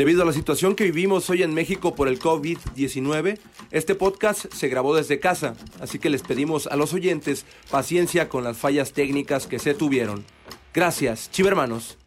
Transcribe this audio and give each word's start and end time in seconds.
Debido 0.00 0.22
a 0.22 0.24
la 0.24 0.32
situación 0.32 0.76
que 0.76 0.84
vivimos 0.84 1.28
hoy 1.28 1.42
en 1.42 1.52
México 1.52 1.94
por 1.94 2.08
el 2.08 2.18
COVID-19, 2.18 3.38
este 3.70 3.94
podcast 3.94 4.50
se 4.50 4.68
grabó 4.68 4.96
desde 4.96 5.20
casa, 5.20 5.56
así 5.78 5.98
que 5.98 6.08
les 6.08 6.22
pedimos 6.22 6.66
a 6.66 6.76
los 6.76 6.94
oyentes 6.94 7.44
paciencia 7.70 8.30
con 8.30 8.42
las 8.42 8.56
fallas 8.56 8.94
técnicas 8.94 9.46
que 9.46 9.58
se 9.58 9.74
tuvieron. 9.74 10.24
Gracias, 10.72 11.30
chivermanos. 11.30 11.98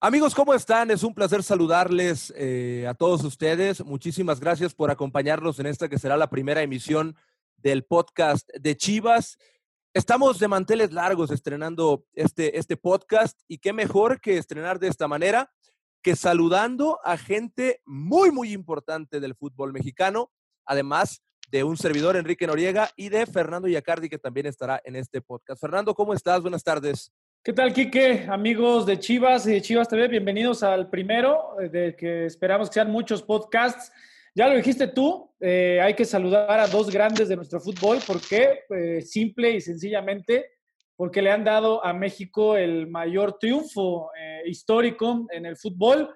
Amigos, 0.00 0.34
¿cómo 0.34 0.54
están? 0.54 0.90
Es 0.90 1.04
un 1.04 1.14
placer 1.14 1.44
saludarles 1.44 2.34
eh, 2.36 2.86
a 2.88 2.94
todos 2.94 3.22
ustedes. 3.22 3.84
Muchísimas 3.84 4.40
gracias 4.40 4.74
por 4.74 4.90
acompañarnos 4.90 5.60
en 5.60 5.66
esta 5.66 5.88
que 5.88 6.00
será 6.00 6.16
la 6.16 6.30
primera 6.30 6.62
emisión 6.62 7.14
del 7.58 7.84
podcast 7.84 8.48
de 8.58 8.76
Chivas. 8.76 9.38
Estamos 9.94 10.40
de 10.40 10.48
manteles 10.48 10.90
largos 10.90 11.30
estrenando 11.30 12.04
este, 12.12 12.58
este 12.58 12.76
podcast 12.76 13.38
y 13.46 13.58
qué 13.58 13.72
mejor 13.72 14.20
que 14.20 14.36
estrenar 14.36 14.80
de 14.80 14.88
esta 14.88 15.06
manera 15.06 15.48
que 16.02 16.16
saludando 16.16 16.98
a 17.04 17.16
gente 17.16 17.80
muy, 17.84 18.30
muy 18.30 18.52
importante 18.52 19.20
del 19.20 19.34
fútbol 19.34 19.72
mexicano, 19.72 20.30
además 20.64 21.22
de 21.50 21.64
un 21.64 21.76
servidor, 21.76 22.16
Enrique 22.16 22.46
Noriega, 22.46 22.90
y 22.96 23.08
de 23.08 23.26
Fernando 23.26 23.68
Yacardi, 23.68 24.08
que 24.08 24.18
también 24.18 24.46
estará 24.46 24.80
en 24.84 24.96
este 24.96 25.20
podcast. 25.20 25.60
Fernando, 25.60 25.94
¿cómo 25.94 26.14
estás? 26.14 26.42
Buenas 26.42 26.62
tardes. 26.62 27.12
¿Qué 27.42 27.52
tal, 27.52 27.72
Quique? 27.72 28.26
Amigos 28.28 28.86
de 28.86 28.98
Chivas 28.98 29.46
y 29.46 29.52
de 29.52 29.62
Chivas 29.62 29.88
TV, 29.88 30.08
bienvenidos 30.08 30.62
al 30.62 30.88
primero, 30.88 31.60
eh, 31.60 31.68
de 31.68 31.96
que 31.96 32.26
esperamos 32.26 32.68
que 32.68 32.74
sean 32.74 32.90
muchos 32.90 33.22
podcasts. 33.22 33.90
Ya 34.34 34.46
lo 34.48 34.56
dijiste 34.56 34.88
tú, 34.88 35.34
eh, 35.40 35.80
hay 35.82 35.94
que 35.94 36.04
saludar 36.04 36.60
a 36.60 36.68
dos 36.68 36.90
grandes 36.90 37.28
de 37.28 37.36
nuestro 37.36 37.60
fútbol, 37.60 37.98
porque 38.06 38.60
eh, 38.70 39.00
simple 39.02 39.50
y 39.50 39.60
sencillamente 39.60 40.60
porque 41.00 41.22
le 41.22 41.30
han 41.30 41.44
dado 41.44 41.82
a 41.82 41.94
México 41.94 42.58
el 42.58 42.86
mayor 42.86 43.38
triunfo 43.38 44.10
eh, 44.20 44.29
histórico 44.46 45.26
en 45.30 45.46
el 45.46 45.56
fútbol. 45.56 46.12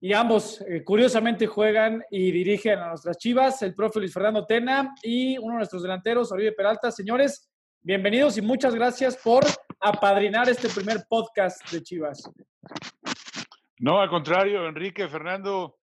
Y 0.00 0.12
ambos, 0.12 0.60
eh, 0.62 0.84
curiosamente, 0.84 1.46
juegan 1.46 2.02
y 2.10 2.30
dirigen 2.30 2.78
a 2.80 2.88
nuestras 2.88 3.16
chivas, 3.16 3.62
el 3.62 3.74
profe 3.74 3.98
Luis 3.98 4.12
Fernando 4.12 4.44
Tena 4.44 4.94
y 5.02 5.38
uno 5.38 5.52
de 5.52 5.58
nuestros 5.58 5.82
delanteros, 5.82 6.30
Oribe 6.32 6.52
Peralta. 6.52 6.90
Señores, 6.90 7.50
bienvenidos 7.80 8.36
y 8.36 8.42
muchas 8.42 8.74
gracias 8.74 9.16
por 9.16 9.44
apadrinar 9.80 10.48
este 10.50 10.68
primer 10.68 11.04
podcast 11.08 11.70
de 11.72 11.82
Chivas. 11.82 12.30
No, 13.78 14.00
al 14.00 14.10
contrario, 14.10 14.66
Enrique, 14.66 15.08
Fernando, 15.08 15.78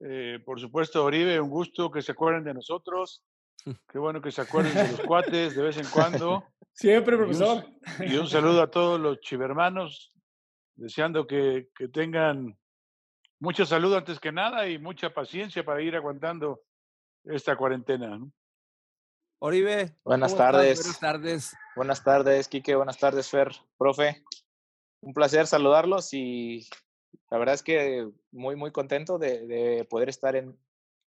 eh, 0.00 0.38
por 0.44 0.60
supuesto, 0.60 1.04
Oribe, 1.04 1.40
un 1.40 1.50
gusto 1.50 1.90
que 1.90 2.02
se 2.02 2.12
acuerden 2.12 2.44
de 2.44 2.54
nosotros. 2.54 3.24
Qué 3.92 3.98
bueno 3.98 4.20
que 4.20 4.30
se 4.30 4.42
acuerden 4.42 4.74
de 4.74 4.92
los 4.92 5.00
cuates 5.00 5.56
de 5.56 5.62
vez 5.62 5.76
en 5.76 5.86
cuando. 5.86 6.44
Siempre, 6.72 7.16
profesor. 7.16 7.64
Y 8.06 8.16
un, 8.16 8.28
saludo 8.28 8.62
a 8.62 8.70
todos 8.70 9.00
los 9.00 9.18
chivermanos, 9.18 10.12
deseando 10.78 11.26
que, 11.26 11.68
que, 11.76 11.88
tengan 11.88 12.56
mucha 13.40 13.66
salud 13.66 13.94
antes 13.94 14.20
que 14.20 14.32
nada 14.32 14.68
y 14.68 14.78
mucha 14.78 15.12
paciencia 15.12 15.64
para 15.64 15.82
ir 15.82 15.96
aguantando 15.96 16.62
esta 17.24 17.56
cuarentena. 17.56 18.20
Oribe. 19.40 19.96
Buenas 20.04 20.36
tardes. 20.36 20.78
Buenas 20.80 21.00
tardes. 21.00 21.56
Buenas 21.76 22.04
tardes, 22.04 22.48
Quique. 22.48 22.74
Buenas 22.74 22.98
tardes, 22.98 23.28
Fer. 23.28 23.52
Profe, 23.76 24.24
un 25.02 25.12
placer 25.12 25.46
saludarlos 25.46 26.12
y 26.12 26.68
la 27.30 27.38
verdad 27.38 27.54
es 27.54 27.62
que 27.62 28.08
muy, 28.30 28.56
muy 28.56 28.70
contento 28.70 29.18
de, 29.18 29.46
de 29.46 29.84
poder 29.84 30.08
estar 30.08 30.36
en, 30.36 30.56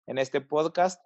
en 0.07 0.19
este 0.19 0.41
podcast. 0.41 1.03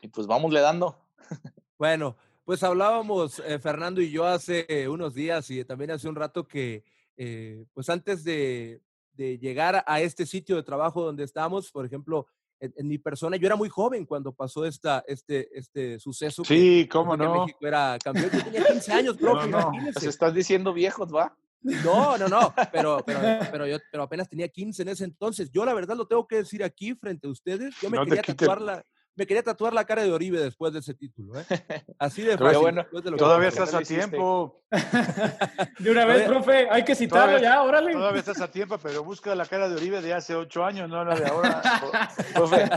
Y 0.00 0.08
pues 0.08 0.26
vamos 0.26 0.52
le 0.52 0.60
dando. 0.60 0.98
Bueno, 1.78 2.16
pues 2.44 2.62
hablábamos, 2.62 3.40
eh, 3.40 3.58
Fernando 3.58 4.00
y 4.00 4.12
yo, 4.12 4.24
hace 4.24 4.88
unos 4.88 5.14
días 5.14 5.50
y 5.50 5.64
también 5.64 5.90
hace 5.90 6.08
un 6.08 6.14
rato 6.14 6.46
que, 6.46 6.84
eh, 7.16 7.64
pues 7.72 7.88
antes 7.88 8.24
de, 8.24 8.80
de, 9.14 9.38
llegar 9.38 9.84
a 9.86 10.00
este 10.00 10.26
sitio 10.26 10.56
de 10.56 10.62
trabajo 10.62 11.02
donde 11.02 11.24
estamos, 11.24 11.70
por 11.70 11.84
ejemplo, 11.84 12.26
en, 12.60 12.72
en, 12.76 12.88
mi 12.88 12.98
persona, 12.98 13.36
yo 13.36 13.46
era 13.46 13.56
muy 13.56 13.68
joven 13.68 14.06
cuando 14.06 14.32
pasó 14.32 14.64
esta, 14.64 15.04
este, 15.06 15.48
este 15.58 15.98
suceso. 15.98 16.44
Sí, 16.44 16.84
que, 16.84 16.88
cómo 16.88 17.16
no. 17.16 17.44
México 17.44 17.66
era 17.66 17.98
campeón. 18.02 18.30
Yo 18.32 18.44
tenía 18.44 18.64
15 18.64 18.92
años, 18.92 19.16
profe, 19.16 19.48
no, 19.48 19.72
no. 19.72 19.82
Nos 19.92 20.04
estás 20.04 20.32
diciendo 20.32 20.72
viejos, 20.72 21.12
¿va? 21.12 21.36
No, 21.62 22.18
no, 22.18 22.28
no, 22.28 22.54
pero, 22.72 23.02
pero, 23.06 23.20
pero, 23.52 23.66
yo 23.66 23.76
pero 23.90 24.02
apenas 24.02 24.28
tenía 24.28 24.48
15 24.48 24.82
en 24.82 24.88
ese 24.88 25.04
entonces. 25.04 25.50
Yo 25.50 25.64
la 25.64 25.74
verdad 25.74 25.96
lo 25.96 26.06
tengo 26.06 26.26
que 26.26 26.36
decir 26.36 26.64
aquí 26.64 26.94
frente 26.94 27.26
a 27.26 27.30
ustedes. 27.30 27.74
Yo 27.80 27.88
me 27.88 27.98
no 27.98 28.04
quería 28.04 28.22
tatuar 28.22 28.60
la, 28.60 28.84
me 29.14 29.26
quería 29.26 29.42
tatuar 29.42 29.74
la 29.74 29.84
cara 29.84 30.02
de 30.02 30.12
Oribe 30.12 30.40
después 30.40 30.72
de 30.72 30.78
ese 30.78 30.94
título. 30.94 31.38
¿eh? 31.38 31.44
Así 31.98 32.22
de 32.22 32.38
fácil. 32.38 32.60
Bueno, 32.60 32.86
de 32.90 33.12
todavía 33.12 33.48
estás 33.48 33.74
a 33.74 33.80
tiempo. 33.80 34.62
de 35.78 35.90
una 35.90 36.06
vez, 36.06 36.26
profe, 36.26 36.68
hay 36.70 36.84
que 36.84 36.94
citarlo 36.94 37.38
todavía, 37.38 37.50
ya, 37.50 37.62
órale. 37.62 37.92
Todavía 37.92 38.20
estás 38.20 38.40
a 38.40 38.50
tiempo, 38.50 38.78
pero 38.78 39.04
busca 39.04 39.34
la 39.34 39.46
cara 39.46 39.68
de 39.68 39.76
Oribe 39.76 40.00
de 40.00 40.14
hace 40.14 40.34
ocho 40.34 40.64
años, 40.64 40.88
no 40.88 41.04
la 41.04 41.14
de 41.14 41.26
ahora. 41.26 41.62
profe, 42.34 42.70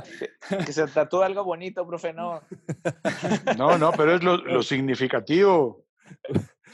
que 0.66 0.73
se 0.73 0.88
tatúe 0.88 1.22
algo 1.23 1.44
bonito, 1.44 1.88
profe, 1.88 2.12
no. 2.12 2.41
No, 3.57 3.78
no, 3.78 3.91
pero 3.94 4.16
es 4.16 4.23
lo, 4.23 4.38
lo 4.38 4.62
significativo. 4.62 5.85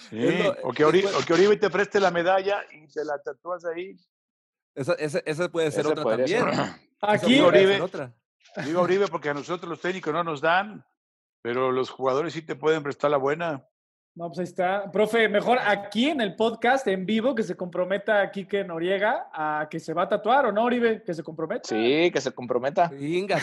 Sí. 0.10 0.18
Lo, 0.44 0.56
o, 0.64 0.74
que 0.74 0.84
Oribe, 0.84 1.10
o, 1.10 1.24
que 1.24 1.34
Oribe, 1.34 1.58
te 1.58 1.70
preste 1.70 2.00
la 2.00 2.10
medalla 2.10 2.64
y 2.72 2.88
te 2.88 3.06
la 3.06 3.22
tatúas 3.22 3.64
ahí. 3.66 3.96
Esa, 4.74 4.94
esa, 4.94 5.20
esa 5.26 5.50
puede 5.50 5.70
ser 5.70 5.86
otra 5.86 6.04
también. 6.04 6.28
ser. 6.28 6.54
Aquí, 7.02 7.40
Oribe, 7.40 7.74
ser 7.74 7.82
otra. 7.82 8.14
Digo 8.66 8.82
Oribe 8.82 9.08
porque 9.08 9.30
a 9.30 9.34
nosotros 9.34 9.70
los 9.70 9.82
técnicos 9.82 10.14
no 10.14 10.24
nos 10.24 10.42
dan, 10.42 10.86
pero 11.42 11.72
los 11.72 11.90
jugadores 11.90 12.34
sí 12.34 12.42
te 12.42 12.56
pueden 12.56 12.84
prestar 12.84 13.12
la 13.12 13.18
buena. 13.18 13.66
No, 14.14 14.28
pues 14.28 14.40
ahí 14.40 14.44
está. 14.44 14.92
Profe, 14.92 15.30
mejor 15.30 15.58
aquí 15.66 16.10
en 16.10 16.20
el 16.20 16.36
podcast, 16.36 16.86
en 16.88 17.06
vivo, 17.06 17.34
que 17.34 17.44
se 17.44 17.56
comprometa 17.56 18.30
Quique 18.30 18.62
Noriega 18.66 19.30
a 19.34 19.68
que 19.70 19.80
se 19.80 19.94
va 19.94 20.04
a 20.04 20.10
tatuar, 20.10 20.48
¿o 20.48 20.52
no, 20.52 20.66
Oribe? 20.66 21.02
Que 21.02 21.14
se 21.14 21.24
comprometa. 21.24 21.70
Sí, 21.70 22.12
que 22.12 22.20
se 22.20 22.34
comprometa. 22.34 22.90
Venga. 22.90 23.40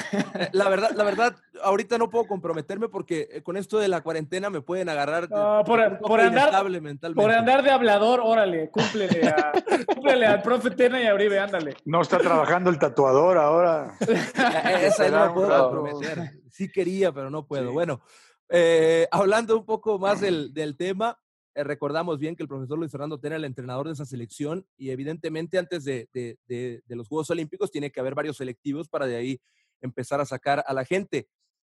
La 0.53 0.69
verdad, 0.69 0.91
la 0.95 1.05
verdad, 1.05 1.37
ahorita 1.63 1.97
no 1.97 2.11
puedo 2.11 2.27
comprometerme 2.27 2.91
porque 2.91 3.29
eh, 3.33 3.43
con 3.43 3.57
esto 3.57 3.79
de 3.79 3.89
la 3.89 4.03
cuarentena 4.03 4.51
me 4.51 4.61
pueden 4.61 4.91
agarrar 4.91 5.31
no, 5.31 5.63
por, 5.65 5.99
por, 6.01 6.21
andar, 6.21 6.53
mentalmente. 6.69 7.15
por 7.15 7.33
andar 7.33 7.63
de 7.63 7.71
hablador, 7.71 8.21
órale, 8.23 8.69
cúmplele, 8.71 9.27
a, 9.27 9.53
cúmplele 9.87 10.27
al 10.27 10.43
profe 10.43 10.71
Tena 10.73 11.01
y 11.01 11.07
a 11.07 11.15
Oribe, 11.15 11.39
ándale. 11.39 11.77
No 11.87 12.03
está 12.03 12.19
trabajando 12.19 12.69
el 12.69 12.79
tatuador 12.79 13.39
ahora. 13.39 13.95
Esa 14.83 15.09
no 15.09 15.19
la 15.19 15.33
puedo 15.33 15.71
comprometer. 15.71 16.41
Sí 16.51 16.71
quería, 16.71 17.11
pero 17.11 17.31
no 17.31 17.47
puedo. 17.47 17.69
Sí. 17.69 17.73
Bueno, 17.73 18.03
eh, 18.49 19.07
hablando 19.11 19.57
un 19.57 19.65
poco 19.65 19.99
más 19.99 20.21
del, 20.21 20.77
tema, 20.77 21.19
eh, 21.55 21.65
recordamos 21.65 22.19
bien 22.19 22.37
que 22.37 22.43
el 22.43 22.49
profesor 22.49 22.79
Luis 22.79 22.91
Fernando 22.91 23.19
Tena 23.19 23.35
era 23.35 23.39
el 23.39 23.45
entrenador 23.45 23.87
de 23.87 23.93
esa 23.93 24.07
selección 24.07 24.67
y 24.77 24.91
evidentemente 24.91 25.59
antes 25.59 25.85
de, 25.85 26.09
los 26.89 27.09
Juegos 27.09 27.31
Olímpicos 27.31 27.71
tiene 27.71 27.91
que 27.91 28.01
haber 28.01 28.15
varios 28.15 28.37
selectivos 28.37 28.89
para 28.89 29.07
de 29.07 29.17
ahí 29.17 29.41
empezar 29.81 30.21
a 30.21 30.27
sacar 30.27 30.65
a 30.67 30.73
la 30.73 30.85
gente. 30.85 31.29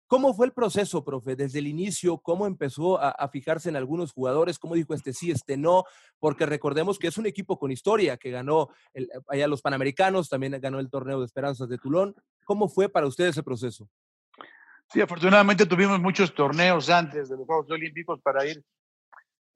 ¿Cómo 0.07 0.35
fue 0.35 0.45
el 0.45 0.53
proceso, 0.53 1.03
profe? 1.03 1.35
Desde 1.35 1.57
el 1.57 1.65
inicio, 1.65 2.19
¿cómo 2.19 2.45
empezó 2.45 3.01
a, 3.01 3.27
fijarse 3.29 3.69
en 3.69 3.75
algunos 3.75 4.11
jugadores? 4.11 4.59
¿Cómo 4.59 4.75
dijo 4.75 4.93
este 4.93 5.13
sí, 5.13 5.31
este 5.31 5.57
no? 5.57 5.83
Porque 6.19 6.45
recordemos 6.45 6.99
que 6.99 7.07
es 7.07 7.17
un 7.17 7.25
equipo 7.25 7.57
con 7.57 7.71
historia, 7.71 8.15
que 8.15 8.29
ganó 8.29 8.69
el, 8.93 9.09
allá 9.27 9.47
los 9.47 9.63
Panamericanos, 9.63 10.29
también 10.29 10.59
ganó 10.61 10.79
el 10.79 10.91
torneo 10.91 11.19
de 11.19 11.25
Esperanzas 11.25 11.69
de 11.69 11.79
Tulón. 11.79 12.15
¿Cómo 12.43 12.69
fue 12.69 12.87
para 12.87 13.07
usted 13.07 13.25
ese 13.25 13.41
proceso? 13.41 13.89
Sí, 14.91 15.01
afortunadamente 15.01 15.65
tuvimos 15.65 15.99
muchos 15.99 16.33
torneos 16.33 16.89
antes 16.89 17.29
de 17.29 17.37
los 17.37 17.45
Juegos 17.45 17.69
Olímpicos 17.69 18.19
para 18.21 18.45
ir 18.45 18.63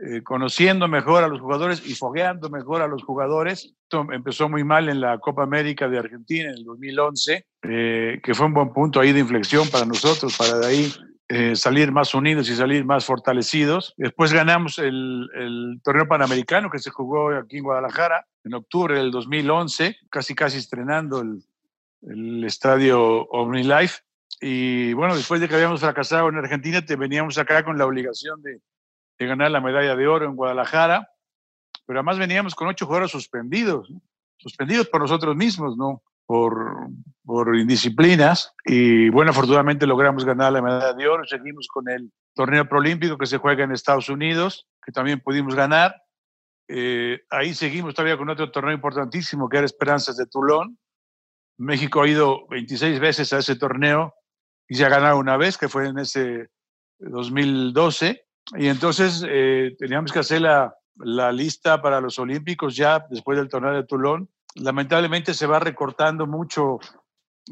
eh, 0.02 0.24
conociendo 0.24 0.88
mejor 0.88 1.26
a 1.26 1.28
los 1.28 1.42
jugadores 1.42 1.86
y 1.86 1.94
fogueando 1.94 2.50
mejor 2.50 2.82
a 2.82 2.88
los 2.88 3.04
jugadores. 3.04 3.74
Esto 3.84 4.08
empezó 4.14 4.48
muy 4.48 4.64
mal 4.64 4.88
en 4.88 5.02
la 5.02 5.18
Copa 5.20 5.44
América 5.44 5.90
de 5.90 6.00
Argentina 6.00 6.50
en 6.50 6.58
el 6.58 6.64
2011, 6.64 7.46
eh, 7.64 8.22
que 8.24 8.34
fue 8.34 8.46
un 8.46 8.54
buen 8.54 8.72
punto 8.72 9.02
ahí 9.02 9.12
de 9.12 9.20
inflexión 9.20 9.68
para 9.70 9.86
nosotros, 9.86 10.38
para 10.38 10.58
de 10.58 10.68
ahí 10.68 10.94
eh, 11.28 11.56
salir 11.56 11.92
más 11.92 12.16
unidos 12.16 12.50
y 12.50 12.56
salir 12.56 12.86
más 12.86 13.06
fortalecidos. 13.06 13.94
Después 13.98 14.32
ganamos 14.32 14.80
el, 14.80 15.30
el, 15.36 15.82
torneo 15.84 16.08
panamericano 16.08 16.70
que 16.70 16.80
se 16.80 16.92
jugó 16.92 17.32
aquí 17.36 17.58
en 17.58 17.66
Guadalajara 17.66 18.26
en 18.46 18.54
octubre 18.54 18.96
del 18.96 19.12
2011, 19.12 19.98
casi 20.10 20.34
casi 20.34 20.60
estrenando 20.60 21.22
el, 21.22 21.44
el 22.04 22.44
estadio 22.46 23.26
OmniLife. 23.26 24.00
Y 24.42 24.94
bueno, 24.94 25.16
después 25.16 25.42
de 25.42 25.50
que 25.50 25.56
habíamos 25.56 25.82
fracasado 25.82 26.30
en 26.30 26.38
Argentina, 26.38 26.86
te 26.86 26.96
veníamos 26.96 27.38
acá 27.38 27.64
con 27.64 27.78
la 27.78 27.86
obligación 27.86 28.42
de, 28.42 28.62
de 29.20 29.28
ganar 29.28 29.52
la 29.52 29.62
medalla 29.62 29.96
de 29.96 30.08
oro 30.08 30.26
en 30.26 30.36
Guadalajara, 30.36 31.10
pero 31.86 32.00
además 32.00 32.18
veníamos 32.18 32.56
con 32.56 32.68
ocho 32.68 32.86
jugadores 32.86 33.12
suspendidos, 33.12 33.90
¿no? 33.90 34.02
suspendidos 34.38 34.88
por 34.88 35.02
nosotros 35.02 35.36
mismos, 35.36 35.76
¿no? 35.78 36.02
Por, 36.26 36.88
por 37.26 37.56
indisciplinas. 37.56 38.54
Y 38.64 39.10
bueno, 39.10 39.32
afortunadamente 39.32 39.88
logramos 39.88 40.24
ganar 40.24 40.54
la 40.54 40.62
medalla 40.62 40.94
de 40.94 41.08
oro. 41.08 41.26
Seguimos 41.26 41.68
con 41.68 41.90
el 41.90 42.12
torneo 42.34 42.68
proolímpico 42.70 43.18
que 43.18 43.26
se 43.26 43.38
juega 43.38 43.64
en 43.64 43.72
Estados 43.72 44.08
Unidos, 44.08 44.68
que 44.86 44.92
también 44.92 45.20
pudimos 45.20 45.56
ganar. 45.56 45.96
Eh, 46.68 47.22
ahí 47.32 47.54
seguimos 47.54 47.96
todavía 47.96 48.18
con 48.18 48.30
otro 48.30 48.52
torneo 48.52 48.74
importantísimo 48.74 49.50
que 49.50 49.58
era 49.58 49.66
Esperanzas 49.66 50.16
de 50.16 50.28
Tulón. 50.28 50.78
México 51.58 52.04
ha 52.04 52.08
ido 52.08 52.48
26 52.48 53.00
veces 53.00 53.34
a 53.34 53.40
ese 53.40 53.56
torneo 53.56 54.14
y 54.70 54.76
se 54.76 54.86
ha 54.86 54.90
ganado 54.90 55.18
una 55.18 55.36
vez, 55.36 55.58
que 55.58 55.68
fue 55.68 55.88
en 55.88 55.98
ese 55.98 56.50
2012. 57.00 58.24
Y 58.58 58.68
entonces 58.68 59.26
eh, 59.28 59.76
teníamos 59.78 60.12
que 60.12 60.20
hacer 60.20 60.42
la, 60.42 60.74
la, 60.96 61.32
lista 61.32 61.82
para 61.82 62.00
los 62.00 62.20
Olímpicos 62.20 62.76
ya 62.76 63.06
después 63.10 63.38
del 63.38 63.50
torneo 63.50 63.74
de 63.74 63.84
Toulon. 63.84 64.30
lamentablemente 64.56 65.34
se 65.34 65.48
va 65.48 65.60
recortando 65.60 66.28
mucho 66.28 66.80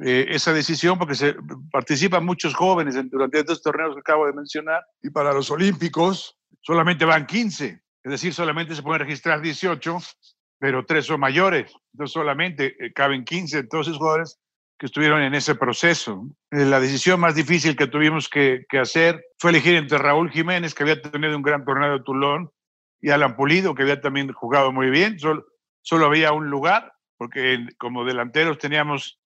eh, 0.02 0.28
esa 0.30 0.54
decisión 0.54 1.00
porque 1.00 1.16
se 1.16 1.36
participan 1.72 2.24
muchos 2.24 2.54
jóvenes 2.54 2.96
durante 3.10 3.40
estos 3.40 3.64
torneos 3.64 3.96
que 3.96 4.02
acabo 4.02 4.28
de 4.28 4.34
mencionar 4.34 4.86
y 5.02 5.10
para 5.10 5.34
los 5.34 5.50
olímpicos 5.50 6.38
solamente 6.62 7.04
van 7.04 7.26
15, 7.26 7.82
es 8.04 8.12
decir, 8.12 8.32
solamente 8.32 8.76
se 8.76 8.84
pueden 8.84 9.00
registrar 9.00 9.42
18, 9.42 9.98
pero 10.60 10.86
tres 10.86 11.06
son 11.06 11.20
mayores, 11.20 11.74
entonces 11.94 12.14
solamente 12.14 12.76
eh, 12.80 12.94
caben 12.94 13.26
15 13.26 13.60
entonces 13.60 13.98
jugadores 13.98 14.40
que 14.78 14.86
estuvieron 14.86 15.22
en 15.22 15.34
ese 15.34 15.56
proceso. 15.56 16.28
Eh, 16.52 16.66
la 16.66 16.80
decisión 16.80 17.20
más 17.20 17.36
difícil 17.36 17.76
que 17.76 17.88
tuvimos 17.88 18.30
que, 18.30 18.66
que, 18.70 18.80
hacer 18.80 19.24
fue 19.40 19.52
elegir 19.52 19.76
entre 19.76 19.98
Raúl 19.98 20.30
Jiménez, 20.30 20.74
que 20.74 20.84
había 20.84 21.02
tenido 21.02 21.36
un 21.36 21.42
gran 21.42 21.66
torneo 21.66 21.94
de 21.94 22.04
Toulon, 22.04 22.52
y 23.02 23.10
Alan 23.10 23.36
Pulido, 23.36 23.76
que 23.76 23.84
había 23.84 24.02
también 24.02 24.32
jugado 24.34 24.72
muy 24.72 24.90
bien. 24.90 25.20
Solo, 25.20 25.46
solo 25.82 26.06
había 26.06 26.32
un 26.32 26.50
lugar, 26.50 26.94
porque 27.18 27.66
como 27.78 28.06
delanteros 28.06 28.58
teníamos 28.58 29.20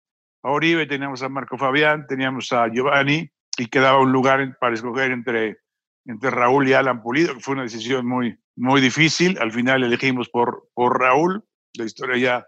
a 0.43 0.51
Oribe, 0.51 0.85
teníamos 0.87 1.21
a 1.23 1.29
Marco 1.29 1.57
Fabián, 1.57 2.05
teníamos 2.07 2.51
a 2.51 2.67
Giovanni, 2.67 3.29
y 3.57 3.67
quedaba 3.67 3.99
un 3.99 4.11
lugar 4.11 4.57
para 4.59 4.73
escoger 4.73 5.11
entre, 5.11 5.59
entre 6.05 6.29
Raúl 6.29 6.67
y 6.67 6.73
Alan 6.73 7.01
Pulido, 7.01 7.33
que 7.33 7.41
fue 7.41 7.53
una 7.53 7.63
decisión 7.63 8.07
muy, 8.07 8.37
muy 8.55 8.81
difícil. 8.81 9.37
Al 9.39 9.51
final 9.51 9.83
elegimos 9.83 10.29
por, 10.29 10.69
por 10.73 10.99
Raúl, 10.99 11.43
la 11.73 11.85
historia 11.85 12.17
ya, 12.17 12.47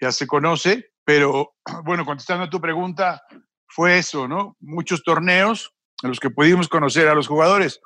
ya 0.00 0.12
se 0.12 0.26
conoce, 0.26 0.93
pero 1.04 1.54
bueno, 1.84 2.04
contestando 2.04 2.44
a 2.44 2.50
tu 2.50 2.60
pregunta, 2.60 3.22
fue 3.68 3.98
eso, 3.98 4.28
¿no? 4.28 4.56
Muchos 4.60 5.02
torneos 5.02 5.72
en 6.02 6.10
los 6.10 6.20
que 6.20 6.30
pudimos 6.30 6.68
conocer 6.68 7.08
a 7.08 7.14
los 7.14 7.26
jugadores. 7.26 7.80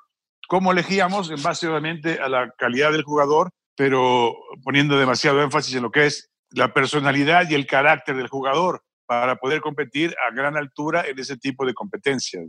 ¿Cómo 0.49 0.73
elegíamos? 0.73 1.31
En 1.31 1.43
base 1.43 1.69
obviamente 1.69 2.19
a 2.20 2.29
la 2.29 2.50
calidad 2.56 2.93
del 2.93 3.03
jugador, 3.03 3.50
pero 3.76 4.35
poniendo 4.65 4.99
demasiado 4.99 5.43
énfasis 5.43 5.76
en 5.76 5.82
lo 5.82 5.91
que 5.91 6.06
es 6.06 6.31
la 6.50 6.73
personalidad 6.73 7.49
y 7.49 7.55
el 7.55 7.67
carácter 7.67 8.17
del 8.17 8.29
jugador 8.29 8.82
para 9.06 9.37
poder 9.37 9.61
competir 9.61 10.14
a 10.29 10.35
gran 10.35 10.56
altura 10.56 11.05
en 11.06 11.19
ese 11.19 11.37
tipo 11.37 11.64
de 11.64 11.73
competencias. 11.73 12.44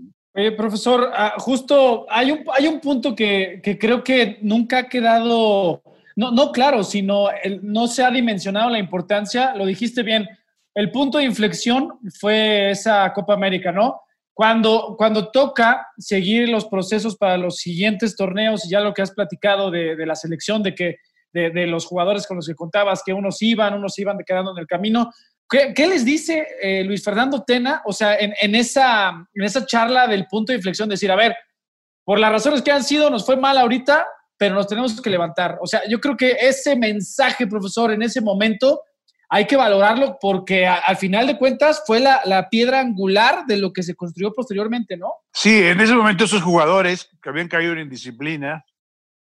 profesor, 0.58 1.10
ah, 1.14 1.36
justo 1.38 2.06
hay 2.10 2.32
un, 2.32 2.44
hay 2.54 2.68
un 2.68 2.82
punto 2.82 3.16
que, 3.16 3.62
que, 3.64 3.78
creo 3.78 4.04
que 4.04 4.40
nunca 4.42 4.80
ha 4.80 4.90
quedado, 4.90 5.82
no, 6.18 6.32
no 6.32 6.52
claro, 6.52 6.84
sino 6.84 7.28
no 7.62 7.88
se 7.88 8.04
ha 8.04 8.12
dimensionado 8.12 8.70
la 8.70 8.80
importancia, 8.80 9.56
lo 9.56 9.66
dijiste 9.66 10.04
bien, 10.04 10.28
el 10.76 10.92
punto 10.92 11.18
de 11.18 11.26
inflexión 11.26 12.00
fue 12.20 12.72
esa 12.72 13.12
Copa 13.14 13.34
América, 13.34 13.72
¿no? 13.72 14.02
Cuando, 14.34 14.96
cuando 14.98 15.32
toca 15.32 15.88
seguir 15.98 16.48
los 16.48 16.66
procesos 16.66 17.18
para 17.18 17.38
los 17.38 17.58
siguientes 17.58 18.16
torneos, 18.16 18.70
ya 18.70 18.80
lo 18.80 18.94
que 18.94 19.02
has 19.02 19.12
platicado 19.12 19.70
de, 19.70 20.06
la 20.06 20.16
selección, 20.16 20.64
de 20.64 20.74
que 20.74 20.98
de, 21.34 21.68
los 21.68 21.86
jugadores 21.86 22.26
con 22.26 22.38
los 22.38 22.48
que 22.48 22.56
contabas, 22.56 23.04
que 23.06 23.12
unos 23.12 23.42
iban, 23.42 23.74
unos 23.74 24.00
iban 24.00 24.18
quedando 24.26 24.52
en 24.52 24.60
el 24.60 24.68
camino. 24.68 25.12
¿Qué, 25.50 25.74
qué 25.76 25.88
les 25.88 26.06
dice 26.06 26.48
eh, 26.62 26.84
Luis 26.86 27.04
Fernando 27.04 27.44
Tena, 27.44 27.82
o 27.86 27.92
sea, 27.92 28.16
en, 28.16 28.34
en, 28.40 28.56
esa, 28.56 29.10
en 29.34 29.44
esa 29.44 29.66
charla 29.66 30.08
del 30.08 30.26
punto 30.28 30.54
de 30.54 30.58
inflexión, 30.58 30.88
decir, 30.88 31.12
a 31.12 31.18
ver, 31.18 31.36
por 32.06 32.18
las 32.18 32.32
razones 32.32 32.62
que 32.62 32.72
han 32.72 32.84
sido, 32.84 33.10
nos 33.10 33.26
fue 33.26 33.36
mal 33.36 33.58
ahorita, 33.58 34.08
pero 34.38 34.56
nos 34.56 34.68
tenemos 34.68 35.02
que 35.02 35.10
levantar. 35.10 35.60
O 35.62 35.68
sea, 35.68 35.82
yo 35.90 36.00
creo 36.00 36.16
que 36.16 36.38
ese 36.40 36.78
mensaje, 36.78 37.46
profesor, 37.46 37.92
en 37.92 38.04
ese 38.04 38.22
momento, 38.22 38.84
hay 39.32 39.46
que 39.46 39.56
valorarlo 39.56 40.18
porque 40.20 40.66
al 40.66 40.98
final 40.98 41.28
de 41.28 41.38
cuentas 41.38 41.84
fue 41.86 42.00
la, 42.00 42.20
la, 42.26 42.50
piedra 42.50 42.80
angular 42.80 43.46
de 43.46 43.58
lo 43.58 43.72
que 43.72 43.84
se 43.84 43.96
construyó 43.96 44.34
posteriormente, 44.34 44.98
¿no? 44.98 45.14
Sí, 45.32 45.64
en 45.64 45.80
ese 45.80 45.94
momento 45.94 46.26
esos 46.26 46.42
jugadores 46.42 47.10
que 47.22 47.30
habían 47.30 47.48
caído 47.48 47.74
en 47.74 47.80
indisciplina 47.80 48.66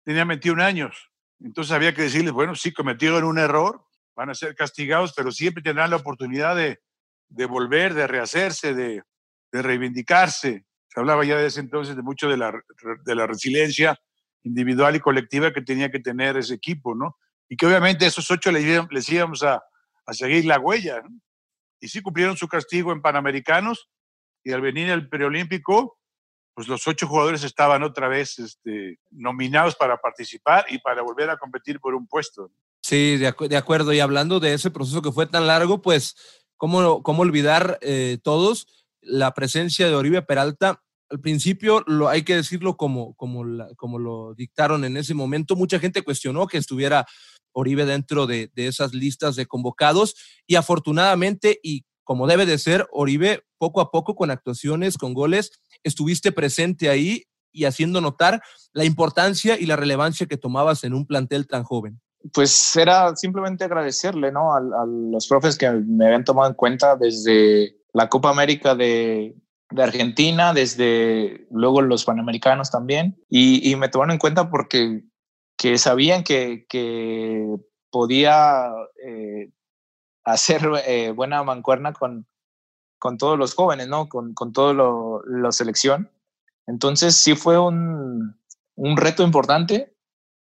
tenían 0.04 0.28
21 0.28 0.62
años. 0.62 1.12
Entonces 1.40 1.72
había 1.72 1.94
que 1.94 2.04
decirles, 2.04 2.34
bueno, 2.34 2.56
sí, 2.56 2.74
cometieron 2.74 3.24
un 3.24 3.40
error, 3.40 3.86
van 4.16 4.30
a 4.30 4.36
ser 4.36 4.54
castigados, 4.54 5.14
pero 5.16 5.32
siempre 5.32 5.64
tendrán 5.64 5.90
la 5.90 5.98
oportunidad 5.98 6.58
de, 6.58 6.80
de 7.30 7.46
volver, 7.46 7.94
de 7.94 8.08
rehacerse, 8.08 8.74
de, 8.74 9.02
de, 9.52 9.62
reivindicarse. 9.62 10.66
Se 10.90 11.00
hablaba 11.00 11.24
ya 11.24 11.38
desde 11.38 11.62
entonces 11.62 11.96
de 11.96 12.02
mucho 12.02 12.28
de 12.28 12.38
la, 12.38 12.54
de 13.06 13.16
la 13.16 13.28
resiliencia 13.28 13.98
individual 14.44 14.96
y 14.98 15.00
colectiva 15.00 15.54
que 15.54 15.62
tenía 15.62 15.90
que 15.90 16.00
tener 16.00 16.36
ese 16.36 16.54
equipo, 16.54 16.96
¿no? 16.96 17.18
Y 17.48 17.56
que 17.56 17.66
obviamente 17.66 18.06
esos 18.06 18.30
ocho 18.30 18.52
les, 18.52 18.64
les 18.90 19.10
íbamos 19.10 19.44
a, 19.44 19.64
a 20.06 20.14
seguir 20.14 20.46
la 20.46 20.60
huella. 20.60 21.02
Y 21.80 21.88
sí 21.88 22.02
cumplieron 22.02 22.38
su 22.38 22.48
castigo 22.48 22.92
en 22.92 23.02
Panamericanos 23.02 23.90
y 24.44 24.52
al 24.52 24.62
venir 24.62 24.90
el 24.90 25.10
preolímpico, 25.10 26.00
pues 26.54 26.68
los 26.68 26.88
ocho 26.88 27.08
jugadores 27.08 27.44
estaban 27.44 27.84
otra 27.84 28.08
vez 28.08 28.40
este, 28.40 29.00
nominados 29.12 29.76
para 29.76 29.98
participar 29.98 30.66
y 30.70 30.78
para 30.80 31.02
volver 31.02 31.30
a 31.30 31.38
competir 31.38 31.80
por 31.80 31.96
un 31.96 32.08
puesto. 32.08 32.52
Sí, 32.82 33.18
de, 33.18 33.28
acu 33.28 33.48
de 33.48 33.58
acuerdo. 33.58 33.92
Y 33.92 34.00
hablando 34.00 34.40
de 34.40 34.54
ese 34.54 34.72
proceso 34.72 35.02
que 35.02 35.12
fue 35.12 35.26
tan 35.26 35.48
largo, 35.48 35.82
pues, 35.82 36.16
¿cómo, 36.56 37.04
cómo 37.04 37.24
olvidar 37.24 37.80
eh, 37.82 38.20
todos 38.24 38.68
la 39.02 39.34
presencia 39.34 39.88
de 39.88 39.96
Oribe 39.96 40.22
Peralta? 40.22 40.82
Al 41.10 41.20
principio, 41.20 41.84
lo, 41.88 42.08
hay 42.08 42.24
que 42.24 42.36
decirlo 42.36 42.78
como, 42.78 43.16
como, 43.16 43.44
como 43.76 44.00
lo 44.00 44.34
dictaron 44.36 44.86
en 44.86 44.98
ese 44.98 45.14
momento, 45.14 45.56
mucha 45.56 45.80
gente 45.80 46.04
cuestionó 46.04 46.48
que 46.48 46.58
estuviera 46.58 47.06
Oribe 47.56 47.86
dentro 47.86 48.28
de, 48.28 48.52
esas 48.56 48.94
listas 48.94 49.36
de 49.36 49.46
convocados 49.46 50.16
y 50.46 50.56
afortunadamente 50.56 51.60
y 51.64 51.86
como 52.04 52.28
debe 52.28 52.46
de 52.46 52.60
ser, 52.60 52.86
Oribe 52.92 53.44
poco 53.58 53.82
a 53.82 53.90
poco 53.90 54.16
con 54.16 54.30
actuaciones, 54.30 54.98
con 54.98 55.14
goles, 55.14 55.52
estuviste 55.84 56.32
presente 56.32 56.90
ahí 56.90 57.24
y 57.52 57.66
haciendo 57.66 58.02
notar 58.02 58.42
la 58.74 58.84
importancia 58.84 59.58
y 59.58 59.66
la 59.66 59.78
relevancia 59.78 60.28
que 60.28 60.38
tomabas 60.38 60.84
en 60.84 60.94
un 60.94 61.08
plantel 61.08 61.48
tan 61.48 61.64
joven. 61.64 62.00
Pues 62.34 62.76
era 62.76 63.16
simplemente 63.16 63.64
agradecerle, 63.64 64.32
¿no? 64.32 64.54
A, 64.54 64.60
los 64.86 65.28
profes 65.28 65.58
que 65.58 65.72
me 65.72 66.06
habían 66.06 66.26
tomado 66.26 66.50
en 66.50 66.56
cuenta 66.56 66.96
desde 66.96 67.78
la 67.94 68.10
Copa 68.10 68.30
América 68.30 68.76
de, 68.76 69.36
de 69.72 69.84
Argentina, 69.84 70.54
desde 70.54 71.48
luego 71.50 71.82
los 71.82 72.04
Panamericanos 72.04 72.70
también, 72.70 73.18
y, 73.30 73.72
y 73.72 73.76
me 73.78 73.90
tomaron 73.90 74.14
en 74.14 74.20
cuenta 74.20 74.50
porque 74.50 75.04
que 75.58 75.78
sabían 75.78 76.24
que, 76.24 76.66
que 76.68 77.48
podía 77.90 78.72
eh, 79.04 79.52
hacer 80.24 80.62
eh, 80.86 81.12
buena 81.12 81.44
mancuerna 81.44 81.94
con, 81.94 82.28
con 83.00 83.18
todos 83.18 83.38
los 83.38 83.54
jóvenes, 83.54 83.88
¿no? 83.88 84.10
Con, 84.10 84.34
con 84.34 84.52
toda 84.52 85.22
la 85.26 85.52
selección. 85.52 86.12
Entonces 86.68 87.16
sí 87.16 87.36
fue 87.36 87.60
un, 87.60 88.36
un, 88.76 88.98
reto 88.98 89.24
importante 89.24 89.96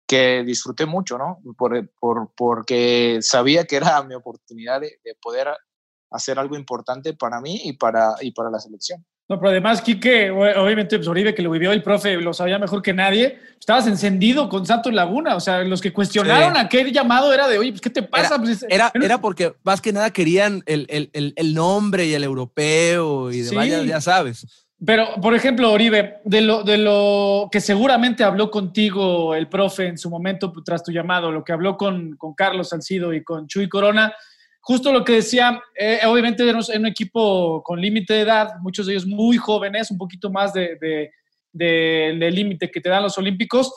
que 0.07 0.43
disfruté 0.43 0.85
mucho, 0.85 1.17
¿no? 1.17 1.39
Por, 1.57 1.89
por, 1.99 2.31
porque 2.35 3.19
sabía 3.21 3.65
que 3.65 3.75
era 3.75 4.01
mi 4.03 4.15
oportunidad 4.15 4.81
de, 4.81 4.99
de, 5.03 5.15
poder 5.21 5.49
hacer 6.09 6.39
algo 6.39 6.55
importante 6.55 7.13
para 7.13 7.39
mí 7.41 7.61
y 7.63 7.73
para, 7.73 8.15
y 8.21 8.31
para 8.31 8.49
la 8.49 8.59
selección. 8.59 9.05
No, 9.29 9.38
pero 9.39 9.50
además, 9.50 9.81
Quique, 9.81 10.31
obviamente, 10.31 10.98
pues 10.98 11.07
Oribe, 11.07 11.36
que 11.36 11.41
lo 11.41 11.51
vivió 11.51 11.74
el 11.74 11.84
profe, 11.84 12.15
lo 12.15 12.34
sabía 12.34 12.57
mejor 12.60 12.81
que 12.81 12.93
nadie, 12.93 13.38
estabas 13.60 13.86
encendido 13.86 14.48
con 14.48 14.65
Santos 14.65 14.93
Laguna. 14.93 15.36
O 15.36 15.41
sea, 15.41 15.63
los 15.63 15.81
que 15.81 15.91
cuestionaron 15.91 16.53
sí. 16.53 16.60
aquel 16.62 16.93
llamado 16.93 17.34
era 17.34 17.48
de, 17.50 17.57
oye, 17.57 17.72
pues, 17.72 17.81
¿qué 17.81 17.89
te 17.89 18.03
pasa? 18.03 18.36
Era, 18.36 18.38
pues, 18.38 18.65
era, 18.69 18.91
era, 18.93 19.17
porque 19.19 19.53
más 19.63 19.81
que 19.81 19.91
nada 19.91 20.12
querían 20.12 20.63
el, 20.65 20.86
el, 20.89 21.34
el 21.36 21.53
nombre 21.53 22.05
y 22.05 22.13
el 22.13 22.24
europeo 22.24 23.29
y 23.31 23.41
de 23.41 23.50
sí. 23.50 23.55
vaya, 23.55 23.84
ya 23.84 24.00
sabes. 24.00 24.65
Pero, 24.86 25.15
por 25.22 25.34
ejemplo, 25.34 25.72
Oribe, 25.72 26.17
de 26.24 26.41
lo, 26.41 26.63
de 26.63 26.77
lo 26.77 27.50
que 27.51 27.60
seguramente 27.60 28.24
habló 28.24 28.51
contigo 28.51 29.34
el 29.34 29.50
profe 29.50 29.88
en 29.88 29.98
su 29.98 30.10
momento 30.10 30.53
tras 30.63 30.84
tu 30.84 30.91
llamado, 30.91 31.31
lo 31.31 31.43
que 31.43 31.51
habló 31.51 31.77
con, 31.77 32.15
con 32.15 32.36
Carlos 32.36 32.69
Salcido 32.69 33.12
y 33.12 33.24
con 33.24 33.48
Chuy 33.48 33.67
Corona, 33.67 34.13
justo 34.67 34.91
lo 34.91 35.05
que 35.05 35.13
decía, 35.13 35.62
eh, 35.79 36.01
obviamente 36.05 36.43
en 36.43 36.57
un 36.57 36.88
equipo 36.88 37.63
con 37.63 37.79
límite 37.79 38.15
de 38.15 38.21
edad, 38.24 38.55
muchos 38.59 38.86
de 38.86 38.91
ellos 38.91 39.05
muy 39.05 39.38
jóvenes, 39.38 39.89
un 39.91 39.97
poquito 39.97 40.29
más 40.29 40.51
de, 40.51 40.77
de, 40.81 41.09
de, 41.53 42.31
límite 42.31 42.69
que 42.69 42.81
te 42.81 42.89
dan 42.89 43.03
los 43.03 43.17
olímpicos. 43.17 43.71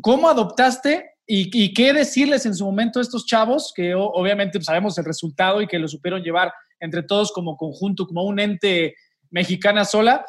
¿Cómo 0.00 0.28
adoptaste 0.28 1.14
y, 1.26 1.74
qué 1.74 1.92
decirles 1.92 2.46
en 2.46 2.54
su 2.54 2.64
momento 2.64 3.00
a 3.00 3.02
estos 3.02 3.26
chavos 3.26 3.72
que 3.74 3.92
obviamente 3.92 4.62
sabemos 4.62 4.96
el 4.98 5.04
resultado 5.04 5.60
y 5.60 5.66
que 5.66 5.80
lo 5.80 5.88
supieron 5.88 6.22
llevar 6.22 6.52
entre 6.78 7.02
todos 7.02 7.32
como 7.32 7.56
conjunto, 7.56 8.06
como 8.06 8.22
un 8.22 8.38
ente 8.38 8.94
mexicana 9.30 9.84
sola? 9.84 10.24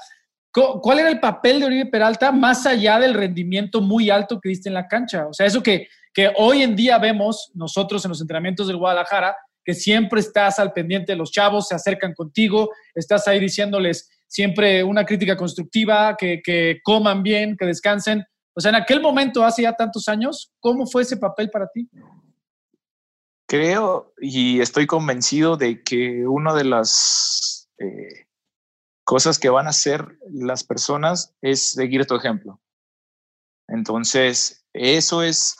¿Cuál 0.51 0.97
era 0.97 1.09
el 1.09 1.19
papel 1.19 1.59
de 1.59 1.67
Oribe 1.67 1.85
Peralta 1.85 2.31
más 2.31 2.65
allá 2.65 2.99
del 2.99 3.13
rendimiento 3.13 3.81
muy 3.81 4.09
alto 4.09 4.39
que 4.41 4.49
diste 4.49 4.67
en 4.67 4.73
la 4.73 4.87
cancha? 4.87 5.27
O 5.27 5.33
sea, 5.33 5.45
eso 5.45 5.61
que, 5.61 5.87
que 6.11 6.33
hoy 6.37 6.63
en 6.63 6.75
día 6.75 6.97
vemos 6.97 7.51
nosotros 7.53 8.03
en 8.03 8.09
los 8.09 8.19
entrenamientos 8.19 8.65
del 8.65 8.77
Guadalajara, 8.77 9.35
que 9.69 9.75
siempre 9.75 10.19
estás 10.19 10.57
al 10.57 10.73
pendiente 10.73 11.11
de 11.11 11.15
los 11.15 11.31
chavos, 11.31 11.67
se 11.67 11.75
acercan 11.75 12.15
contigo, 12.15 12.71
estás 12.95 13.27
ahí 13.27 13.39
diciéndoles 13.39 14.09
siempre 14.25 14.83
una 14.83 15.05
crítica 15.05 15.37
constructiva, 15.37 16.17
que, 16.17 16.79
coman 16.83 17.21
bien, 17.21 17.55
que 17.55 17.67
descansen. 17.67 18.25
O 18.55 18.61
sea, 18.61 18.69
en 18.69 18.77
aquel 18.77 18.99
momento, 18.99 19.45
hace 19.45 19.61
ya 19.61 19.73
tantos 19.73 20.07
años, 20.07 20.51
¿cómo 20.59 20.87
fue 20.87 21.03
ese 21.03 21.17
papel 21.17 21.51
para 21.51 21.67
ti? 21.67 21.87
Creo 23.47 24.11
y 24.19 24.59
estoy 24.59 24.87
convencido 24.87 25.55
de 25.55 25.83
que 25.83 26.25
una 26.25 26.55
de 26.55 26.63
las 26.63 27.69
eh, 27.77 28.25
cosas 29.03 29.37
que 29.37 29.49
van 29.49 29.67
a 29.67 29.69
hacer 29.69 30.17
las 30.31 30.63
personas 30.63 31.35
es 31.43 31.73
seguir 31.73 32.07
tu 32.07 32.15
ejemplo. 32.15 32.59
Entonces, 33.67 34.65
eso 34.73 35.21
es 35.21 35.57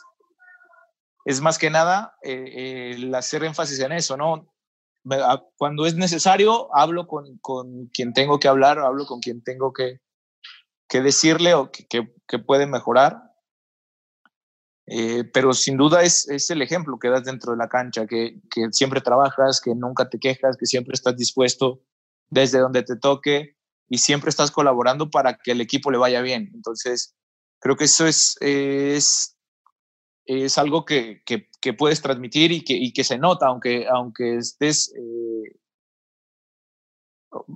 es 1.26 1.42
más 1.42 1.58
que 1.58 1.70
nada 1.70 2.18
eh, 2.24 2.92
el 2.96 3.14
hacer 3.14 3.44
énfasis 3.44 3.80
en 3.80 3.92
eso, 3.92 4.18
¿no? 4.18 4.54
Cuando 5.58 5.86
es 5.86 5.96
necesario, 5.96 6.76
hablo 6.76 7.08
con, 7.08 7.38
con 7.40 7.88
quien 7.88 8.14
tengo 8.14 8.40
que 8.40 8.48
hablar, 8.48 8.80
hablo 8.80 9.06
con 9.06 9.22
quien 9.22 9.42
tengo 9.44 9.74
que, 9.74 10.02
que 10.88 11.02
decirle 11.02 11.54
o 11.54 11.72
que, 11.72 11.88
que, 12.28 12.40
puede 12.40 12.68
mejorar. 12.68 13.24
Eh, 14.88 15.24
pero 15.24 15.54
sin 15.54 15.78
duda 15.78 16.04
es, 16.04 16.28
es, 16.30 16.50
el 16.50 16.62
ejemplo 16.62 16.98
que 17.00 17.10
das 17.10 17.24
dentro 17.24 17.52
de 17.52 17.58
la 17.58 17.70
cancha, 17.70 18.08
que, 18.08 18.42
que, 18.50 18.70
siempre 18.72 19.02
trabajas, 19.02 19.62
que 19.62 19.74
nunca 19.74 20.10
te 20.10 20.20
quejas, 20.20 20.58
que 20.58 20.66
siempre 20.66 20.94
estás 20.94 21.16
dispuesto 21.16 21.82
desde 22.30 22.60
donde 22.60 22.84
te 22.84 22.96
toque 22.96 23.56
y 23.88 24.00
siempre 24.00 24.30
estás 24.30 24.52
colaborando 24.52 25.10
para 25.10 25.38
que 25.38 25.52
el 25.52 25.62
equipo 25.62 25.92
le 25.92 25.98
vaya 25.98 26.22
bien. 26.22 26.50
Entonces, 26.54 27.16
creo 27.60 27.76
que 27.76 27.86
eso 27.86 28.08
es, 28.08 28.36
es, 28.42 29.38
es 30.30 30.58
algo 30.58 30.86
que, 30.86 31.24
que, 31.26 31.74
puedes 31.74 32.02
transmitir 32.02 32.52
y 32.52 32.64
que, 32.64 32.74
y 32.74 32.94
que 32.94 33.04
se 33.04 33.18
nota, 33.18 33.48
aunque, 33.48 33.88
aunque 33.88 34.38
estés... 34.38 34.94
Eh, 34.96 35.56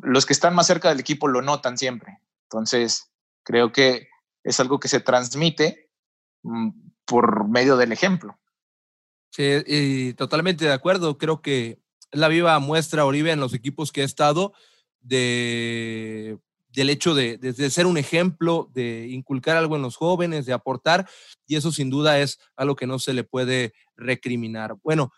los 0.04 0.26
que 0.26 0.34
están 0.34 0.54
más 0.54 0.68
cerca 0.68 0.90
del 0.90 1.00
equipo 1.00 1.28
lo 1.28 1.42
notan 1.42 1.78
siempre. 1.78 2.20
Entonces, 2.44 3.14
Creo 3.44 3.72
que 3.72 4.08
es 4.44 4.60
algo 4.60 4.80
que 4.80 4.88
se 4.88 5.02
transmite 5.02 5.90
mm, 6.44 6.70
por 7.06 7.48
medio 7.48 7.78
del 7.78 7.92
ejemplo. 7.92 8.40
Sí, 9.32 9.44
y 9.66 10.14
totalmente 10.14 10.66
de 10.66 10.74
acuerdo. 10.74 11.18
Creo 11.18 11.42
que 11.42 11.80
la 12.12 12.28
viva 12.28 12.58
muestra 12.60 13.06
Oribe 13.06 13.32
en 13.32 13.40
los 13.40 13.54
equipos 13.54 13.92
que 13.92 14.02
ha 14.02 14.06
estado 14.06 14.54
de, 15.02 16.40
del 16.74 16.90
hecho 16.90 17.14
de, 17.14 17.38
de, 17.38 17.70
ser 17.70 17.86
un 17.86 17.98
ejemplo, 17.98 18.70
de 18.74 19.08
inculcar 19.10 19.58
algo 19.58 19.76
en 19.76 19.84
los 19.84 19.96
jóvenes, 19.96 20.46
de 20.46 20.54
aportar, 20.54 21.08
y 21.46 21.56
eso 21.56 21.72
sin 21.72 21.90
duda 21.90 22.20
es 22.20 22.40
algo 22.56 22.76
que 22.76 22.88
no 22.88 23.00
se 23.00 23.14
le 23.14 23.24
puede 23.24 23.74
recriminar. 23.96 24.76
Bueno, 24.84 25.12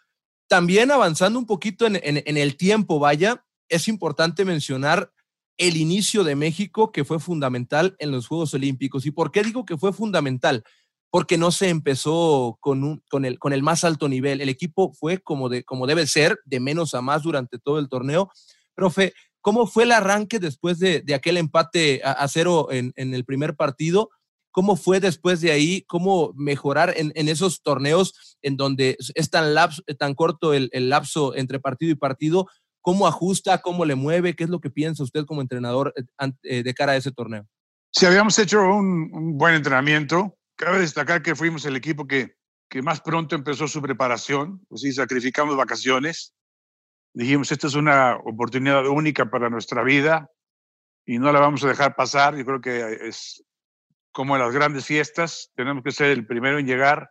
también 0.48 0.92
avanzando 0.92 1.40
un 1.40 1.46
poquito 1.46 1.88
en, 1.88 1.96
en, 1.96 2.22
en 2.26 2.38
el 2.38 2.58
tiempo, 2.58 3.00
vaya, 3.00 3.46
es 3.70 3.88
importante 3.88 4.46
mencionar 4.46 5.12
el 5.58 5.78
inicio 5.78 6.24
de 6.24 6.36
México, 6.36 6.92
que 6.92 7.06
fue 7.06 7.20
fundamental 7.20 7.96
en 8.00 8.12
los 8.12 8.28
Juegos 8.28 8.54
Olímpicos. 8.54 9.06
¿Y 9.06 9.12
por 9.12 9.32
qué 9.32 9.42
digo 9.42 9.66
que 9.66 9.78
fue 9.78 9.94
fundamental? 9.94 10.64
Porque 11.10 11.38
no 11.38 11.52
se 11.52 11.70
empezó 11.70 12.58
con, 12.60 12.84
un, 12.84 13.04
con, 13.10 13.24
el, 13.24 13.40
con 13.40 13.54
el 13.54 13.64
más 13.64 13.86
alto 13.86 14.10
nivel. 14.10 14.42
El 14.42 14.50
equipo 14.50 14.92
fue 14.94 15.20
como, 15.20 15.48
de, 15.48 15.64
como 15.64 15.88
debe 15.88 16.08
ser, 16.08 16.40
de 16.44 16.60
menos 16.60 16.94
a 16.94 17.02
más 17.02 17.24
durante 17.24 17.58
todo 17.58 17.80
el 17.80 17.88
torneo. 17.88 18.30
Profe, 18.76 19.14
¿cómo 19.46 19.68
fue 19.68 19.84
el 19.84 19.92
arranque 19.92 20.40
después 20.40 20.80
de, 20.80 21.04
aquel 21.14 21.38
empate 21.38 22.02
a, 22.04 22.28
cero 22.28 22.70
en, 22.72 22.92
el 22.96 23.26
primer 23.26 23.56
partido? 23.56 24.10
¿Cómo 24.50 24.76
fue 24.76 25.00
después 25.00 25.40
de 25.40 25.52
ahí? 25.52 25.84
¿Cómo 25.88 26.34
mejorar 26.36 26.96
en, 26.98 27.12
esos 27.30 27.62
torneos 27.62 28.38
en 28.42 28.58
donde 28.58 28.98
es 29.14 29.30
tan, 29.30 29.54
tan 30.00 30.16
corto 30.16 30.56
el, 30.56 30.72
el 30.74 30.90
lapso 30.90 31.36
entre 31.36 31.60
partido 31.60 31.92
y 31.92 31.96
partido? 31.96 32.48
¿Cómo 32.82 33.06
ajusta? 33.06 33.60
¿Cómo 33.60 33.86
le 33.86 33.94
mueve? 33.94 34.36
¿Qué 34.36 34.46
es 34.46 34.50
lo 34.50 34.60
que 34.60 34.72
piensa 34.72 35.04
usted 35.04 35.26
como 35.26 35.42
entrenador 35.42 35.94
eh, 35.96 36.32
eh, 36.42 36.64
de 36.64 36.74
cara 36.74 36.94
a 36.94 36.96
ese 36.96 37.12
torneo? 37.12 37.46
Sí, 37.92 38.08
habíamos 38.08 38.40
hecho 38.40 38.64
un, 38.64 39.38
buen 39.38 39.54
entrenamiento. 39.54 40.40
Cabe 40.56 40.80
destacar 40.80 41.22
que 41.22 41.36
fuimos 41.36 41.66
el 41.66 41.76
equipo 41.76 42.08
que, 42.08 42.36
que 42.68 42.82
más 42.82 43.00
pronto 43.00 43.36
empezó 43.36 43.68
su 43.68 43.80
preparación. 43.80 44.66
Pues 44.70 44.82
sí, 44.82 44.92
sacrificamos 44.92 45.56
vacaciones. 45.56 46.34
Dijimos, 47.16 47.50
esta 47.50 47.68
es 47.68 47.76
una 47.76 48.18
oportunidad 48.18 48.86
única 48.88 49.30
para 49.30 49.50
nuestra 49.50 49.84
vida 49.84 50.30
y 51.06 51.18
no 51.18 51.32
la 51.32 51.40
vamos 51.40 51.64
a 51.64 51.70
dejar 51.70 51.96
pasar. 51.96 52.36
Yo 52.36 52.44
creo 52.46 52.60
que 52.60 53.08
es 53.08 53.42
como 54.12 54.36
en 54.36 54.42
las 54.42 54.54
grandes 54.54 54.86
fiestas, 54.86 55.50
tenemos 55.56 55.82
que 55.82 55.92
ser 55.92 56.08
el 56.08 56.28
primero 56.28 56.60
en 56.60 56.68
llegar 56.68 57.10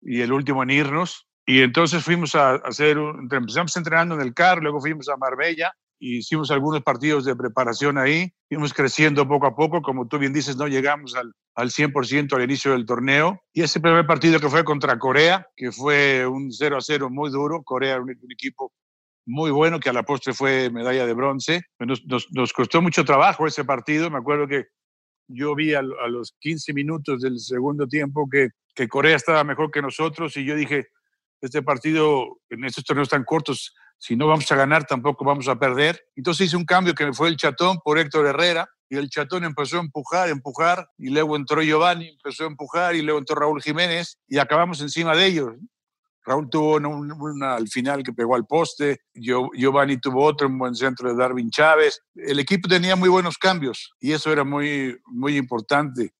y 0.00 0.20
el 0.20 0.32
último 0.32 0.62
en 0.62 0.70
irnos. 0.70 1.26
Y 1.44 1.62
entonces 1.62 2.04
fuimos 2.04 2.36
a, 2.36 2.54
hacer, 2.54 2.96
empezamos 2.96 3.76
entrenando 3.76 4.14
en 4.14 4.20
el 4.20 4.32
CAR, 4.32 4.62
luego 4.62 4.80
fuimos 4.80 5.08
a 5.08 5.16
Marbella, 5.16 5.72
y 5.98 6.18
hicimos 6.18 6.52
algunos 6.52 6.82
partidos 6.82 7.24
de 7.24 7.34
preparación 7.34 7.98
ahí, 7.98 8.32
fuimos 8.48 8.72
creciendo 8.72 9.26
poco 9.26 9.46
a 9.46 9.56
poco, 9.56 9.82
como 9.82 10.06
tú 10.06 10.18
bien 10.18 10.32
dices, 10.32 10.56
no 10.56 10.68
llegamos 10.68 11.16
al, 11.16 11.32
al 11.56 11.70
100% 11.70 12.32
al 12.32 12.42
inicio 12.42 12.72
del 12.72 12.86
torneo. 12.86 13.40
Y 13.52 13.62
ese 13.62 13.80
primer 13.80 14.06
partido 14.06 14.38
que 14.38 14.48
fue 14.48 14.64
contra 14.64 15.00
Corea, 15.00 15.48
que 15.56 15.72
fue 15.72 16.28
un 16.28 16.52
0 16.52 16.76
a 16.76 16.80
0 16.80 17.10
muy 17.10 17.30
duro, 17.30 17.64
Corea 17.64 17.96
un, 18.00 18.10
un 18.10 18.32
equipo 18.32 18.72
muy 19.26 19.50
bueno, 19.50 19.80
que 19.80 19.90
a 19.90 19.92
la 19.92 20.02
postre 20.02 20.32
fue 20.32 20.70
medalla 20.70 21.06
de 21.06 21.14
bronce. 21.14 21.62
Nos, 21.78 22.02
nos, 22.30 22.52
costó 22.52 22.82
mucho 22.82 23.04
trabajo 23.04 23.46
ese 23.46 23.64
partido, 23.64 24.10
me 24.10 24.18
acuerdo 24.18 24.46
que 24.46 24.66
yo 25.28 25.54
vi 25.54 25.74
a, 25.74 25.80
a 25.80 26.08
los 26.08 26.34
15 26.40 26.72
minutos 26.72 27.20
del 27.20 27.38
segundo 27.38 27.86
tiempo 27.86 28.28
que, 28.30 28.48
que 28.74 28.88
Corea 28.88 29.16
estaba 29.16 29.44
mejor 29.44 29.70
que 29.70 29.82
nosotros 29.82 30.36
y 30.36 30.44
yo 30.44 30.54
dije, 30.56 30.88
este 31.40 31.62
partido 31.62 32.38
en 32.50 32.64
estos 32.64 32.84
torneos 32.84 33.08
tan 33.08 33.24
cortos, 33.24 33.74
si 33.98 34.16
no 34.16 34.26
vamos 34.26 34.50
a 34.50 34.56
ganar, 34.56 34.84
tampoco 34.84 35.24
vamos 35.24 35.48
a 35.48 35.58
perder. 35.58 36.00
Entonces 36.16 36.46
hice 36.48 36.56
un 36.56 36.64
cambio 36.64 36.94
que 36.94 37.12
fue 37.12 37.28
el 37.28 37.36
chatón 37.36 37.78
por 37.84 37.98
Héctor 37.98 38.26
Herrera, 38.26 38.68
y 38.88 38.96
el 38.96 39.08
chatón 39.08 39.44
empezó 39.44 39.78
a 39.78 39.80
empujar, 39.80 40.28
empujar, 40.28 40.86
y 40.98 41.08
luego 41.08 41.34
entró 41.34 41.62
Giovanni, 41.62 42.08
empezó 42.08 42.44
a 42.44 42.48
empujar, 42.48 42.94
y 42.94 43.00
luego 43.00 43.18
entró 43.18 43.36
Raúl 43.36 43.62
Jiménez, 43.62 44.18
y 44.28 44.36
acabamos 44.36 44.82
encima 44.82 45.16
de 45.16 45.26
ellos. 45.26 45.54
Raúl 46.24 46.48
tuvo 46.48 46.76
una, 46.76 47.54
al 47.54 47.68
final 47.68 48.02
que 48.02 48.12
pegó 48.12 48.36
al 48.36 48.46
poste, 48.46 49.00
Giovanni 49.14 49.98
tuvo 49.98 50.24
otro, 50.24 50.46
un 50.46 50.58
buen 50.58 50.74
centro 50.74 51.08
de 51.08 51.16
Darwin 51.16 51.50
Chávez. 51.50 52.00
El 52.14 52.38
equipo 52.38 52.68
tenía 52.68 52.96
muy 52.96 53.08
buenos 53.08 53.38
cambios 53.38 53.92
y 54.00 54.12
eso 54.12 54.32
era 54.32 54.44
muy, 54.44 54.96
muy 55.06 55.36
importante. 55.36 56.12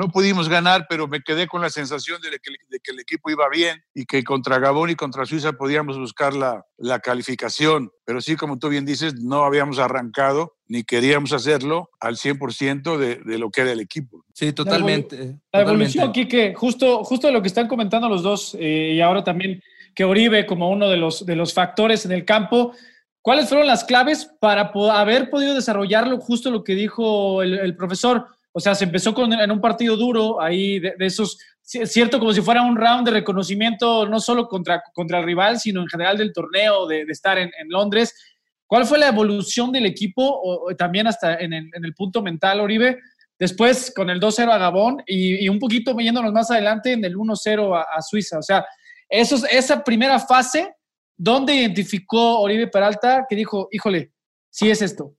No 0.00 0.08
pudimos 0.08 0.48
ganar, 0.48 0.86
pero 0.88 1.08
me 1.08 1.20
quedé 1.20 1.46
con 1.46 1.60
la 1.60 1.68
sensación 1.68 2.22
de 2.22 2.30
que, 2.30 2.90
el 2.90 3.00
equipo 3.00 3.28
iba 3.28 3.46
bien 3.50 3.84
y 3.92 4.06
que 4.06 4.24
contra 4.24 4.58
Gabón 4.58 4.88
y 4.88 4.94
contra 4.94 5.26
Suiza 5.26 5.52
podíamos 5.52 5.98
buscar 5.98 6.32
la, 6.32 6.64
la 6.78 7.00
calificación. 7.00 7.90
Pero 8.06 8.22
sí, 8.22 8.34
como 8.34 8.58
tú 8.58 8.70
bien 8.70 8.86
dices, 8.86 9.16
no 9.20 9.44
habíamos 9.44 9.78
arrancado 9.78 10.56
ni 10.68 10.84
queríamos 10.84 11.34
hacerlo 11.34 11.90
al 12.00 12.16
100% 12.16 12.96
de, 12.96 13.16
de 13.16 13.38
lo 13.38 13.50
que 13.50 13.60
era 13.60 13.72
el 13.72 13.80
equipo. 13.80 14.24
Sí, 14.32 14.54
totalmente. 14.54 15.36
La, 15.52 15.60
evolución, 15.60 16.12
Quique, 16.12 16.54
justo, 16.54 17.04
justo 17.04 17.30
lo 17.30 17.42
que 17.42 17.48
están 17.48 17.68
comentando 17.68 18.08
los 18.08 18.22
dos 18.22 18.56
eh, 18.58 18.92
y 18.94 19.02
ahora 19.02 19.22
también 19.22 19.62
que 19.94 20.04
Oribe 20.04 20.46
como 20.46 20.70
uno 20.70 20.88
de 20.88 20.96
los, 20.96 21.26
de 21.26 21.36
los 21.36 21.52
factores 21.52 22.06
en 22.06 22.12
el 22.12 22.24
campo. 22.24 22.72
¿Cuáles 23.20 23.50
fueron 23.50 23.66
las 23.66 23.84
claves 23.84 24.30
para 24.40 24.72
haber 24.94 25.28
podido 25.28 25.54
desarrollarlo? 25.54 26.18
Justo 26.20 26.50
lo 26.50 26.64
que 26.64 26.74
dijo 26.74 27.42
el, 27.42 27.58
el 27.58 27.76
profesor 27.76 28.28
o 28.52 28.60
sea, 28.60 28.74
se 28.74 28.84
empezó 28.84 29.14
con, 29.14 29.32
en 29.32 29.50
un 29.50 29.60
partido 29.60 29.96
duro, 29.96 30.40
ahí 30.40 30.80
de, 30.80 30.94
esos, 31.00 31.38
cierto, 31.62 32.18
como 32.18 32.32
si 32.32 32.40
fuera 32.40 32.62
un 32.62 32.76
round 32.76 33.06
de 33.06 33.12
reconocimiento, 33.12 34.06
no 34.06 34.18
solo 34.18 34.48
contra, 34.48 34.82
contra 34.92 35.18
el 35.18 35.24
rival, 35.24 35.60
sino 35.60 35.80
en 35.80 35.88
general 35.88 36.18
del 36.18 36.32
torneo, 36.32 36.86
de, 36.86 37.02
estar 37.02 37.38
en, 37.38 37.50
Londres. 37.68 38.14
¿Cuál 38.66 38.86
fue 38.86 38.98
la 38.98 39.08
evolución 39.08 39.70
del 39.70 39.86
equipo, 39.86 40.22
o, 40.24 40.74
también 40.74 41.06
hasta 41.06 41.36
en 41.36 41.52
el, 41.52 41.94
punto 41.94 42.22
mental, 42.22 42.60
Oribe? 42.60 42.98
Después 43.38 43.92
con 43.94 44.10
el 44.10 44.20
2-0 44.20 44.52
a 44.52 44.58
Gabón 44.58 45.02
y, 45.06 45.48
un 45.48 45.58
poquito 45.58 45.96
yéndonos 45.96 46.32
más 46.32 46.50
adelante 46.50 46.92
en 46.92 47.04
el 47.04 47.16
1-0 47.16 47.84
a, 47.88 48.02
Suiza. 48.02 48.38
O 48.38 48.42
sea, 48.42 48.66
esa 49.08 49.84
primera 49.84 50.18
fase, 50.18 50.74
¿dónde 51.16 51.54
identificó 51.54 52.40
Oribe 52.40 52.66
Peralta 52.66 53.26
que 53.28 53.36
dijo, 53.36 53.68
híjole, 53.70 54.12
sí 54.50 54.68
es 54.70 54.82
esto? 54.82 55.14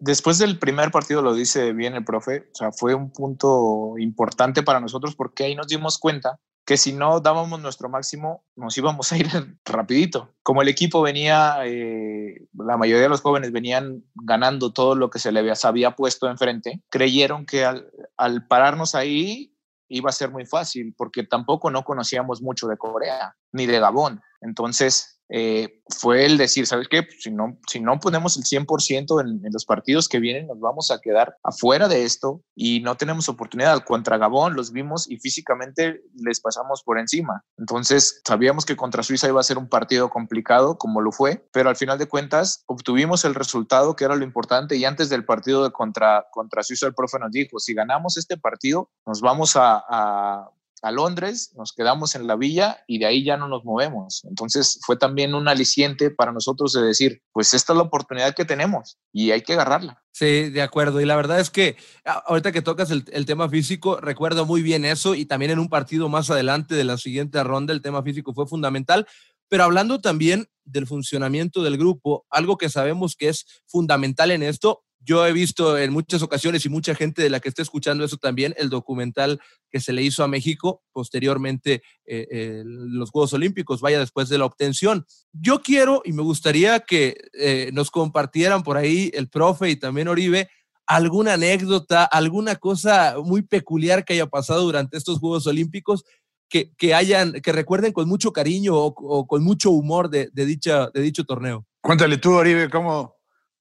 Después 0.00 0.38
del 0.38 0.58
primer 0.58 0.90
partido, 0.90 1.22
lo 1.22 1.34
dice 1.34 1.72
bien 1.72 1.94
el 1.94 2.04
profe, 2.04 2.48
o 2.52 2.54
sea, 2.54 2.72
fue 2.72 2.94
un 2.94 3.12
punto 3.12 3.94
importante 3.98 4.62
para 4.62 4.80
nosotros 4.80 5.14
porque 5.14 5.44
ahí 5.44 5.54
nos 5.54 5.68
dimos 5.68 5.98
cuenta 5.98 6.40
que 6.68 6.76
si 6.76 6.92
no 6.92 7.20
dábamos 7.20 7.60
nuestro 7.62 7.88
máximo, 7.88 8.44
nos 8.54 8.76
íbamos 8.76 9.10
a 9.10 9.16
ir 9.16 9.26
rapidito. 9.64 10.34
Como 10.42 10.60
el 10.60 10.68
equipo 10.68 11.00
venía, 11.00 11.56
eh, 11.64 12.46
la 12.52 12.76
mayoría 12.76 13.04
de 13.04 13.08
los 13.08 13.22
jóvenes 13.22 13.52
venían 13.52 14.04
ganando 14.14 14.70
todo 14.72 14.94
lo 14.94 15.08
que 15.08 15.18
se 15.18 15.32
les 15.32 15.64
había 15.64 15.92
puesto 15.92 16.28
enfrente, 16.28 16.82
creyeron 16.90 17.46
que 17.46 17.64
al, 17.64 17.90
al 18.18 18.46
pararnos 18.46 18.94
ahí 18.94 19.54
iba 19.88 20.10
a 20.10 20.12
ser 20.12 20.30
muy 20.30 20.44
fácil, 20.44 20.94
porque 20.94 21.22
tampoco 21.22 21.70
no 21.70 21.84
conocíamos 21.84 22.42
mucho 22.42 22.68
de 22.68 22.76
Corea 22.76 23.34
ni 23.50 23.64
de 23.64 23.80
Gabón. 23.80 24.20
Entonces, 24.42 25.17
eh, 25.28 25.82
fue 25.88 26.24
el 26.24 26.38
decir, 26.38 26.66
¿sabes 26.66 26.88
qué? 26.88 27.02
Pues, 27.02 27.22
si, 27.22 27.30
no, 27.30 27.58
si 27.66 27.80
no 27.80 27.98
ponemos 27.98 28.36
el 28.36 28.44
100% 28.44 29.20
en, 29.20 29.44
en, 29.44 29.52
los 29.52 29.64
partidos 29.64 30.08
que 30.08 30.20
vienen, 30.20 30.46
nos 30.46 30.60
vamos 30.60 30.90
a 30.90 31.00
quedar 31.00 31.36
afuera 31.42 31.88
de 31.88 32.04
esto 32.04 32.42
y 32.54 32.80
no 32.80 32.96
tenemos 32.96 33.28
oportunidad. 33.28 33.84
Contra 33.84 34.18
Gabón 34.18 34.54
los 34.54 34.72
vimos 34.72 35.10
y 35.10 35.18
físicamente 35.18 36.02
les 36.14 36.40
pasamos 36.40 36.82
por 36.82 36.98
encima. 36.98 37.42
Entonces, 37.56 38.20
sabíamos 38.26 38.64
que 38.64 38.76
contra 38.76 39.02
Suiza 39.02 39.28
iba 39.28 39.40
a 39.40 39.44
ser 39.44 39.58
un 39.58 39.68
partido 39.68 40.10
complicado, 40.10 40.78
como 40.78 41.00
lo 41.00 41.12
fue, 41.12 41.46
pero 41.52 41.68
al 41.68 41.76
final 41.76 41.98
de 41.98 42.08
cuentas 42.08 42.64
obtuvimos 42.66 43.24
el 43.24 43.34
resultado 43.34 43.96
que 43.96 44.04
era 44.04 44.16
lo 44.16 44.24
importante 44.24 44.76
y 44.76 44.84
antes 44.84 45.08
del 45.08 45.24
partido 45.24 45.64
de 45.64 45.72
contra, 45.72 46.26
contra 46.30 46.62
Suiza 46.62 46.86
el 46.86 46.94
profe 46.94 47.18
nos 47.18 47.32
dijo, 47.32 47.58
si 47.58 47.74
ganamos 47.74 48.16
este 48.16 48.36
partido, 48.36 48.90
nos 49.06 49.20
vamos 49.20 49.56
a, 49.56 49.82
a 49.88 50.50
a 50.82 50.90
Londres, 50.90 51.52
nos 51.56 51.72
quedamos 51.72 52.14
en 52.14 52.26
la 52.26 52.36
villa 52.36 52.78
y 52.86 52.98
de 52.98 53.06
ahí 53.06 53.24
ya 53.24 53.36
no 53.36 53.48
nos 53.48 53.64
movemos. 53.64 54.24
Entonces 54.28 54.80
fue 54.84 54.96
también 54.96 55.34
un 55.34 55.48
aliciente 55.48 56.10
para 56.10 56.32
nosotros 56.32 56.72
de 56.72 56.82
decir, 56.82 57.22
pues 57.32 57.54
esta 57.54 57.72
es 57.72 57.76
la 57.76 57.82
oportunidad 57.84 58.34
que 58.34 58.44
tenemos 58.44 58.98
y 59.12 59.30
hay 59.30 59.42
que 59.42 59.54
agarrarla. 59.54 60.02
Sí, 60.12 60.50
de 60.50 60.62
acuerdo. 60.62 61.00
Y 61.00 61.04
la 61.04 61.16
verdad 61.16 61.40
es 61.40 61.50
que 61.50 61.76
ahorita 62.04 62.52
que 62.52 62.62
tocas 62.62 62.90
el, 62.90 63.04
el, 63.12 63.26
tema 63.26 63.48
físico, 63.48 64.00
recuerdo 64.00 64.46
muy 64.46 64.62
bien 64.62 64.84
eso 64.84 65.14
y 65.14 65.26
también 65.26 65.52
en 65.52 65.58
un 65.58 65.68
partido 65.68 66.08
más 66.08 66.30
adelante 66.30 66.74
de 66.74 66.84
la 66.84 66.98
siguiente 66.98 67.42
ronda 67.44 67.72
el 67.72 67.82
tema 67.82 68.02
físico 68.02 68.34
fue 68.34 68.46
fundamental. 68.46 69.06
Pero 69.48 69.64
hablando 69.64 70.00
también 70.00 70.48
del 70.64 70.86
funcionamiento 70.86 71.62
del 71.62 71.78
grupo, 71.78 72.26
algo 72.30 72.58
que 72.58 72.68
sabemos 72.68 73.16
que 73.16 73.28
es 73.28 73.46
fundamental 73.66 74.30
en 74.30 74.42
esto, 74.42 74.84
yo 75.00 75.26
he 75.26 75.32
visto 75.32 75.78
en 75.78 75.92
muchas 75.92 76.22
ocasiones 76.22 76.64
y 76.66 76.68
mucha 76.68 76.94
gente 76.94 77.22
de 77.22 77.30
la 77.30 77.40
que 77.40 77.48
está 77.48 77.62
escuchando 77.62 78.04
eso 78.04 78.16
también, 78.16 78.54
el 78.58 78.68
documental 78.68 79.40
que 79.70 79.80
se 79.80 79.92
le 79.92 80.02
hizo 80.02 80.24
a 80.24 80.28
México 80.28 80.82
posteriormente 80.92 81.82
eh, 82.04 82.26
eh, 82.30 82.62
los 82.64 83.10
Juegos 83.10 83.32
Olímpicos, 83.32 83.80
vaya 83.80 83.98
después 83.98 84.28
de 84.28 84.38
la 84.38 84.44
obtención. 84.44 85.06
Yo 85.32 85.60
quiero 85.62 86.02
y 86.04 86.12
me 86.12 86.22
gustaría 86.22 86.80
que 86.80 87.16
eh, 87.34 87.70
nos 87.72 87.90
compartieran 87.90 88.62
por 88.62 88.76
ahí 88.76 89.10
el 89.14 89.28
profe 89.28 89.70
y 89.70 89.76
también 89.76 90.08
Oribe 90.08 90.50
alguna 90.86 91.34
anécdota, 91.34 92.04
alguna 92.04 92.56
cosa 92.56 93.16
muy 93.22 93.42
peculiar 93.42 94.04
que 94.04 94.14
haya 94.14 94.26
pasado 94.26 94.62
durante 94.62 94.96
estos 94.96 95.18
Juegos 95.18 95.46
Olímpicos 95.46 96.04
que, 96.48 96.72
que 96.76 96.94
hayan, 96.94 97.32
que 97.42 97.52
recuerden 97.52 97.92
con 97.92 98.08
mucho 98.08 98.32
cariño 98.32 98.74
o, 98.74 99.26
con 99.26 99.44
mucho 99.44 99.70
humor 99.70 100.08
de, 100.08 100.30
de, 100.32 100.46
dicha, 100.46 100.88
de 100.92 101.02
dicho 101.02 101.24
torneo. 101.24 101.66
Cuéntale 101.82 102.16
tú, 102.16 102.32
Oribe, 102.32 102.70
cómo, 102.70 103.17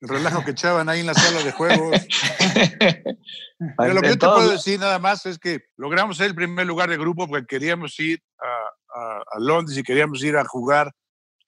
el 0.08 0.18
relajo 0.18 0.44
que 0.44 0.52
echaban 0.52 0.88
ahí 0.90 1.02
en 1.02 1.08
la 1.08 1.14
sala 1.14 1.44
de 1.44 1.52
juegos. 1.52 2.02
Pero 3.78 3.94
lo 3.94 4.02
que 4.02 4.10
yo 4.10 4.18
te 4.18 4.28
puedo 4.28 4.52
decir 4.52 4.80
nada 4.80 5.00
más 5.00 5.26
es 5.26 5.38
que 5.38 5.66
logramos 5.78 6.18
ser 6.18 6.28
el 6.28 6.36
primer 6.36 6.66
lugar 6.66 6.90
de 6.90 6.98
grupo 6.98 7.28
porque 7.28 7.46
queríamos 7.46 8.00
ir 8.00 8.22
a, 8.40 9.24
a, 9.36 9.40
Londres 9.40 9.78
y 9.78 9.84
queríamos 9.84 10.24
ir 10.24 10.38
a 10.38 10.46
jugar 10.46 10.92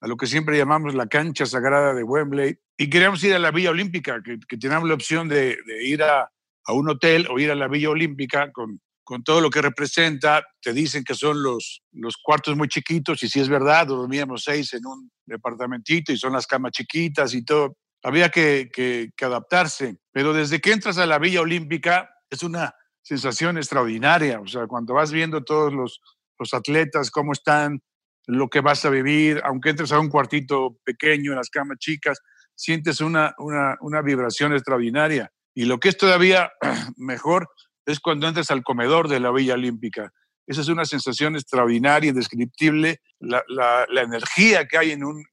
a 0.02 0.08
lo 0.08 0.18
que 0.18 0.28
siempre 0.28 0.58
llamamos 0.58 0.94
la 0.94 1.08
cancha 1.08 1.46
sagrada 1.46 1.94
de 1.94 2.04
Wembley 2.04 2.58
y 2.78 2.90
queríamos 2.90 3.24
ir 3.24 3.34
a 3.34 3.40
la 3.40 3.52
Villa 3.52 3.72
Olímpica, 3.72 4.22
que, 4.24 4.38
que 4.48 4.58
teníamos 4.58 4.88
la 4.88 4.96
opción 4.96 5.28
de, 5.28 5.58
de 5.66 5.84
ir 5.86 6.04
a, 6.04 6.30
a, 6.66 6.74
un 6.74 6.90
hotel 6.90 7.28
o 7.30 7.40
ir 7.40 7.52
a 7.52 7.56
la 7.56 7.68
Villa 7.68 7.90
Olímpica 7.90 8.52
con, 8.52 8.82
con 9.04 9.24
todo 9.24 9.42
lo 9.42 9.50
que 9.50 9.62
representa. 9.62 10.44
Te 10.62 10.74
dicen 10.74 11.04
que 11.04 11.16
son 11.16 11.42
los, 11.44 11.84
los 11.92 12.18
cuartos 12.18 12.56
muy 12.56 12.68
chiquitos 12.68 13.22
y 13.24 13.30
si 13.30 13.40
es 13.40 13.50
verdad, 13.50 13.88
dormíamos 13.88 14.44
seis 14.44 14.74
en 14.74 14.86
un 14.86 15.12
departamentito 15.26 16.12
y 16.12 16.18
son 16.18 16.34
las 16.34 16.48
camas 16.48 16.72
chiquitas 16.72 17.34
y 17.34 17.44
todo 17.44 17.76
había 18.04 18.30
que, 18.30 18.70
que, 18.74 19.26
adaptarse. 19.26 19.98
Pero 20.12 20.34
desde 20.34 20.62
que 20.62 20.72
entras 20.72 20.98
a 20.98 21.06
la 21.06 21.20
Villa 21.20 21.42
Olímpica 21.42 22.10
es 22.30 22.44
una 22.44 22.74
sensación 23.02 23.58
extraordinaria. 23.58 24.40
O 24.40 24.48
sea, 24.48 24.68
cuando 24.68 24.94
vas 24.94 25.12
viendo 25.12 25.44
todos 25.44 25.74
los, 25.74 26.02
los 26.38 26.54
atletas, 26.54 27.12
cómo 27.12 27.34
están, 27.34 27.82
lo 28.26 28.48
que 28.48 28.62
vas 28.62 28.86
a 28.86 28.90
vivir, 28.90 29.42
aunque 29.44 29.72
entres 29.72 29.92
a 29.92 30.00
un 30.00 30.10
cuartito 30.10 30.78
pequeño, 30.84 31.32
en 31.32 31.38
las 31.38 31.50
camas 31.50 31.80
chicas, 31.80 32.20
sientes 32.56 33.02
una, 33.02 33.34
una, 33.40 33.78
una 33.82 34.02
vibración 34.02 34.54
extraordinaria. 34.54 35.32
Y 35.54 35.66
lo 35.66 35.80
que 35.80 35.90
es 35.90 35.98
todavía 35.98 36.52
mejor 36.98 37.50
es 37.86 38.00
cuando 38.00 38.28
entras 38.28 38.52
al 38.52 38.64
comedor 38.64 39.08
de 39.08 39.20
la 39.20 39.32
Villa 39.32 39.56
Olímpica. 39.56 40.14
Esa 40.46 40.62
es 40.62 40.68
una 40.68 40.86
sensación 40.86 41.36
extraordinaria, 41.36 42.10
indescriptible. 42.10 43.02
La, 43.20 43.44
la, 43.48 43.86
la 43.90 44.02
energía 44.02 44.68
que 44.68 44.78
hay 44.78 44.92
en, 44.92 45.04
un, 45.04 45.24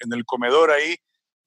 en 0.00 0.12
el 0.12 0.24
comedor 0.24 0.70
ahí 0.70 0.96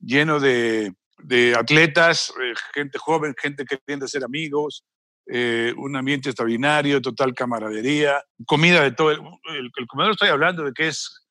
lleno 0.01 0.39
de, 0.39 0.93
de 1.19 1.55
atletas, 1.55 2.33
eh, 2.41 2.53
gente 2.73 2.97
joven, 2.97 3.35
gente 3.39 3.65
que 3.65 3.77
tiende 3.77 4.05
a 4.05 4.09
ser 4.09 4.23
amigos, 4.23 4.83
eh, 5.27 5.73
un 5.77 5.95
ambiente 5.95 6.29
extraordinario, 6.29 7.01
total 7.01 7.33
camaradería, 7.33 8.23
comida 8.45 8.81
de 8.81 8.91
todo. 8.91 9.11
El, 9.11 9.71
el, 9.75 9.87
comedor 9.87 10.11
estoy 10.11 10.29
hablando 10.29 10.63
de 10.63 10.73
que 10.73 10.87
es, 10.87 11.25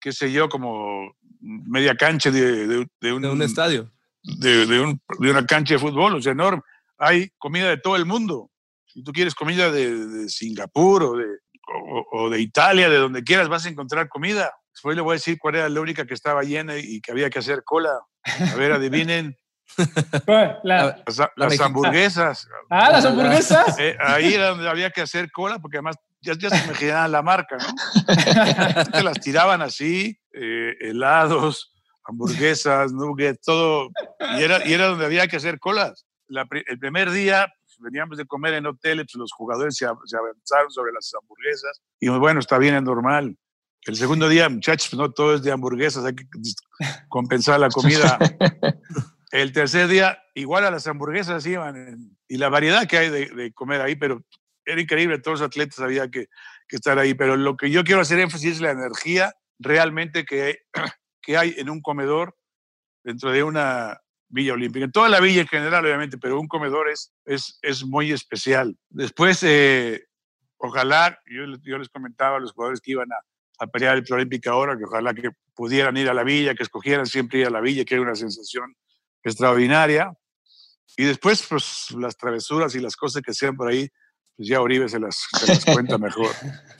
qué 0.00 0.12
sé 0.12 0.32
yo, 0.32 0.48
como 0.48 1.14
media 1.40 1.94
cancha 1.94 2.30
de, 2.30 2.66
de, 2.66 2.86
de 3.00 3.12
un, 3.12 3.24
un, 3.24 3.42
estadio. 3.42 3.90
De, 4.22 4.80
un, 4.80 5.00
de, 5.18 5.30
una 5.30 5.46
cancha 5.46 5.74
de 5.74 5.80
fútbol, 5.80 6.16
o 6.16 6.22
sea, 6.22 6.32
enorme. 6.32 6.62
Hay 6.98 7.30
comida 7.38 7.70
de 7.70 7.78
todo 7.78 7.96
el 7.96 8.04
mundo. 8.04 8.50
Si 8.86 9.02
tú 9.02 9.12
quieres 9.12 9.34
comida 9.34 9.70
de, 9.70 10.28
Singapur 10.28 11.02
o 11.02 11.16
de, 11.16 11.26
o, 11.66 12.06
o 12.12 12.30
de 12.30 12.40
Italia, 12.40 12.90
de 12.90 12.96
donde 12.96 13.22
quieras, 13.22 13.48
vas 13.48 13.64
a 13.64 13.70
encontrar 13.70 14.08
comida. 14.08 14.52
Después 14.80 14.96
le 14.96 15.02
voy 15.02 15.12
a 15.12 15.16
decir 15.16 15.38
cuál 15.38 15.56
era 15.56 15.68
la 15.68 15.78
única 15.78 16.06
que 16.06 16.14
estaba 16.14 16.42
llena 16.42 16.74
y 16.78 17.02
que 17.02 17.12
había 17.12 17.28
que 17.28 17.40
hacer 17.40 17.62
cola. 17.64 18.00
A 18.24 18.54
ver, 18.56 18.72
adivinen. 18.72 19.36
La, 20.64 21.02
las, 21.06 21.20
las 21.36 21.60
hamburguesas. 21.60 22.48
Ah, 22.70 22.90
las 22.90 23.04
hamburguesas. 23.04 23.78
Eh, 23.78 23.94
ahí 24.00 24.32
era 24.32 24.48
donde 24.48 24.70
había 24.70 24.88
que 24.90 25.02
hacer 25.02 25.30
cola, 25.30 25.58
porque 25.58 25.76
además 25.76 25.96
ya, 26.22 26.32
ya 26.32 26.48
se 26.48 26.64
imaginaban 26.64 27.12
la 27.12 27.20
marca, 27.20 27.58
¿no? 27.58 28.84
Te 28.92 29.02
las 29.02 29.20
tiraban 29.20 29.60
así, 29.60 30.18
eh, 30.32 30.74
helados, 30.80 31.74
hamburguesas, 32.04 32.90
nuggets, 32.90 33.42
todo. 33.42 33.90
Y 34.38 34.42
era, 34.42 34.66
y 34.66 34.72
era 34.72 34.86
donde 34.86 35.04
había 35.04 35.28
que 35.28 35.36
hacer 35.36 35.60
colas. 35.60 36.06
La, 36.26 36.46
el 36.50 36.78
primer 36.78 37.10
día 37.10 37.52
pues, 37.66 37.76
veníamos 37.80 38.16
de 38.16 38.24
comer 38.24 38.54
en 38.54 38.64
hoteles, 38.64 39.08
pues, 39.12 39.20
los 39.20 39.32
jugadores 39.32 39.76
se, 39.76 39.86
se 40.06 40.16
avanzaron 40.16 40.70
sobre 40.70 40.92
las 40.92 41.12
hamburguesas. 41.20 41.82
Y 42.00 42.08
bueno, 42.08 42.40
está 42.40 42.56
bien, 42.56 42.74
es 42.74 42.82
normal. 42.82 43.36
El 43.86 43.96
segundo 43.96 44.28
día, 44.28 44.48
muchachos, 44.48 44.92
no 44.94 45.10
todo 45.10 45.36
es 45.36 45.42
de 45.42 45.52
hamburguesas, 45.52 46.04
hay 46.04 46.14
que 46.14 46.26
compensar 47.08 47.60
la 47.60 47.70
comida. 47.70 48.18
El 49.32 49.52
tercer 49.52 49.88
día, 49.88 50.22
igual 50.34 50.64
a 50.64 50.70
las 50.70 50.86
hamburguesas 50.86 51.46
iban, 51.46 52.16
y 52.28 52.36
la 52.36 52.48
variedad 52.48 52.86
que 52.86 52.98
hay 52.98 53.10
de, 53.10 53.26
de, 53.26 53.52
comer 53.52 53.80
ahí, 53.80 53.94
pero 53.94 54.24
era 54.64 54.80
increíble, 54.80 55.18
todos 55.18 55.40
los 55.40 55.46
atletas 55.46 55.78
había 55.78 56.10
que, 56.10 56.26
que, 56.68 56.76
estar 56.76 56.98
ahí. 56.98 57.14
Pero 57.14 57.36
lo 57.36 57.56
que 57.56 57.70
yo 57.70 57.84
quiero 57.84 58.00
hacer 58.00 58.18
énfasis 58.18 58.54
es 58.54 58.60
la 58.60 58.72
energía 58.72 59.32
realmente 59.58 60.24
que, 60.24 60.58
que 61.22 61.36
hay 61.36 61.54
en 61.56 61.70
un 61.70 61.80
comedor 61.80 62.36
dentro 63.04 63.30
de 63.30 63.44
una 63.44 64.00
Villa 64.28 64.54
Olímpica. 64.54 64.84
En 64.84 64.92
toda 64.92 65.08
la 65.08 65.20
villa 65.20 65.42
en 65.42 65.48
general, 65.48 65.84
obviamente, 65.84 66.18
pero 66.18 66.40
un 66.40 66.48
comedor 66.48 66.88
es, 66.88 67.12
es, 67.24 67.58
es 67.62 67.84
muy 67.84 68.12
especial. 68.12 68.76
Después, 68.88 69.42
eh, 69.42 70.04
ojalá, 70.58 71.18
yo, 71.26 71.44
yo 71.62 71.78
les 71.78 71.88
comentaba 71.88 72.36
a 72.36 72.40
los 72.40 72.52
jugadores 72.52 72.80
que 72.80 72.92
iban 72.92 73.10
a, 73.12 73.16
a 73.60 73.66
pelear 73.66 73.98
el 73.98 74.12
Olímpica 74.12 74.50
ahora, 74.50 74.76
que 74.76 74.84
ojalá 74.84 75.12
que 75.14 75.30
pudieran 75.54 75.96
ir 75.96 76.08
a 76.08 76.14
la 76.14 76.24
villa, 76.24 76.54
que 76.54 76.62
escogieran 76.62 77.06
siempre 77.06 77.40
ir 77.40 77.46
a 77.46 77.50
la 77.50 77.60
villa, 77.60 77.84
que 77.84 77.94
era 77.94 78.02
una 78.02 78.14
sensación 78.14 78.74
extraordinaria. 79.22 80.12
Y 80.96 81.04
después, 81.04 81.46
pues 81.48 81.88
las 81.98 82.16
travesuras 82.16 82.74
y 82.74 82.80
las 82.80 82.96
cosas 82.96 83.22
que 83.22 83.34
sean 83.34 83.56
por 83.56 83.68
ahí, 83.68 83.88
pues 84.36 84.48
ya 84.48 84.62
Oribe 84.62 84.88
se 84.88 84.98
las, 84.98 85.28
se 85.38 85.46
las 85.46 85.64
cuenta 85.64 85.98
mejor. 85.98 86.30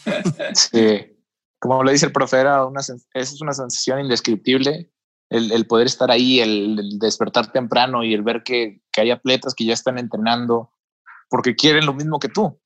Sí, 0.55 1.17
como 1.59 1.85
le 1.85 1.93
dice 1.93 2.07
el 2.07 2.13
profe, 2.13 2.39
era 2.39 2.65
una, 2.65 2.81
es 2.81 3.43
una 3.43 3.53
sensación 3.53 4.01
indescriptible 4.01 4.91
el, 5.29 5.53
el 5.53 5.67
poder 5.67 5.87
estar 5.87 6.11
ahí, 6.11 6.41
el, 6.41 6.79
el, 6.79 6.99
despertar 6.99 7.53
temprano 7.53 8.03
y 8.03 8.15
el 8.15 8.23
ver 8.23 8.43
que, 8.43 8.81
que 8.91 9.03
hay 9.03 9.11
atletas 9.11 9.55
que 9.55 9.67
ya 9.67 9.75
están 9.75 9.99
entrenando 9.99 10.73
porque 11.29 11.55
quieren 11.55 11.87
lo 11.87 11.93
mismo 11.93 12.19
que 12.19 12.29
tú 12.29 12.59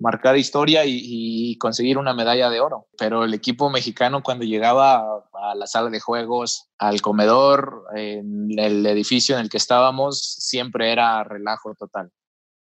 marcar 0.00 0.36
historia 0.36 0.84
y, 0.84 1.00
y, 1.02 1.58
conseguir 1.58 1.98
una 1.98 2.14
medalla 2.14 2.50
de 2.50 2.60
oro. 2.60 2.88
Pero 2.98 3.24
el 3.24 3.34
equipo 3.34 3.70
mexicano 3.70 4.22
cuando 4.22 4.44
llegaba 4.44 4.96
a, 4.96 5.50
a, 5.50 5.54
la 5.54 5.66
sala 5.66 5.90
de 5.90 6.00
juegos, 6.00 6.68
al 6.78 7.00
comedor, 7.02 7.84
en 7.94 8.58
el 8.58 8.84
edificio 8.86 9.36
en 9.36 9.42
el 9.42 9.50
que 9.50 9.58
estábamos, 9.58 10.20
siempre 10.20 10.90
era 10.90 11.22
relajo 11.22 11.74
total. 11.74 12.10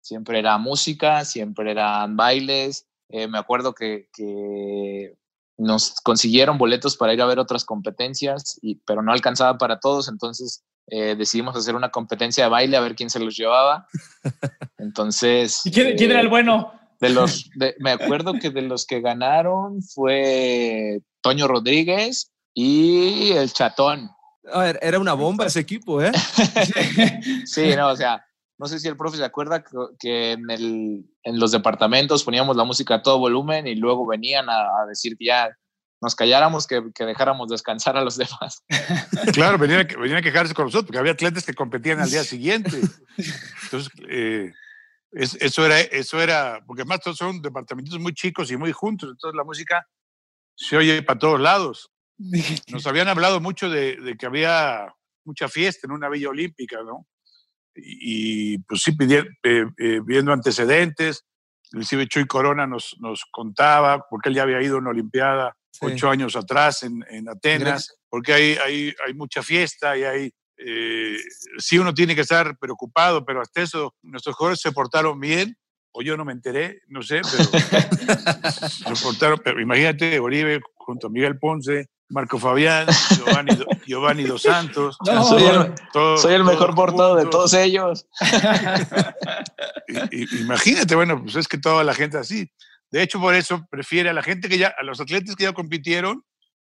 Siempre 0.00 0.40
era 0.40 0.58
música, 0.58 1.24
siempre 1.24 1.70
eran 1.70 2.16
bailes. 2.16 2.88
Eh, 3.08 3.28
me 3.28 3.38
acuerdo 3.38 3.72
que, 3.72 4.08
que, 4.12 5.14
nos 5.58 6.00
consiguieron 6.00 6.58
boletos 6.58 6.96
para 6.96 7.14
ir 7.14 7.22
a 7.22 7.26
ver 7.26 7.38
otras 7.38 7.64
competencias, 7.64 8.58
y, 8.62 8.76
pero 8.86 9.02
no 9.02 9.12
alcanzaba 9.12 9.58
para 9.58 9.78
todos, 9.78 10.08
entonces 10.08 10.64
eh, 10.88 11.14
decidimos 11.14 11.56
hacer 11.56 11.76
una 11.76 11.90
competencia 11.90 12.44
de 12.44 12.50
baile 12.50 12.76
a 12.76 12.80
ver 12.80 12.96
quién 12.96 13.10
se 13.10 13.20
los 13.20 13.36
llevaba. 13.36 13.86
Entonces... 14.78 15.64
¿Y 15.64 15.70
quién, 15.70 15.96
quién 15.96 16.10
era 16.10 16.20
el 16.20 16.28
bueno? 16.28 16.72
De 17.02 17.08
los, 17.08 17.50
de, 17.56 17.74
me 17.80 17.90
acuerdo 17.90 18.34
que 18.34 18.50
de 18.50 18.62
los 18.62 18.86
que 18.86 19.00
ganaron 19.00 19.82
fue 19.82 21.00
Toño 21.20 21.48
Rodríguez 21.48 22.30
y 22.54 23.32
el 23.32 23.52
Chatón. 23.52 24.08
A 24.52 24.60
ver, 24.60 24.78
era 24.80 25.00
una 25.00 25.14
bomba 25.14 25.46
ese 25.46 25.58
equipo, 25.58 26.00
¿eh? 26.00 26.12
sí, 27.44 27.74
no, 27.74 27.88
o 27.88 27.96
sea, 27.96 28.24
no 28.56 28.68
sé 28.68 28.78
si 28.78 28.86
el 28.86 28.96
profe 28.96 29.16
se 29.16 29.24
acuerda 29.24 29.64
que, 29.98 30.30
en, 30.30 30.48
el, 30.48 31.04
en, 31.24 31.40
los 31.40 31.50
departamentos 31.50 32.22
poníamos 32.22 32.56
la 32.56 32.62
música 32.62 32.94
a 32.94 33.02
todo 33.02 33.18
volumen 33.18 33.66
y 33.66 33.74
luego 33.74 34.06
venían 34.06 34.48
a, 34.48 34.60
a 34.60 34.86
decir 34.86 35.16
que 35.18 35.24
ya 35.24 35.50
nos 36.00 36.14
calláramos, 36.14 36.68
que, 36.68 36.82
que, 36.94 37.04
dejáramos 37.04 37.48
descansar 37.48 37.96
a 37.96 38.02
los 38.02 38.16
demás. 38.16 38.62
Claro, 39.32 39.58
venían, 39.58 39.88
venían 39.88 40.18
a 40.18 40.22
quejarse 40.22 40.54
con 40.54 40.66
nosotros, 40.66 40.86
porque 40.86 40.98
había 40.98 41.12
atletas 41.12 41.44
que 41.44 41.54
competían 41.54 41.98
al 41.98 42.10
día 42.10 42.22
siguiente. 42.22 42.80
Entonces, 43.64 43.90
eh, 44.08 44.52
es, 45.12 45.34
eso, 45.40 45.64
era, 45.64 45.80
eso 45.80 46.20
era, 46.20 46.62
porque 46.66 46.82
además 46.82 47.00
todos 47.00 47.16
son 47.16 47.40
departamentos 47.40 47.98
muy 47.98 48.14
chicos 48.14 48.50
y 48.50 48.56
muy 48.56 48.72
juntos, 48.72 49.10
entonces 49.10 49.36
la 49.36 49.44
música 49.44 49.86
se 50.54 50.76
oye 50.76 51.02
para 51.02 51.18
todos 51.18 51.40
lados. 51.40 51.90
Nos 52.72 52.86
habían 52.86 53.08
hablado 53.08 53.40
mucho 53.40 53.70
de, 53.70 53.96
de 53.96 54.16
que 54.16 54.26
había 54.26 54.94
mucha 55.24 55.48
fiesta 55.48 55.86
en 55.86 55.92
una 55.92 56.08
villa 56.08 56.28
olímpica, 56.28 56.82
¿no? 56.82 57.06
Y, 57.74 58.54
y 58.54 58.58
pues 58.58 58.82
sí, 58.82 58.92
pidiendo, 58.92 59.30
eh, 59.44 59.66
eh, 59.78 60.00
viendo 60.04 60.32
antecedentes, 60.32 61.24
Inclusive 61.72 62.06
Chuy 62.06 62.26
Corona 62.26 62.66
nos, 62.66 62.96
nos 63.00 63.24
contaba, 63.30 64.06
porque 64.10 64.28
él 64.28 64.34
ya 64.34 64.42
había 64.42 64.60
ido 64.60 64.76
a 64.76 64.80
una 64.80 64.90
Olimpiada 64.90 65.56
ocho 65.80 66.10
años 66.10 66.36
atrás 66.36 66.82
en, 66.82 67.02
en 67.08 67.30
Atenas, 67.30 67.96
porque 68.10 68.34
hay, 68.34 68.56
hay, 68.62 68.94
hay, 69.06 69.14
mucha 69.14 69.42
fiesta 69.42 69.96
y 69.96 70.04
hay... 70.04 70.30
Eh, 70.64 71.16
sí 71.58 71.78
uno 71.78 71.92
tiene 71.92 72.14
que 72.14 72.20
estar 72.20 72.56
preocupado, 72.58 73.24
pero 73.24 73.40
hasta 73.40 73.62
eso 73.62 73.94
nuestros 74.02 74.36
jugadores 74.36 74.60
se 74.60 74.72
portaron 74.72 75.18
bien, 75.18 75.56
o 75.92 76.02
yo 76.02 76.16
no 76.16 76.24
me 76.24 76.32
enteré, 76.32 76.80
no 76.88 77.02
sé, 77.02 77.20
pero 77.22 77.44
se 78.68 79.04
portaron, 79.04 79.40
pero 79.44 79.60
imagínate, 79.60 80.18
Oribe 80.18 80.60
junto 80.74 81.08
a 81.08 81.10
Miguel 81.10 81.38
Ponce, 81.38 81.88
Marco 82.08 82.38
Fabián, 82.38 82.86
Giovanni, 83.16 83.58
Giovanni 83.86 84.24
Dos 84.24 84.42
Santos. 84.42 84.96
soy, 85.04 86.34
el, 86.34 86.44
mejor 86.44 86.74
portado 86.74 87.16
de 87.16 87.26
todos 87.26 87.54
ellos. 87.54 88.06
imagínate, 90.40 90.94
bueno, 90.94 91.22
pues 91.22 91.36
es 91.36 91.48
que 91.48 91.58
toda 91.58 91.84
la 91.84 91.94
gente 91.94 92.18
así. 92.18 92.50
De 92.90 93.02
hecho, 93.02 93.18
por 93.18 93.34
eso 93.34 93.66
prefiere 93.70 94.10
a 94.10 94.12
la 94.12 94.22
gente 94.22 94.48
que 94.48 94.58
ya, 94.58 94.74
a 94.78 94.82
los 94.82 95.00
atletas 95.00 95.34
que 95.34 95.44
ya 95.44 95.54
compitieron, 95.54 96.24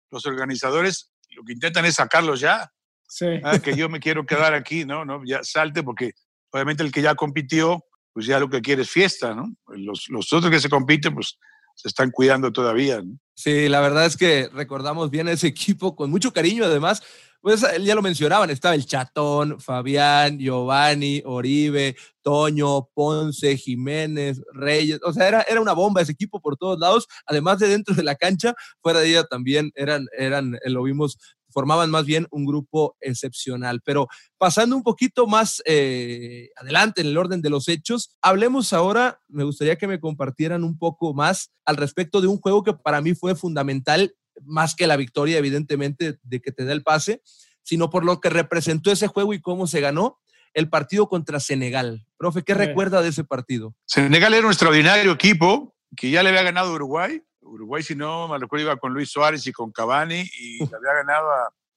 los 0.09 0.25
organizadores 0.25 1.11
lo 1.35 1.43
que 1.43 1.53
intentan 1.53 1.85
es 1.85 1.95
sacarlos 1.95 2.39
ya. 2.39 2.71
Sí. 3.13 3.27
Ah, 3.43 3.59
que 3.59 3.75
yo 3.75 3.89
me 3.89 3.99
quiero 3.99 4.25
quedar 4.25 4.55
aquí, 4.55 4.85
¿no? 4.85 5.05
¿no? 5.05 5.21
Ya 5.23 5.43
salte 5.43 5.83
porque 5.83 6.13
obviamente 6.51 6.81
el 6.81 6.91
que 6.91 7.03
ya 7.03 7.13
compitió, 7.13 7.85
pues 8.11 8.25
ya 8.25 8.39
lo 8.39 8.49
que 8.49 8.59
quiere 8.59 8.81
es 8.81 8.89
fiesta, 8.89 9.35
¿no? 9.35 9.55
Los, 9.67 10.09
los 10.09 10.33
otros 10.33 10.49
que 10.51 10.59
se 10.59 10.67
compiten, 10.67 11.13
pues 11.13 11.37
se 11.75 11.89
están 11.89 12.09
cuidando 12.09 12.51
todavía. 12.51 13.03
¿no? 13.03 13.19
Sí, 13.35 13.69
la 13.69 13.81
verdad 13.81 14.07
es 14.07 14.17
que 14.17 14.49
recordamos 14.51 15.11
bien 15.11 15.27
a 15.27 15.31
ese 15.31 15.45
equipo 15.45 15.95
con 15.95 16.09
mucho 16.09 16.33
cariño, 16.33 16.65
además. 16.65 17.03
Pues 17.39 17.61
ya 17.81 17.93
lo 17.93 18.01
mencionaban, 18.01 18.49
estaba 18.49 18.73
el 18.73 18.85
Chatón, 18.85 19.59
Fabián, 19.59 20.39
Giovanni, 20.39 21.21
Oribe, 21.25 21.97
Toño, 22.21 22.87
Ponce, 22.93 23.57
Jiménez, 23.57 24.41
Reyes, 24.53 25.01
o 25.03 25.11
sea, 25.11 25.27
era, 25.27 25.41
era 25.41 25.59
una 25.59 25.73
bomba 25.73 25.99
ese 25.99 26.13
equipo 26.13 26.39
por 26.39 26.55
todos 26.55 26.79
lados, 26.79 27.05
además 27.25 27.59
de 27.59 27.67
dentro 27.67 27.93
de 27.95 28.03
la 28.03 28.15
cancha, 28.15 28.53
fuera 28.81 29.01
de 29.01 29.09
ella 29.09 29.23
también 29.25 29.73
eran, 29.75 30.05
eran, 30.17 30.57
lo 30.67 30.83
vimos 30.83 31.17
formaban 31.53 31.89
más 31.89 32.05
bien 32.05 32.27
un 32.31 32.45
grupo 32.45 32.97
excepcional. 32.99 33.81
Pero 33.85 34.07
pasando 34.37 34.75
un 34.75 34.83
poquito 34.83 35.27
más 35.27 35.61
eh, 35.65 36.49
adelante 36.57 37.01
en 37.01 37.07
el 37.07 37.17
orden 37.17 37.41
de 37.41 37.49
los 37.49 37.69
hechos, 37.69 38.15
hablemos 38.21 38.73
ahora, 38.73 39.21
me 39.27 39.43
gustaría 39.43 39.77
que 39.77 39.87
me 39.87 39.99
compartieran 39.99 40.63
un 40.63 40.77
poco 40.77 41.13
más 41.13 41.51
al 41.65 41.77
respecto 41.77 42.19
de 42.19 42.27
un 42.27 42.39
juego 42.39 42.63
que 42.63 42.73
para 42.73 43.01
mí 43.01 43.13
fue 43.13 43.35
fundamental, 43.35 44.15
más 44.43 44.75
que 44.75 44.87
la 44.87 44.97
victoria, 44.97 45.37
evidentemente, 45.37 46.17
de 46.23 46.41
que 46.41 46.51
te 46.51 46.65
da 46.65 46.73
el 46.73 46.83
pase, 46.83 47.21
sino 47.61 47.89
por 47.89 48.03
lo 48.03 48.19
que 48.19 48.29
representó 48.29 48.91
ese 48.91 49.07
juego 49.07 49.33
y 49.33 49.41
cómo 49.41 49.67
se 49.67 49.79
ganó 49.79 50.19
el 50.53 50.69
partido 50.69 51.07
contra 51.07 51.39
Senegal. 51.39 52.05
Profe, 52.17 52.43
¿qué 52.43 52.53
recuerda 52.53 53.01
de 53.01 53.09
ese 53.09 53.23
partido? 53.23 53.75
Senegal 53.85 54.33
era 54.33 54.45
un 54.45 54.51
extraordinario 54.51 55.11
equipo 55.11 55.75
que 55.95 56.11
ya 56.11 56.23
le 56.23 56.29
había 56.29 56.43
ganado 56.43 56.71
a 56.71 56.75
Uruguay 56.75 57.21
Uruguay, 57.43 57.83
si 57.83 57.95
no 57.95 58.27
me 58.27 58.37
recuerdo, 58.37 58.65
iba 58.65 58.77
con 58.77 58.93
Luis 58.93 59.09
Suárez 59.09 59.45
y 59.47 59.51
con 59.51 59.71
Cavani 59.71 60.21
y 60.21 60.63
había 60.63 60.93
ganado 60.93 61.27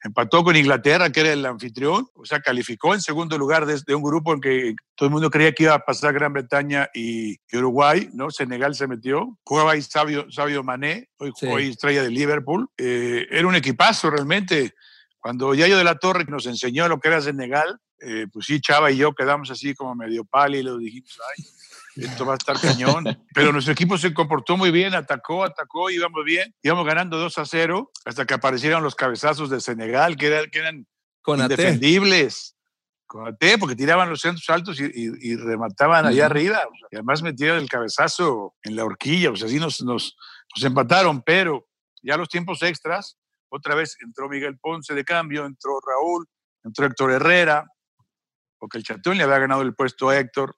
empató 0.07 0.45
con 0.45 0.57
Inglaterra, 0.57 1.11
que 1.11 1.21
era 1.21 1.33
el 1.33 1.45
anfitrión, 1.45 2.09
o 2.15 2.25
sea, 2.25 2.41
calificó 2.41 2.95
en 2.95 3.01
segundo 3.01 3.37
lugar 3.39 3.67
de, 3.67 3.95
un 3.95 4.03
grupo 4.03 4.33
en 4.33 4.41
que 4.41 4.75
todo 4.95 5.09
el 5.09 5.13
mundo 5.13 5.31
creía 5.31 5.53
que 5.53 5.65
iba 5.65 5.75
a 5.75 5.85
pasar 5.85 6.15
Gran 6.15 6.33
Bretaña 6.33 6.89
y, 6.95 7.37
Uruguay, 7.53 8.09
¿no? 8.13 8.31
Senegal 8.31 8.75
se 8.75 8.87
metió, 8.87 9.39
jugaba 9.45 9.73
ahí 9.73 9.83
Sabio, 9.83 10.31
Sabio 10.31 10.63
Mané, 10.63 11.11
hoy 11.19 11.69
estrella 11.69 12.03
de 12.03 12.11
Liverpool, 12.11 12.69
eh, 12.79 13.27
era 13.31 13.47
un 13.47 13.55
equipazo 13.55 14.11
realmente. 14.11 14.75
Cuando 15.19 15.55
Yayo 15.55 15.77
de 15.77 15.85
la 15.85 15.99
Torre 15.99 16.25
nos 16.29 16.47
enseñó 16.47 16.89
lo 16.89 17.01
que 17.01 17.09
era 17.09 17.21
Senegal, 17.21 17.81
eh, 18.01 18.27
pues 18.33 18.47
sí, 18.47 18.61
Chava 18.61 18.91
y 18.93 18.99
yo 18.99 19.13
quedamos 19.13 19.51
así 19.51 19.75
como 19.75 19.95
medio 19.95 20.25
pálidos, 20.25 20.79
dijimos, 20.79 21.19
ay, 21.37 21.45
esto 21.97 22.27
va 22.27 22.35
a 22.35 22.37
estar 22.37 22.61
cañón. 22.61 23.05
Pero 23.35 23.53
nuestro 23.53 23.73
equipo 23.73 23.97
se 23.99 24.13
comportó 24.13 24.57
muy 24.57 24.71
bien, 24.71 24.95
atacó, 24.95 25.45
atacó, 25.45 25.91
íbamos 25.91 26.25
bien, 26.25 26.55
íbamos 26.63 26.87
ganando 26.87 27.19
2 27.19 27.39
a 27.39 27.45
0 27.45 27.91
hasta 28.05 28.27
que 28.27 28.35
aparecieron 28.35 28.83
los 28.83 28.95
cabezazos 28.95 29.51
de 29.51 29.61
Senegal, 29.61 30.17
que, 30.17 30.27
eran, 30.27 30.51
que 30.51 30.59
eran 30.59 30.87
Con 31.23 31.41
indefendibles. 31.41 32.57
Con 33.07 33.27
AT, 33.29 33.43
porque 33.61 33.77
tiraban 33.77 34.11
los 34.11 34.21
centros 34.21 34.49
altos 34.51 34.81
y, 34.81 35.37
remataban 35.37 36.07
allá 36.07 36.27
arriba. 36.27 36.61
y 36.91 36.97
además 36.97 37.23
metieron 37.23 37.59
el 37.59 37.69
cabezazo 37.69 38.55
en 38.63 38.75
la 38.75 38.85
horquilla, 38.85 39.31
o 39.31 39.37
sea, 39.37 39.47
así 39.47 39.61
nos, 39.61 39.81
nos, 39.83 40.17
nos 40.57 40.65
empataron, 40.65 41.23
pero 41.23 41.69
ya 42.03 42.17
los 42.17 42.29
tiempos 42.29 42.63
extras, 42.63 43.17
otra 43.49 43.77
vez 43.77 43.97
entró 44.01 44.29
Miguel 44.29 44.59
Ponce 44.59 44.93
de 44.93 45.05
cambio, 45.05 45.47
entró 45.47 45.79
Raúl, 45.81 46.27
entró 46.65 46.87
Héctor 46.87 47.13
Herrera, 47.13 47.65
porque 48.59 48.79
el 48.79 48.85
Chatón 48.85 49.17
le 49.17 49.25
había 49.25 49.39
ganado 49.39 49.63
el 49.63 49.75
puesto 49.75 50.09
a 50.09 50.19
Héctor, 50.19 50.57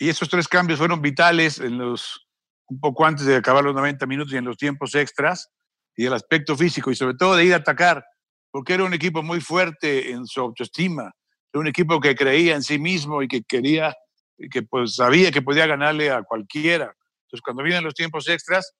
y 0.00 0.08
esos 0.08 0.30
tres 0.30 0.48
cambios 0.48 0.78
fueron 0.78 1.02
vitales 1.02 1.60
en 1.60 1.76
los, 1.76 2.26
un 2.68 2.80
poco 2.80 3.04
antes 3.04 3.26
de 3.26 3.36
acabar 3.36 3.62
los 3.62 3.74
90 3.74 4.06
minutos 4.06 4.32
y 4.32 4.38
en 4.38 4.46
los 4.46 4.56
tiempos 4.56 4.94
extras, 4.94 5.50
y 5.94 6.06
el 6.06 6.14
aspecto 6.14 6.56
físico, 6.56 6.90
y 6.90 6.96
sobre 6.96 7.14
todo 7.16 7.36
de 7.36 7.44
ir 7.44 7.52
a 7.52 7.58
atacar, 7.58 8.02
porque 8.50 8.72
era 8.72 8.84
un 8.84 8.94
equipo 8.94 9.22
muy 9.22 9.42
fuerte 9.42 10.10
en 10.10 10.26
su 10.26 10.40
autoestima, 10.40 11.12
era 11.52 11.60
un 11.60 11.66
equipo 11.66 12.00
que 12.00 12.14
creía 12.14 12.54
en 12.54 12.62
sí 12.62 12.78
mismo 12.78 13.22
y 13.22 13.28
que 13.28 13.42
quería, 13.42 13.94
y 14.38 14.48
que 14.48 14.62
pues 14.62 14.94
sabía 14.94 15.30
que 15.30 15.42
podía 15.42 15.66
ganarle 15.66 16.10
a 16.10 16.22
cualquiera. 16.22 16.94
Entonces, 17.26 17.42
cuando 17.44 17.62
vienen 17.62 17.84
los 17.84 17.94
tiempos 17.94 18.26
extras, 18.26 18.72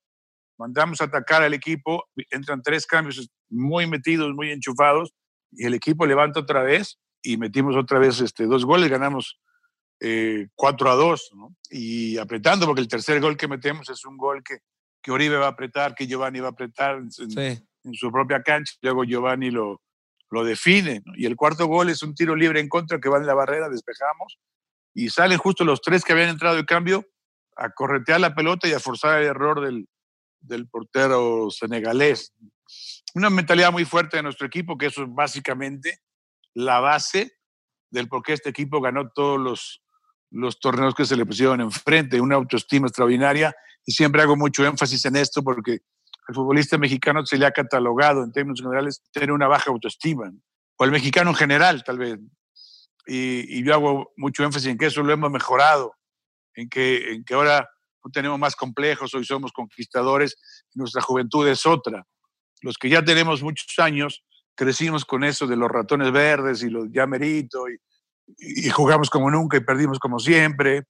mandamos 0.58 1.02
a 1.02 1.04
atacar 1.04 1.42
al 1.42 1.52
equipo, 1.52 2.04
entran 2.30 2.62
tres 2.62 2.86
cambios 2.86 3.28
muy 3.50 3.86
metidos, 3.86 4.32
muy 4.34 4.52
enchufados, 4.52 5.12
y 5.52 5.66
el 5.66 5.74
equipo 5.74 6.06
levanta 6.06 6.40
otra 6.40 6.62
vez 6.62 6.98
y 7.22 7.36
metimos 7.36 7.76
otra 7.76 7.98
vez 7.98 8.22
este, 8.22 8.46
dos 8.46 8.64
goles, 8.64 8.88
ganamos 8.88 9.38
4 10.00 10.88
eh, 10.88 10.92
a 10.92 10.94
2, 10.94 11.30
¿no? 11.34 11.54
y 11.70 12.16
apretando, 12.16 12.66
porque 12.66 12.80
el 12.80 12.88
tercer 12.88 13.20
gol 13.20 13.36
que 13.36 13.48
metemos 13.48 13.88
es 13.90 14.04
un 14.04 14.16
gol 14.16 14.42
que, 14.42 14.58
que 15.02 15.12
Oribe 15.12 15.36
va 15.36 15.46
a 15.46 15.50
apretar, 15.50 15.94
que 15.94 16.06
Giovanni 16.06 16.40
va 16.40 16.48
a 16.48 16.52
apretar 16.52 16.96
en, 16.96 17.10
su 17.94 18.10
propia 18.10 18.42
cancha, 18.42 18.74
luego 18.80 19.04
Giovanni 19.04 19.50
lo, 19.50 19.82
lo 20.30 20.44
define, 20.44 21.02
y 21.16 21.26
el 21.26 21.36
cuarto 21.36 21.66
gol 21.66 21.90
es 21.90 22.02
un 22.02 22.14
tiro 22.14 22.34
libre 22.34 22.60
en 22.60 22.68
contra 22.68 22.98
que 22.98 23.10
va 23.10 23.18
en 23.18 23.26
la 23.26 23.34
barrera, 23.34 23.68
despejamos, 23.68 24.38
y 24.94 25.10
salen 25.10 25.38
justo 25.38 25.64
los 25.64 25.82
tres 25.82 26.02
que 26.02 26.12
habían 26.12 26.30
entrado 26.30 26.56
de 26.56 26.64
cambio 26.64 27.06
a 27.56 27.70
corretear 27.70 28.20
la 28.20 28.34
pelota 28.34 28.68
y 28.68 28.72
a 28.72 28.80
forzar 28.80 29.20
el 29.20 29.28
error 29.28 29.60
del, 29.60 29.86
del 30.40 30.66
portero 30.66 31.50
senegalés. 31.50 32.32
Una 33.14 33.28
mentalidad 33.28 33.70
muy 33.70 33.84
fuerte 33.84 34.16
de 34.16 34.22
nuestro 34.22 34.46
equipo, 34.46 34.78
que 34.78 34.86
eso 34.86 35.02
es 35.02 35.08
básicamente 35.10 36.00
la 36.54 36.80
base 36.80 37.32
del 37.90 38.08
por 38.08 38.22
qué 38.22 38.32
este 38.32 38.48
equipo 38.48 38.80
ganó 38.80 39.10
todos 39.10 39.38
los, 39.38 39.82
los 40.30 40.60
torneos 40.60 40.94
que 40.94 41.04
se 41.04 41.16
le 41.16 41.26
pusieron 41.26 41.60
enfrente, 41.60 42.20
una 42.20 42.36
autoestima 42.36 42.86
extraordinaria. 42.86 43.54
Y 43.84 43.92
siempre 43.92 44.22
hago 44.22 44.36
mucho 44.36 44.64
énfasis 44.64 45.04
en 45.06 45.16
esto 45.16 45.42
porque 45.42 45.80
al 46.28 46.34
futbolista 46.34 46.78
mexicano 46.78 47.24
se 47.26 47.38
le 47.38 47.46
ha 47.46 47.50
catalogado 47.50 48.22
en 48.22 48.32
términos 48.32 48.60
generales 48.60 49.02
tener 49.12 49.32
una 49.32 49.48
baja 49.48 49.70
autoestima, 49.70 50.30
o 50.76 50.84
el 50.84 50.92
mexicano 50.92 51.30
en 51.30 51.36
general 51.36 51.82
tal 51.82 51.98
vez. 51.98 52.18
Y, 53.06 53.64
yo 53.64 53.74
hago 53.74 54.12
mucho 54.16 54.44
énfasis 54.44 54.68
en 54.68 54.78
que 54.78 54.86
eso 54.86 55.02
lo 55.02 55.12
hemos 55.12 55.30
mejorado, 55.30 55.94
en 56.54 56.68
que, 56.68 57.12
en 57.12 57.24
que 57.24 57.34
ahora 57.34 57.68
no 58.04 58.10
tenemos 58.12 58.38
más 58.38 58.54
complejos, 58.54 59.12
hoy 59.14 59.24
somos 59.24 59.52
conquistadores, 59.52 60.36
nuestra 60.74 61.02
juventud 61.02 61.48
es 61.48 61.66
otra. 61.66 62.06
Los 62.62 62.78
que 62.78 62.88
ya 62.88 63.04
tenemos 63.04 63.42
muchos 63.42 63.78
años, 63.78 64.22
crecimos 64.54 65.04
con 65.04 65.24
eso 65.24 65.46
de 65.46 65.56
los 65.56 65.70
ratones 65.70 66.12
verdes 66.12 66.62
y 66.62 66.70
los 66.70 66.86
ya 66.92 67.06
merito 67.06 67.68
y 67.68 67.78
y 68.38 68.68
jugamos 68.70 69.10
como 69.10 69.30
nunca 69.30 69.56
y 69.56 69.60
perdimos 69.60 69.98
como 69.98 70.18
siempre, 70.18 70.84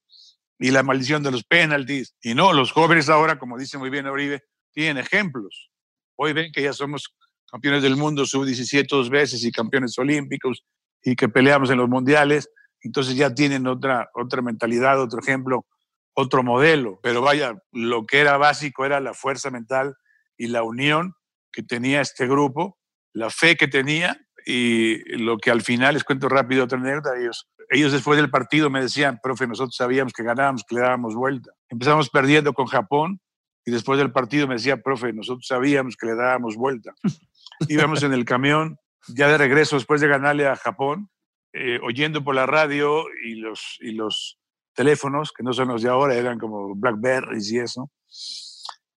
y 0.61 0.69
la 0.69 0.83
maldición 0.83 1.23
de 1.23 1.31
los 1.31 1.43
penaltis. 1.43 2.15
Y 2.21 2.35
no, 2.35 2.53
los 2.53 2.71
jóvenes 2.71 3.09
ahora, 3.09 3.39
como 3.39 3.57
dice 3.57 3.79
muy 3.79 3.89
bien 3.89 4.05
Oribe, 4.05 4.43
tienen 4.71 4.97
ejemplos. 4.97 5.71
Hoy 6.15 6.33
ven 6.33 6.51
que 6.51 6.61
ya 6.61 6.71
somos 6.71 7.15
campeones 7.51 7.81
del 7.81 7.97
mundo 7.97 8.25
sub-17 8.25 8.85
dos 8.89 9.09
veces 9.09 9.43
y 9.43 9.51
campeones 9.51 9.97
olímpicos 9.97 10.63
y 11.03 11.15
que 11.15 11.27
peleamos 11.29 11.71
en 11.71 11.79
los 11.79 11.89
mundiales, 11.89 12.49
entonces 12.81 13.15
ya 13.15 13.33
tienen 13.33 13.65
otra, 13.65 14.09
otra 14.13 14.43
mentalidad, 14.43 15.01
otro 15.01 15.19
ejemplo, 15.19 15.65
otro 16.13 16.43
modelo. 16.43 16.99
Pero 17.01 17.21
vaya, 17.21 17.55
lo 17.71 18.05
que 18.05 18.19
era 18.19 18.37
básico 18.37 18.85
era 18.85 18.99
la 18.99 19.15
fuerza 19.15 19.49
mental 19.49 19.95
y 20.37 20.47
la 20.47 20.61
unión 20.61 21.15
que 21.51 21.63
tenía 21.63 22.01
este 22.01 22.27
grupo, 22.27 22.77
la 23.13 23.31
fe 23.31 23.57
que 23.57 23.67
tenía 23.67 24.19
y 24.45 24.97
lo 25.17 25.37
que 25.37 25.51
al 25.51 25.61
final, 25.61 25.93
les 25.93 26.03
cuento 26.03 26.29
rápido 26.29 26.63
otra 26.63 26.77
anécdota, 26.77 27.17
ellos, 27.19 27.49
ellos 27.69 27.91
después 27.91 28.17
del 28.17 28.29
partido 28.29 28.69
me 28.69 28.81
decían, 28.81 29.19
profe, 29.21 29.47
nosotros 29.47 29.75
sabíamos 29.75 30.13
que 30.13 30.23
ganábamos, 30.23 30.63
que 30.67 30.75
le 30.75 30.81
dábamos 30.81 31.15
vuelta. 31.15 31.51
Empezamos 31.69 32.09
perdiendo 32.09 32.53
con 32.53 32.67
Japón 32.67 33.19
y 33.65 33.71
después 33.71 33.97
del 33.99 34.11
partido 34.11 34.47
me 34.47 34.55
decía, 34.55 34.77
profe, 34.77 35.13
nosotros 35.13 35.45
sabíamos 35.47 35.95
que 35.95 36.07
le 36.07 36.15
dábamos 36.15 36.55
vuelta. 36.55 36.93
Íbamos 37.69 38.03
en 38.03 38.13
el 38.13 38.25
camión, 38.25 38.77
ya 39.07 39.27
de 39.27 39.37
regreso 39.37 39.75
después 39.75 40.01
de 40.01 40.07
ganarle 40.07 40.47
a 40.47 40.55
Japón, 40.55 41.09
eh, 41.53 41.79
oyendo 41.83 42.23
por 42.23 42.35
la 42.35 42.45
radio 42.45 43.05
y 43.25 43.35
los, 43.35 43.77
y 43.79 43.91
los 43.91 44.39
teléfonos, 44.73 45.31
que 45.31 45.43
no 45.43 45.53
son 45.53 45.67
los 45.67 45.81
de 45.81 45.89
ahora, 45.89 46.15
eran 46.15 46.39
como 46.39 46.75
Blackberries 46.75 47.51
y 47.51 47.59
eso, 47.59 47.91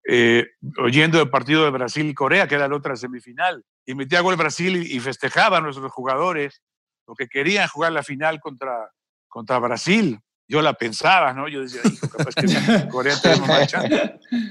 eh, 0.07 0.47
oyendo 0.77 1.21
el 1.21 1.29
partido 1.29 1.63
de 1.63 1.71
Brasil-Corea, 1.71 2.47
que 2.47 2.55
era 2.55 2.67
la 2.67 2.75
otra 2.75 2.95
semifinal 2.95 3.63
y 3.85 3.95
metía 3.95 4.21
gol 4.21 4.35
Brasil 4.35 4.75
y, 4.75 4.99
festejaban 4.99 5.63
nuestros 5.63 5.91
jugadores, 5.91 6.61
porque 7.05 7.27
querían 7.27 7.67
jugar 7.67 7.91
la 7.91 8.03
final 8.03 8.39
contra, 8.39 8.89
contra 9.27 9.59
Brasil. 9.59 10.19
yo 10.47 10.61
la 10.61 10.73
pensaba, 10.73 11.33
¿no? 11.33 11.47
Yo 11.47 11.61
decía, 11.61 11.81
hijo, 11.85 12.07
capaz 12.09 12.35
que 12.35 12.47
Corea 12.89 13.15
tenemos 13.21 13.47
marcha. 13.47 13.83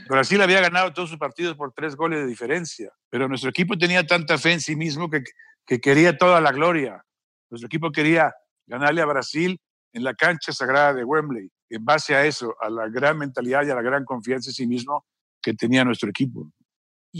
Brasil 0.08 0.40
había 0.40 0.60
ganado 0.60 0.92
todos 0.92 1.10
sus 1.10 1.18
partidos 1.18 1.56
por 1.56 1.72
tres 1.72 1.96
goles 1.96 2.20
de 2.20 2.26
diferencia, 2.26 2.92
pero 3.10 3.28
nuestro 3.28 3.50
equipo 3.50 3.76
tenía 3.76 4.06
tanta 4.06 4.38
fe 4.38 4.52
en 4.52 4.60
sí 4.60 4.76
mismo 4.76 5.10
que, 5.10 5.22
que 5.66 5.80
quería 5.80 6.16
toda 6.16 6.40
la 6.40 6.52
gloria. 6.52 7.04
Nuestro 7.50 7.66
equipo 7.66 7.90
quería 7.90 8.32
ganarle 8.66 9.02
a 9.02 9.06
Brasil 9.06 9.60
en 9.92 10.04
la 10.04 10.14
cancha 10.14 10.52
sagrada 10.52 10.94
de 10.94 11.04
Wembley, 11.04 11.50
en 11.70 11.84
base 11.84 12.14
a 12.14 12.24
eso, 12.24 12.54
a 12.60 12.68
la 12.68 12.88
gran 12.88 13.18
mentalidad 13.18 13.64
y 13.64 13.70
a 13.70 13.74
la 13.74 13.82
gran 13.82 14.04
confianza 14.04 14.50
en 14.50 14.54
sí 14.54 14.66
mismo 14.66 15.04
que 15.40 15.54
tenía 15.54 15.84
nuestro 15.84 16.08
equipo. 16.08 16.50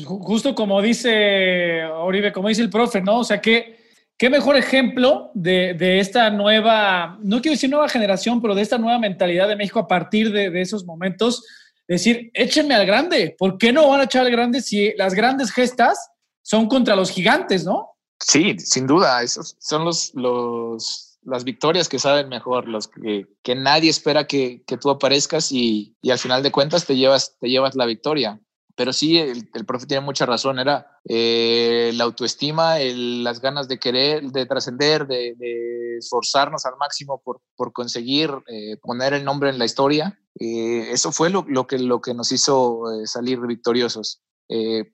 Justo 0.02 0.54
como 0.54 0.83
dice 0.83 1.85
Oribe, 1.85 2.33
como 2.33 2.48
dice 2.48 2.62
el 2.62 2.70
profe, 2.70 3.00
¿no? 3.00 3.20
O 3.20 3.24
sea, 3.24 3.40
que 3.40 3.78
qué 4.18 4.28
mejor 4.28 4.57
ejemplo 4.57 5.30
de, 5.35 5.74
de, 5.74 6.00
esta 6.00 6.30
nueva, 6.30 7.16
no 7.22 7.40
quiero 7.40 7.54
decir 7.54 7.70
nueva 7.70 7.88
generación, 7.88 8.42
pero 8.42 8.57
de 8.57 8.62
esta 8.62 8.76
nueva 8.76 8.98
mentalidad 8.98 9.46
de 9.46 9.57
México 9.57 9.78
a 9.78 9.87
partir 9.87 10.33
de, 10.33 10.50
de, 10.50 10.61
esos 10.61 10.85
momentos. 10.85 11.44
Decir, 11.87 12.30
échenme 12.35 12.74
al 12.74 12.87
grande. 12.87 13.37
¿Por 13.38 13.57
qué 13.57 13.72
no 13.72 13.88
van 13.88 14.00
a 14.00 14.04
echar 14.04 14.24
al 14.24 14.33
grande 14.33 14.62
si 14.62 14.94
las 14.96 15.14
grandes 15.14 15.52
gestas 15.52 16.11
son 16.42 16.66
contra 16.66 16.96
los 16.96 17.11
gigantes, 17.11 17.64
no? 17.64 17.90
Sí, 18.18 18.57
sin 18.59 18.87
duda. 18.87 19.22
Esos 19.22 19.54
son 19.61 19.85
los, 19.85 20.12
los, 20.14 21.18
las 21.22 21.44
victorias 21.44 21.88
que 21.88 22.00
saben 22.00 22.28
mejor, 22.28 22.66
los 22.66 22.88
que, 22.88 23.26
que 23.42 23.54
nadie 23.54 23.90
espera 23.90 24.26
que, 24.26 24.62
que 24.66 24.76
tú 24.76 24.90
aparezcas 24.90 25.52
y, 25.52 25.94
y, 26.02 26.11
al 26.11 26.18
final 26.18 26.42
de 26.42 26.50
cuentas 26.50 26.85
te 26.87 26.96
llevas, 26.96 27.37
te 27.38 27.48
llevas 27.48 27.76
la 27.76 27.87
victoria 27.87 28.40
pero 28.76 28.92
sí, 28.92 29.18
el, 29.18 29.48
el, 29.54 29.64
profe 29.64 29.87
tiene 29.87 30.04
mucha 30.04 30.26
razón, 30.26 30.58
era 30.58 30.98
eh, 31.08 31.92
la 31.94 32.04
autoestima, 32.04 32.80
el, 32.80 33.22
las 33.22 33.40
ganas 33.40 33.68
de 33.68 33.78
querer, 33.78 34.24
de 34.32 34.46
trascender, 34.46 35.06
de, 35.06 35.34
de, 35.37 35.98
esforzarnos 35.98 36.66
al 36.66 36.76
máximo 36.76 37.20
por, 37.22 37.40
por 37.56 37.72
conseguir 37.72 38.30
eh, 38.48 38.76
poner 38.78 39.14
el 39.14 39.24
nombre 39.24 39.50
en 39.50 39.58
la 39.58 39.64
historia. 39.64 40.18
Eh, 40.40 40.90
eso 40.90 41.12
fue 41.12 41.30
lo, 41.30 41.44
lo, 41.48 41.68
que, 41.68 41.78
lo 41.78 42.00
que 42.00 42.14
nos 42.14 42.32
hizo 42.32 42.92
eh, 42.92 43.06
salir 43.06 43.40
victoriosos, 43.40 44.20
eh, 44.48 44.92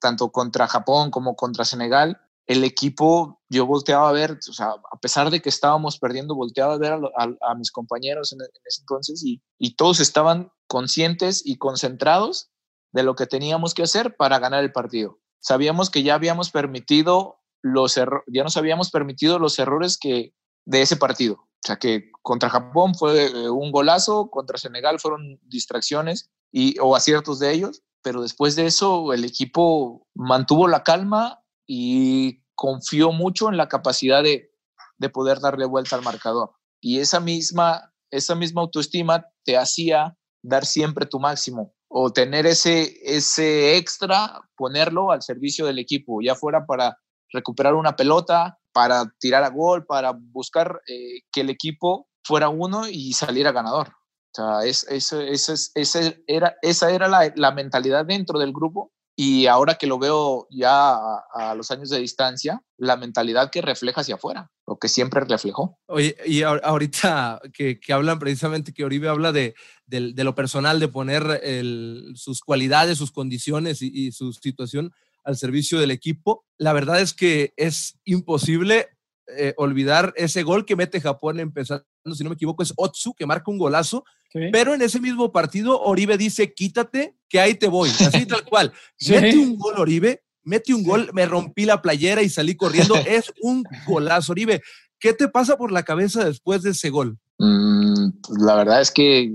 tanto 0.00 0.30
contra 0.30 0.68
Japón 0.68 1.10
como 1.10 1.34
contra 1.34 1.64
Senegal. 1.64 2.20
El 2.46 2.62
equipo, 2.62 3.40
yo 3.48 3.66
volteaba 3.66 4.08
a 4.08 4.12
ver, 4.12 4.38
o 4.48 4.52
sea, 4.52 4.68
a 4.68 4.98
pesar 5.00 5.30
de 5.30 5.40
que 5.40 5.48
estábamos 5.48 5.98
perdiendo, 5.98 6.36
volteaba 6.36 6.74
a 6.74 6.78
ver 6.78 6.92
a, 6.92 7.00
a, 7.16 7.50
a 7.50 7.54
mis 7.56 7.72
compañeros 7.72 8.32
en, 8.32 8.40
en 8.40 8.62
ese 8.64 8.82
entonces 8.82 9.24
y, 9.24 9.42
y 9.58 9.74
todos 9.74 9.98
estaban 9.98 10.52
conscientes 10.68 11.42
y 11.44 11.58
concentrados 11.58 12.49
de 12.92 13.02
lo 13.02 13.14
que 13.14 13.26
teníamos 13.26 13.74
que 13.74 13.82
hacer 13.82 14.16
para 14.16 14.38
ganar 14.38 14.64
el 14.64 14.72
partido. 14.72 15.18
Sabíamos 15.40 15.90
que 15.90 16.02
ya 16.02 16.14
habíamos 16.14 16.50
permitido 16.50 17.40
los 17.62 17.94
ya 17.94 18.42
nos 18.42 18.56
habíamos 18.56 18.90
permitido 18.90 19.38
los 19.38 19.58
errores 19.58 19.98
que 19.98 20.34
de 20.66 20.82
ese 20.82 20.96
partido. 20.96 21.34
O 21.34 21.66
sea 21.66 21.76
que 21.76 22.10
contra 22.22 22.48
Japón 22.48 22.94
fue 22.94 23.26
eh, 23.26 23.50
un 23.50 23.70
golazo, 23.70 24.30
contra 24.30 24.58
Senegal 24.58 24.98
fueron 24.98 25.38
distracciones 25.42 26.30
y, 26.50 26.78
o 26.78 26.96
aciertos 26.96 27.38
de 27.38 27.52
ellos, 27.52 27.82
pero 28.02 28.22
después 28.22 28.56
de 28.56 28.66
eso 28.66 29.12
el 29.12 29.24
equipo 29.24 30.06
mantuvo 30.14 30.68
la 30.68 30.82
calma 30.82 31.42
y 31.66 32.42
confió 32.54 33.12
mucho 33.12 33.50
en 33.50 33.56
la 33.56 33.68
capacidad 33.68 34.22
de, 34.22 34.52
de 34.98 35.08
poder 35.10 35.40
darle 35.40 35.66
vuelta 35.66 35.96
al 35.96 36.02
marcador. 36.02 36.52
Y 36.80 36.98
esa 36.98 37.20
misma, 37.20 37.92
esa 38.10 38.34
misma 38.34 38.62
autoestima 38.62 39.26
te 39.44 39.58
hacía 39.58 40.16
dar 40.42 40.64
siempre 40.64 41.04
tu 41.04 41.20
máximo 41.20 41.74
o 41.92 42.12
tener 42.12 42.46
ese, 42.46 42.96
ese 43.02 43.76
extra, 43.76 44.40
ponerlo 44.56 45.10
al 45.10 45.22
servicio 45.22 45.66
del 45.66 45.80
equipo, 45.80 46.22
ya 46.22 46.36
fuera 46.36 46.64
para 46.64 46.96
recuperar 47.32 47.74
una 47.74 47.96
pelota, 47.96 48.58
para 48.72 49.12
tirar 49.18 49.42
a 49.42 49.50
gol, 49.50 49.84
para 49.86 50.12
buscar 50.16 50.80
eh, 50.86 51.22
que 51.32 51.40
el 51.40 51.50
equipo 51.50 52.06
fuera 52.22 52.48
uno 52.48 52.86
y 52.88 53.12
saliera 53.12 53.50
ganador. 53.50 53.88
O 53.88 54.32
sea, 54.32 54.64
es, 54.64 54.86
es, 54.88 55.12
es, 55.12 55.72
es 55.74 56.14
era, 56.28 56.56
esa 56.62 56.92
era 56.92 57.08
la, 57.08 57.32
la, 57.34 57.50
mentalidad 57.50 58.06
dentro 58.06 58.38
del 58.38 58.52
grupo 58.52 58.92
y 59.16 59.48
ahora 59.48 59.74
que 59.74 59.88
lo 59.88 59.98
veo 59.98 60.46
ya 60.50 60.94
a, 60.94 61.24
a, 61.34 61.54
los 61.56 61.72
años 61.72 61.90
de 61.90 61.98
distancia, 61.98 62.62
la 62.76 62.96
mentalidad 62.96 63.50
que 63.50 63.62
refleja 63.62 64.02
hacia 64.02 64.14
afuera, 64.14 64.48
lo 64.70 64.78
que 64.78 64.88
siempre 64.88 65.20
reflejó. 65.28 65.80
Oye, 65.86 66.16
y 66.24 66.42
ahorita 66.42 67.40
que, 67.52 67.80
que 67.80 67.92
hablan 67.92 68.20
precisamente, 68.20 68.72
que 68.72 68.84
Oribe 68.84 69.08
habla 69.08 69.32
de, 69.32 69.56
de, 69.86 70.12
de 70.12 70.24
lo 70.24 70.36
personal, 70.36 70.78
de 70.78 70.86
poner 70.86 71.40
el, 71.42 72.12
sus 72.14 72.40
cualidades, 72.40 72.96
sus 72.96 73.10
condiciones 73.10 73.82
y, 73.82 73.90
y 73.92 74.12
su 74.12 74.32
situación 74.32 74.92
al 75.24 75.36
servicio 75.36 75.80
del 75.80 75.90
equipo, 75.90 76.44
la 76.56 76.72
verdad 76.72 77.00
es 77.00 77.12
que 77.12 77.52
es 77.56 77.98
imposible 78.04 78.88
eh, 79.36 79.54
olvidar 79.56 80.14
ese 80.16 80.44
gol 80.44 80.64
que 80.64 80.76
mete 80.76 81.00
Japón 81.00 81.40
empezando, 81.40 81.84
si 82.14 82.22
no 82.22 82.30
me 82.30 82.34
equivoco, 82.34 82.62
es 82.62 82.72
Otsu, 82.76 83.12
que 83.14 83.26
marca 83.26 83.50
un 83.50 83.58
golazo, 83.58 84.04
sí. 84.32 84.50
pero 84.52 84.72
en 84.72 84.82
ese 84.82 85.00
mismo 85.00 85.32
partido 85.32 85.80
Oribe 85.80 86.16
dice, 86.16 86.54
quítate, 86.54 87.16
que 87.28 87.40
ahí 87.40 87.54
te 87.54 87.66
voy, 87.66 87.90
así 87.90 88.24
tal 88.26 88.44
cual. 88.44 88.72
Sí. 88.96 89.12
Mete 89.12 89.36
un 89.36 89.56
gol 89.56 89.74
Oribe, 89.78 90.22
mete 90.42 90.74
un 90.74 90.80
sí. 90.80 90.86
gol, 90.86 91.10
me 91.12 91.26
rompí 91.26 91.64
la 91.64 91.82
playera 91.82 92.22
y 92.22 92.28
salí 92.28 92.56
corriendo, 92.56 92.94
es 93.06 93.32
un 93.42 93.64
golazo 93.86 94.32
Oribe. 94.32 94.62
¿Qué 94.98 95.12
te 95.14 95.28
pasa 95.28 95.56
por 95.56 95.72
la 95.72 95.82
cabeza 95.82 96.24
después 96.24 96.62
de 96.62 96.70
ese 96.70 96.90
gol? 96.90 97.18
Mm, 97.38 98.10
la 98.44 98.54
verdad 98.54 98.80
es 98.80 98.90
que 98.90 99.32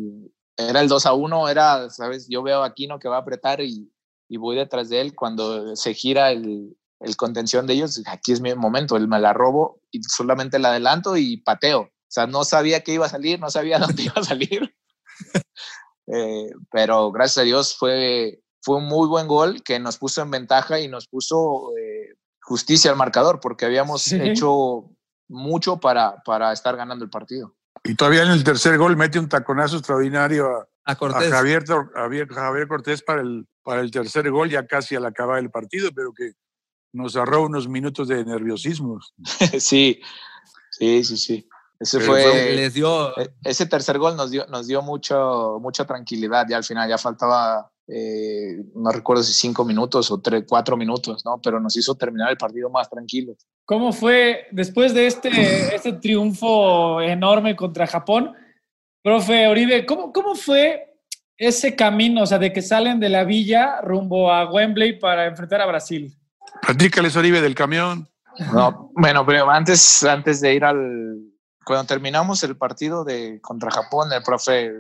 era 0.58 0.82
el 0.82 0.88
2 0.88 1.06
a 1.06 1.14
1, 1.14 1.50
era, 1.50 1.90
sabes, 1.90 2.28
yo 2.30 2.44
veo 2.44 2.64
a 2.64 2.68
Aquino 2.68 3.00
que 3.00 3.10
va 3.10 3.18
a 3.18 3.22
apretar 3.22 3.62
y, 3.62 3.92
y 4.30 4.38
voy 4.38 4.56
detrás 4.56 4.90
de 4.90 5.02
él 5.02 5.16
cuando 5.16 5.76
se 5.76 5.94
gira 5.94 6.32
el, 6.32 6.78
el 7.00 7.16
contención 7.16 7.68
de 7.68 7.74
ellos, 7.74 8.02
aquí 8.08 8.32
es 8.32 8.42
mi 8.42 8.54
momento, 8.56 8.96
él 8.98 9.08
me 9.08 9.20
la 9.20 9.34
robo 9.34 9.82
y 9.92 10.02
solamente 10.04 10.60
la 10.60 10.70
adelanto 10.70 11.18
y 11.18 11.38
pateo. 11.38 11.82
O 11.82 11.92
sea, 12.08 12.28
no 12.28 12.44
sabía 12.44 12.82
que 12.82 12.94
iba 12.94 13.06
a 13.06 13.10
salir, 13.10 13.40
no 13.40 13.50
sabía 13.50 13.80
dónde 13.80 14.04
iba 14.04 14.14
a 14.16 14.24
salir. 14.24 14.76
eh, 16.08 16.50
pero 16.72 17.12
gracias 17.12 17.40
a 17.40 17.46
Dios 17.46 17.76
fue, 17.78 18.42
fue 18.66 18.78
un 18.78 18.86
muy 18.86 19.08
buen 19.08 19.28
gol 19.28 19.62
que 19.62 19.80
nos 19.80 20.00
puso 20.00 20.24
en 20.24 20.32
ventaja 20.32 20.80
y 20.80 20.88
nos 20.88 21.08
puso 21.08 21.70
eh, 21.78 22.16
justicia 22.42 22.90
al 22.90 22.98
marcador 22.98 23.40
porque 23.40 23.66
habíamos 23.66 24.02
sí. 24.02 24.18
hecho 24.20 24.90
mucho 25.28 25.80
para, 25.80 26.24
para 26.24 26.52
estar 26.52 26.76
ganando 26.76 27.06
el 27.06 27.12
partido. 27.12 27.56
Y 27.84 27.94
todavía 27.94 28.24
en 28.24 28.32
el 28.32 28.44
tercer 28.44 28.80
gol 28.80 28.98
mete 28.98 29.20
un 29.20 29.30
taconazo 29.30 29.78
extraordinario 29.78 30.48
a, 30.48 30.68
a, 30.86 30.96
Cortés. 30.96 31.32
a 31.32 31.36
Javier, 31.36 31.64
Javier, 31.94 32.28
Javier 32.28 32.68
Cortés 32.68 33.04
para 33.04 33.22
el, 33.22 33.48
para 33.62 33.82
el 33.82 33.92
tercer 33.92 34.32
gol, 34.32 34.50
ya 34.50 34.66
casi 34.66 34.96
al 34.96 35.06
acabar 35.06 35.38
el 35.38 35.52
partido, 35.52 35.92
pero 35.94 36.12
que 36.12 36.32
nos 36.92 37.16
ahorró 37.16 37.44
unos 37.44 37.68
minutos 37.68 38.08
de 38.08 38.26
nerviosismo. 38.26 39.00
sí, 39.60 40.02
sí, 40.72 41.04
sí, 41.04 41.18
sí. 41.18 41.48
Ese 41.80 42.00
fue, 42.00 42.24
fue, 42.24 42.56
les 42.56 42.74
dio 42.74 43.16
e, 43.20 43.32
ese 43.44 43.68
tercer 43.68 44.00
gol 44.00 44.16
nos 44.16 44.32
dio 44.32 44.48
nos 44.48 44.66
dio 44.66 44.82
mucho 44.82 45.60
mucha 45.62 45.86
tranquilidad 45.86 46.46
ya 46.50 46.56
al 46.56 46.64
final 46.64 46.88
ya 46.88 46.98
faltaba 46.98 47.70
eh, 47.88 48.64
no 48.74 48.92
recuerdo 48.92 49.24
si 49.24 49.34
cinco 49.34 49.64
minutos 49.64 50.10
o 50.12 50.20
tres 50.20 50.44
cuatro 50.48 50.76
minutos 50.76 51.24
no 51.26 51.40
pero 51.42 51.60
nos 51.60 51.76
hizo 51.78 51.96
terminar 51.96 52.32
el 52.32 52.38
partido 52.38 52.70
más 52.70 52.90
tranquilo 52.90 53.36
cómo 53.66 53.94
fue 53.94 54.48
después 54.52 54.94
de 54.94 55.08
este 55.08 55.30
este 55.76 55.94
triunfo 55.94 57.02
enorme 57.02 57.56
contra 57.56 57.88
Japón 57.88 58.34
profe 59.04 59.48
Oribe 59.48 59.86
cómo 59.86 60.12
cómo 60.12 60.36
fue 60.36 60.98
ese 61.38 61.76
camino 61.76 62.24
o 62.24 62.26
sea 62.26 62.40
de 62.40 62.52
que 62.52 62.62
salen 62.62 63.00
de 63.00 63.10
la 63.10 63.24
villa 63.24 63.82
rumbo 63.82 64.32
a 64.32 64.50
Wembley 64.50 65.00
para 65.00 65.28
enfrentar 65.28 65.62
a 65.62 65.68
Brasil 65.68 66.18
Platícales, 66.62 67.16
Oribe, 67.16 67.42
del 67.42 67.56
camión. 67.56 68.08
No, 68.54 68.92
bueno, 68.96 69.26
pero 69.26 69.50
antes, 69.50 70.04
antes 70.04 70.42
de 70.42 70.54
ir 70.54 70.66
al. 70.66 71.22
Cuando 71.66 71.86
terminamos 71.86 72.44
el 72.44 72.58
partido 72.58 73.04
de 73.04 73.40
contra 73.42 73.72
Japón, 73.72 74.12
el 74.14 74.22
profe 74.22 74.72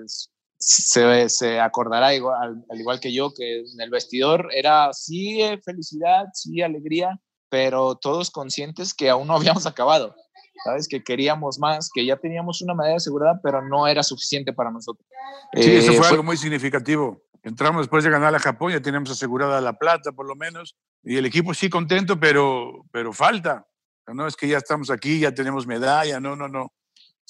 se, 0.65 1.30
se 1.30 1.60
acordará 1.60 2.15
igual, 2.15 2.41
al, 2.41 2.65
al, 2.69 2.80
igual 2.80 2.99
que 2.99 3.13
yo, 3.13 3.32
que 3.34 3.60
en 3.60 3.82
el 3.82 3.91
vestidor 3.91 4.49
era 4.51 4.91
sí 4.93 5.39
felicidad, 5.63 6.25
sí 6.34 6.62
alegría, 6.63 7.19
pero 7.49 7.95
todos 7.95 8.32
conscientes 8.32 8.93
que 8.93 9.10
aún 9.10 9.28
no 9.28 9.36
habíamos 9.36 9.65
acabado. 9.67 10.15
¿Sabes? 10.63 10.88
Que 10.88 11.04
queríamos 11.04 11.60
más, 11.60 11.89
que 11.93 12.06
ya 12.06 12.15
teníamos 12.15 12.62
una 12.62 12.73
medalla 12.73 12.95
asegurada, 12.95 13.39
pero 13.43 13.62
no 13.62 13.86
era 13.88 14.01
suficiente 14.01 14.54
para 14.54 14.71
nosotros. 14.71 15.06
Sí, 15.54 15.69
eh, 15.69 15.78
eso 15.78 15.88
fue, 15.89 15.97
fue 15.97 16.08
algo 16.08 16.23
muy 16.23 16.38
significativo. 16.38 17.21
Entramos 17.43 17.82
después 17.82 18.04
de 18.04 18.10
ganar 18.10 18.34
a 18.34 18.39
Japón, 18.39 18.71
ya 18.71 18.82
teníamos 18.82 19.12
asegurada 19.12 19.62
la 19.62 19.73
plata 19.73 20.13
por 20.13 20.25
lo 20.25 20.36
menos, 20.36 20.75
y 21.04 21.17
el 21.17 21.25
equipo 21.28 21.54
sí 21.54 21.69
contento, 21.69 22.19
pero, 22.19 22.86
pero 22.91 23.13
falta. 23.13 23.67
No 24.08 24.25
es 24.25 24.36
que 24.36 24.47
ya 24.47 24.58
estamos 24.58 24.89
aquí, 24.89 25.19
ya 25.19 25.34
tenemos 25.34 25.67
medalla, 25.67 26.19
no, 26.19 26.36
no, 26.36 26.47
no. 26.47 26.73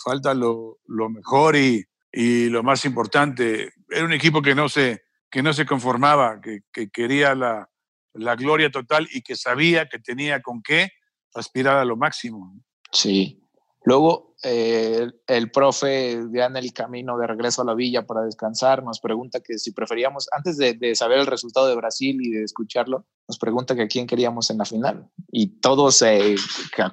Falta 0.01 0.33
lo, 0.33 0.77
lo 0.85 1.09
mejor 1.09 1.57
y, 1.57 1.83
y, 2.15 2.49
lo 2.49 2.63
más 2.63 2.85
importante. 2.85 3.73
Era 3.89 4.05
un 4.05 4.13
equipo 4.13 4.41
que 4.41 4.55
no 4.55 4.69
se, 4.69 5.03
que 5.29 5.43
no 5.43 5.53
se 5.53 5.65
conformaba, 5.65 6.39
que, 6.41 6.61
que 6.71 6.89
quería 6.89 7.35
la, 7.35 7.69
la 8.13 8.35
gloria 8.35 8.71
total 8.71 9.07
y 9.11 9.21
que 9.21 9.35
sabía 9.35 9.87
que 9.87 9.99
tenía 9.99 10.41
con 10.41 10.61
qué 10.61 10.89
aspirar 11.33 11.77
a 11.77 11.85
lo 11.85 11.97
máximo. 11.97 12.55
Sí. 12.91 13.41
Luego, 13.83 14.35
eh, 14.43 15.07
el 15.27 15.51
profe 15.51 16.13
en 16.13 16.57
el 16.57 16.73
camino 16.73 17.17
de 17.17 17.27
regreso 17.27 17.61
a 17.61 17.65
la 17.65 17.75
villa 17.75 18.05
para 18.05 18.23
descansar 18.23 18.83
nos 18.83 18.99
pregunta 18.99 19.41
que 19.41 19.59
si 19.59 19.71
preferíamos, 19.71 20.27
antes 20.31 20.57
de, 20.57 20.73
de, 20.73 20.95
saber 20.95 21.19
el 21.19 21.27
resultado 21.27 21.67
de 21.67 21.75
Brasil 21.75 22.17
y 22.19 22.31
de 22.31 22.43
escucharlo, 22.43 23.05
nos 23.27 23.37
pregunta 23.37 23.75
que 23.75 23.83
a 23.83 23.87
quién 23.87 24.07
queríamos 24.07 24.49
en 24.49 24.57
la 24.57 24.65
final. 24.65 25.09
Y 25.31 25.59
todos, 25.59 26.01
eh, 26.01 26.35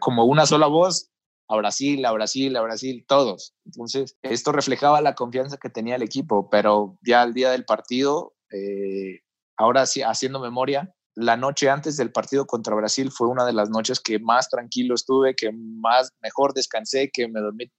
como 0.01 0.25
una 0.25 0.45
sola 0.45 0.67
voz, 0.67 1.12
a 1.53 1.57
Brasil, 1.57 2.05
a 2.07 2.13
Brasil, 2.13 2.57
a 2.57 2.63
Brasil, 2.63 3.05
todos. 3.07 3.55
Entonces, 3.67 4.17
esto 4.23 4.53
reflejaba 4.53 5.03
la 5.03 5.15
confianza 5.15 5.59
que 5.59 5.69
tenía 5.69 5.97
el 5.97 6.03
equipo, 6.03 6.49
pero 6.49 6.99
ya 7.03 7.21
al 7.21 7.35
día 7.35 7.51
del 7.51 7.67
partido, 7.67 8.35
eh, 8.51 9.21
ahora 9.59 9.85
sí, 9.85 10.01
haciendo 10.03 10.41
memoria, 10.41 10.95
la 11.15 11.37
noche 11.37 11.69
antes 11.69 11.99
del 11.99 12.11
partido 12.11 12.47
contra 12.47 12.75
Brasil 12.75 13.11
fue 13.11 13.29
una 13.29 13.45
de 13.45 13.53
las 13.53 13.69
noches 13.69 14.01
que 14.01 14.19
más 14.19 14.49
tranquilo 14.49 14.95
estuve, 14.95 15.35
que 15.35 15.53
más 15.53 16.11
mejor 16.23 16.55
descansé, 16.55 17.11
que 17.13 17.29
me 17.29 17.41
dormí 17.41 17.71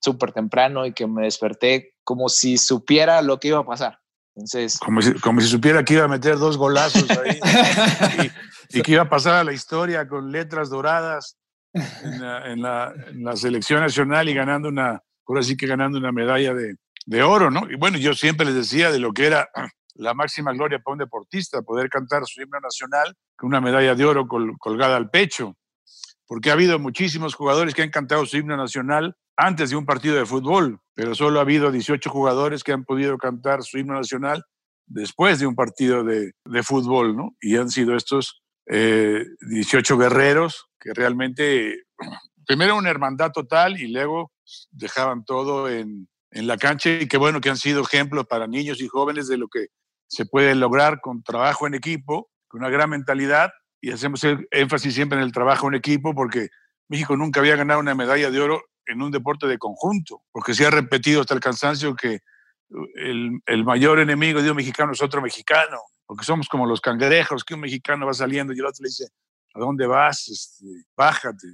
súper 0.00 0.32
temprano 0.32 0.86
y 0.86 0.92
que 0.92 1.08
me 1.08 1.24
desperté 1.24 1.94
como 2.04 2.28
si 2.28 2.56
supiera 2.58 3.22
lo 3.22 3.40
que 3.40 3.48
iba 3.48 3.58
a 3.58 3.66
pasar. 3.66 3.98
Entonces, 4.36 4.78
como 4.78 5.02
si, 5.02 5.14
como 5.14 5.40
si 5.40 5.48
supiera 5.48 5.84
que 5.84 5.94
iba 5.94 6.04
a 6.04 6.08
meter 6.08 6.38
dos 6.38 6.56
golazos 6.56 7.08
ahí 7.10 7.40
y, 8.70 8.82
que 8.82 8.92
iba 8.92 9.02
a 9.02 9.08
pasar 9.08 9.34
a 9.34 9.44
la 9.44 9.52
historia 9.52 10.08
con 10.08 10.30
letras 10.30 10.70
doradas 10.70 11.36
en 11.74 12.62
la, 12.62 12.94
selección 13.36 13.80
nacional 13.80 14.28
y 14.28 14.34
ganando 14.34 14.68
una, 14.68 15.02
por 15.24 15.38
así 15.38 15.56
que 15.56 15.66
ganando 15.66 15.98
una 15.98 16.12
medalla 16.12 16.54
de, 16.54 16.76
de 17.06 17.22
oro, 17.22 17.50
¿no? 17.50 17.70
Y 17.70 17.76
bueno, 17.76 17.98
yo 17.98 18.14
siempre 18.14 18.46
les 18.46 18.54
decía 18.54 18.92
de 18.92 19.00
lo 19.00 19.12
que 19.12 19.26
era 19.26 19.48
la 19.94 20.14
máxima 20.14 20.52
gloria 20.52 20.78
para 20.78 20.92
un 20.92 20.98
deportista, 20.98 21.62
poder 21.62 21.88
cantar 21.88 22.22
su 22.26 22.42
himno 22.42 22.60
nacional 22.60 23.14
con 23.36 23.48
una 23.48 23.60
medalla 23.60 23.94
de 23.94 24.04
oro 24.04 24.26
colgada 24.58 24.96
al 24.96 25.10
pecho, 25.10 25.56
porque 26.26 26.50
ha 26.50 26.54
habido 26.54 26.78
muchísimos 26.78 27.34
jugadores 27.34 27.74
que 27.74 27.82
han 27.82 27.90
cantado 27.90 28.24
su 28.26 28.36
himno 28.36 28.56
nacional 28.56 29.16
antes 29.36 29.70
de 29.70 29.76
un 29.76 29.84
partido 29.84 30.16
de 30.16 30.26
fútbol, 30.26 30.78
pero 30.94 31.14
solo 31.14 31.40
ha 31.40 31.42
habido 31.42 31.72
18 31.72 32.08
jugadores 32.08 32.62
que 32.62 32.72
han 32.72 32.84
podido 32.84 33.18
cantar 33.18 33.64
su 33.64 33.78
himno 33.78 33.94
nacional 33.94 34.44
después 34.86 35.40
de 35.40 35.46
un 35.46 35.56
partido 35.56 36.04
de, 36.04 36.32
de 36.44 36.62
fútbol, 36.62 37.16
¿no? 37.16 37.34
Y 37.40 37.56
han 37.56 37.70
sido 37.70 37.96
estos 37.96 38.43
18 38.66 39.94
eh, 39.94 39.98
guerreros 39.98 40.68
que 40.80 40.92
realmente, 40.94 41.84
primero 42.46 42.76
una 42.76 42.90
hermandad 42.90 43.30
total 43.32 43.80
y 43.80 43.88
luego 43.88 44.32
dejaban 44.70 45.24
todo 45.24 45.68
en, 45.68 46.08
en 46.30 46.46
la 46.46 46.56
cancha 46.56 46.90
y 46.90 47.08
qué 47.08 47.16
bueno 47.16 47.40
que 47.40 47.50
han 47.50 47.56
sido 47.56 47.82
ejemplos 47.82 48.26
para 48.26 48.46
niños 48.46 48.80
y 48.80 48.88
jóvenes 48.88 49.28
de 49.28 49.38
lo 49.38 49.48
que 49.48 49.68
se 50.06 50.26
puede 50.26 50.54
lograr 50.54 51.00
con 51.00 51.22
trabajo 51.22 51.66
en 51.66 51.74
equipo, 51.74 52.30
con 52.48 52.60
una 52.60 52.70
gran 52.70 52.90
mentalidad 52.90 53.50
y 53.80 53.90
hacemos 53.90 54.22
énfasis 54.50 54.94
siempre 54.94 55.18
en 55.18 55.24
el 55.24 55.32
trabajo 55.32 55.68
en 55.68 55.74
equipo 55.74 56.14
porque 56.14 56.48
México 56.88 57.16
nunca 57.16 57.40
había 57.40 57.56
ganado 57.56 57.80
una 57.80 57.94
medalla 57.94 58.30
de 58.30 58.40
oro 58.40 58.62
en 58.86 59.02
un 59.02 59.10
deporte 59.10 59.46
de 59.46 59.58
conjunto, 59.58 60.22
porque 60.30 60.54
se 60.54 60.66
ha 60.66 60.70
repetido 60.70 61.20
hasta 61.20 61.34
el 61.34 61.40
cansancio 61.40 61.94
que 61.94 62.20
el, 62.96 63.40
el, 63.46 63.64
mayor 63.64 63.98
enemigo 63.98 64.42
de 64.42 64.50
un 64.50 64.56
mexicano 64.56 64.92
es 64.92 65.02
otro 65.02 65.22
mexicano, 65.22 65.78
porque 66.06 66.24
somos 66.24 66.48
como 66.48 66.66
los 66.66 66.80
cangrejos, 66.80 67.44
que 67.44 67.54
un 67.54 67.60
mexicano 67.60 68.06
va 68.06 68.14
saliendo 68.14 68.52
y 68.52 68.58
el 68.58 68.66
otro 68.66 68.82
le 68.82 68.88
dice, 68.88 69.08
¿a 69.54 69.60
dónde 69.60 69.86
vas? 69.86 70.28
Este, 70.28 70.66
bájate. 70.96 71.48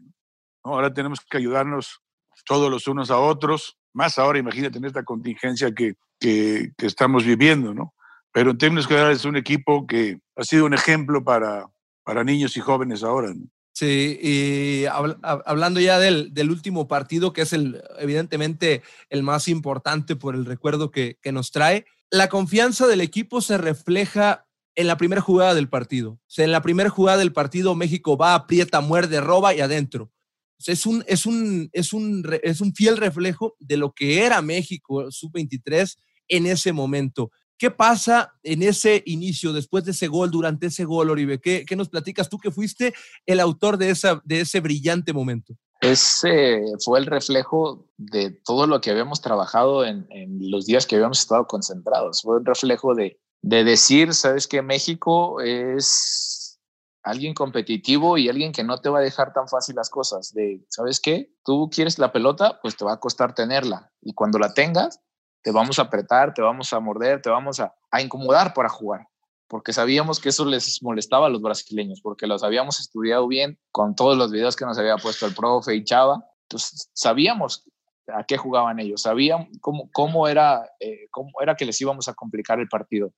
Ahora 0.62 0.92
tenemos 0.92 1.20
que 1.20 1.38
ayudarnos 1.38 2.00
todos 2.44 2.70
los 2.70 2.86
unos 2.86 3.10
a 3.10 3.18
otros, 3.18 3.76
más 3.92 4.18
ahora 4.18 4.38
imagínate 4.38 4.78
en 4.78 4.84
esta 4.84 5.04
contingencia 5.04 5.72
que, 5.72 5.94
que, 6.18 6.72
estamos 6.78 7.24
viviendo, 7.24 7.74
¿no? 7.74 7.94
Pero 8.32 8.52
en 8.52 8.58
términos 8.58 8.86
generales 8.86 9.18
es 9.18 9.24
un 9.24 9.36
equipo 9.36 9.86
que 9.86 10.20
ha 10.36 10.44
sido 10.44 10.64
un 10.64 10.74
ejemplo 10.74 11.24
para, 11.24 11.66
para 12.04 12.24
niños 12.24 12.56
y 12.56 12.60
jóvenes 12.60 13.02
ahora. 13.02 13.34
Sí, 13.72 14.18
y 14.22 14.84
hablando 14.86 15.80
ya 15.80 15.98
del, 15.98 16.32
del, 16.34 16.50
último 16.50 16.86
partido, 16.86 17.32
que 17.32 17.42
es 17.42 17.52
el, 17.52 17.82
evidentemente 17.98 18.82
el 19.08 19.22
más 19.22 19.48
importante 19.48 20.16
por 20.16 20.34
el 20.34 20.44
recuerdo 20.44 20.90
que, 20.90 21.18
que 21.22 21.32
nos 21.32 21.50
trae, 21.50 21.86
la 22.10 22.28
confianza 22.28 22.86
del 22.86 23.00
equipo 23.00 23.40
se 23.40 23.56
refleja 23.56 24.46
en 24.74 24.86
la 24.86 24.96
primera 24.96 25.20
jugada 25.20 25.54
del 25.54 25.68
partido. 25.68 26.12
O 26.12 26.20
sea, 26.26 26.44
en 26.44 26.52
la 26.52 26.62
primera 26.62 26.90
jugada 26.90 27.18
del 27.18 27.32
partido 27.32 27.74
México 27.74 28.16
va, 28.16 28.34
aprieta, 28.34 28.80
muerde, 28.80 29.20
roba 29.20 29.54
y 29.54 29.60
adentro. 29.60 30.12
O 30.58 30.62
sea, 30.62 30.74
es, 30.74 30.86
un, 30.86 31.04
es, 31.06 31.26
un, 31.26 31.70
es, 31.72 31.92
un, 31.92 32.28
es 32.42 32.60
un 32.60 32.74
fiel 32.74 32.96
reflejo 32.96 33.56
de 33.58 33.76
lo 33.76 33.92
que 33.92 34.24
era 34.24 34.42
México 34.42 35.10
sub-23 35.10 35.96
en 36.28 36.46
ese 36.46 36.72
momento. 36.72 37.30
¿Qué 37.56 37.70
pasa 37.70 38.32
en 38.42 38.62
ese 38.62 39.02
inicio, 39.06 39.52
después 39.52 39.84
de 39.84 39.90
ese 39.90 40.08
gol, 40.08 40.30
durante 40.30 40.66
ese 40.66 40.84
gol, 40.84 41.10
Oribe? 41.10 41.40
¿Qué, 41.40 41.64
qué 41.66 41.76
nos 41.76 41.90
platicas 41.90 42.28
tú 42.28 42.38
que 42.38 42.50
fuiste 42.50 42.94
el 43.26 43.38
autor 43.38 43.76
de, 43.76 43.90
esa, 43.90 44.22
de 44.24 44.40
ese 44.40 44.60
brillante 44.60 45.12
momento? 45.12 45.56
Ese 45.80 46.62
fue 46.84 46.98
el 46.98 47.06
reflejo 47.06 47.86
de 47.96 48.30
todo 48.30 48.66
lo 48.66 48.80
que 48.80 48.90
habíamos 48.90 49.22
trabajado 49.22 49.84
en, 49.84 50.06
los 50.50 50.66
días 50.66 50.86
que 50.86 50.96
habíamos 50.96 51.20
estado 51.20 51.46
concentrados. 51.46 52.22
Fue 52.22 52.38
el 52.38 52.44
reflejo 52.44 52.94
de, 52.94 53.18
de 53.42 53.64
decir, 53.64 54.14
sabes 54.14 54.46
que 54.46 54.60
México 54.60 55.40
es 55.40 56.60
alguien 57.02 57.32
competitivo 57.32 58.18
y 58.18 58.28
alguien 58.28 58.52
que 58.52 58.62
no 58.62 58.78
te 58.80 58.90
va 58.90 58.98
a 58.98 59.02
dejar 59.02 59.32
tan 59.32 59.48
fácil 59.48 59.76
las 59.76 59.88
cosas. 59.88 60.34
De, 60.34 60.64
¿sabes 60.68 61.00
qué? 61.00 61.32
Tú 61.44 61.70
quieres 61.72 61.98
la 61.98 62.12
pelota, 62.12 62.58
pues 62.60 62.76
te 62.76 62.84
va 62.84 62.94
a 62.94 63.00
costar 63.00 63.34
tenerla. 63.34 63.90
Y 64.02 64.12
cuando 64.12 64.38
la 64.38 64.52
tengas, 64.52 65.00
te 65.42 65.50
vamos 65.50 65.78
a 65.78 65.82
apretar, 65.82 66.34
te 66.34 66.42
vamos 66.42 66.72
a 66.72 66.80
morder, 66.80 67.22
te 67.22 67.30
vamos 67.30 67.60
a, 67.60 67.74
incomodar 68.00 68.54
para 68.54 68.68
jugar, 68.68 69.08
porque 69.50 69.72
sabíamos 69.72 70.20
que 70.20 70.28
eso 70.28 70.44
les 70.44 70.80
molestaba 70.80 71.26
a 71.26 71.28
los 71.28 71.42
brasileños, 71.42 72.00
porque 72.00 72.28
los 72.28 72.44
habíamos 72.44 72.78
estudiado 72.78 73.26
bien 73.26 73.58
con 73.72 73.96
todos 73.96 74.16
los 74.16 74.30
videos 74.30 74.54
que 74.54 74.64
nos 74.64 74.78
había 74.78 74.96
puesto 74.96 75.26
el 75.26 75.34
profe 75.34 75.74
y 75.74 75.82
Chava, 75.82 76.24
entonces 76.44 76.88
sabíamos 76.92 77.68
a 78.06 78.22
qué 78.22 78.36
jugaban 78.36 78.78
ellos, 78.78 79.02
sabían 79.02 79.48
cómo, 79.60 79.90
cómo, 79.92 80.28
era, 80.28 80.70
eh, 80.78 81.08
cómo 81.10 81.32
era 81.42 81.56
que 81.56 81.64
les 81.64 81.80
íbamos 81.80 82.06
a 82.06 82.14
complicar 82.14 82.60
el 82.60 82.68
partido. 82.68 83.12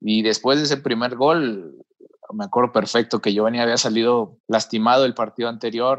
Y 0.00 0.22
después 0.22 0.58
de 0.58 0.64
ese 0.64 0.76
primer 0.76 1.14
gol, 1.14 1.76
me 2.32 2.44
acuerdo 2.44 2.72
perfecto 2.72 3.20
que 3.20 3.32
Giovanni 3.32 3.60
había 3.60 3.76
salido 3.76 4.38
lastimado 4.48 5.04
el 5.04 5.14
partido 5.14 5.48
anterior 5.48 5.98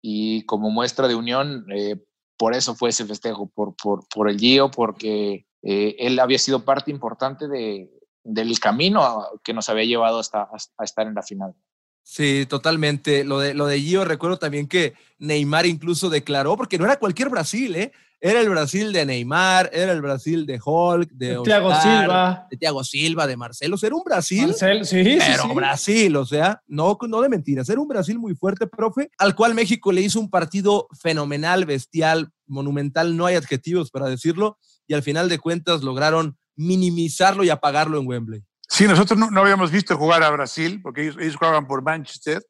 y 0.00 0.46
como 0.46 0.70
muestra 0.70 1.08
de 1.08 1.14
unión 1.14 1.66
eh, 1.74 2.02
por 2.38 2.54
eso 2.54 2.74
fue 2.74 2.88
ese 2.88 3.04
festejo, 3.04 3.50
por, 3.50 3.76
por, 3.76 4.08
por 4.08 4.30
el 4.30 4.38
Gio, 4.38 4.70
porque 4.70 5.46
eh, 5.62 5.96
él 5.98 6.18
había 6.18 6.38
sido 6.38 6.64
parte 6.64 6.90
importante 6.90 7.48
de, 7.48 7.90
del 8.24 8.58
camino 8.58 9.26
que 9.42 9.54
nos 9.54 9.68
había 9.68 9.84
llevado 9.84 10.18
hasta, 10.18 10.48
a 10.78 10.84
estar 10.84 11.06
en 11.06 11.14
la 11.14 11.22
final. 11.22 11.54
Sí, 12.02 12.46
totalmente. 12.48 13.24
Lo 13.24 13.38
de, 13.38 13.54
lo 13.54 13.66
de 13.66 13.80
Gio, 13.80 14.04
recuerdo 14.04 14.38
también 14.38 14.66
que 14.66 14.94
Neymar 15.18 15.66
incluso 15.66 16.10
declaró, 16.10 16.56
porque 16.56 16.78
no 16.78 16.84
era 16.84 16.98
cualquier 16.98 17.28
Brasil, 17.28 17.76
¿eh? 17.76 17.92
Era 18.22 18.40
el 18.40 18.50
Brasil 18.50 18.92
de 18.92 19.06
Neymar, 19.06 19.70
era 19.72 19.92
el 19.92 20.02
Brasil 20.02 20.44
de 20.44 20.60
Hulk, 20.62 21.10
de, 21.12 21.38
Thiago 21.42 21.74
Silva. 21.80 22.46
De 22.50 22.56
Thiago 22.58 22.84
Silva, 22.84 23.26
de 23.26 23.36
Marcelo. 23.36 23.76
Era 23.80 23.94
un 23.94 24.02
Brasil. 24.04 24.48
Marcel, 24.48 24.84
sí, 24.84 25.18
pero 25.18 25.54
Brasil, 25.54 26.14
o 26.16 26.26
sea, 26.26 26.60
no, 26.66 26.98
no 27.08 27.22
de 27.22 27.30
mentiras. 27.30 27.68
Era 27.70 27.80
un 27.80 27.88
Brasil 27.88 28.18
muy 28.18 28.34
fuerte, 28.34 28.66
profe, 28.66 29.10
al 29.16 29.34
cual 29.34 29.54
México 29.54 29.90
le 29.90 30.02
hizo 30.02 30.20
un 30.20 30.28
partido 30.28 30.86
fenomenal, 31.00 31.64
bestial, 31.64 32.30
monumental. 32.46 33.16
No 33.16 33.24
hay 33.24 33.36
adjetivos 33.36 33.90
para 33.90 34.10
decirlo. 34.10 34.58
Y 34.86 34.92
al 34.92 35.02
final 35.02 35.30
de 35.30 35.38
cuentas 35.38 35.82
lograron 35.82 36.36
minimizarlo 36.56 37.44
y 37.44 37.50
apagarlo 37.50 37.98
en 37.98 38.06
Wembley. 38.06 38.44
Sí, 38.68 38.86
nosotros 38.86 39.18
no, 39.18 39.40
habíamos 39.40 39.70
visto 39.70 39.96
jugar 39.96 40.22
a 40.22 40.30
Brasil, 40.30 40.80
porque 40.82 41.02
ellos, 41.08 41.36
jugaban 41.36 41.66
por 41.66 41.82
Manchester. 41.82 42.42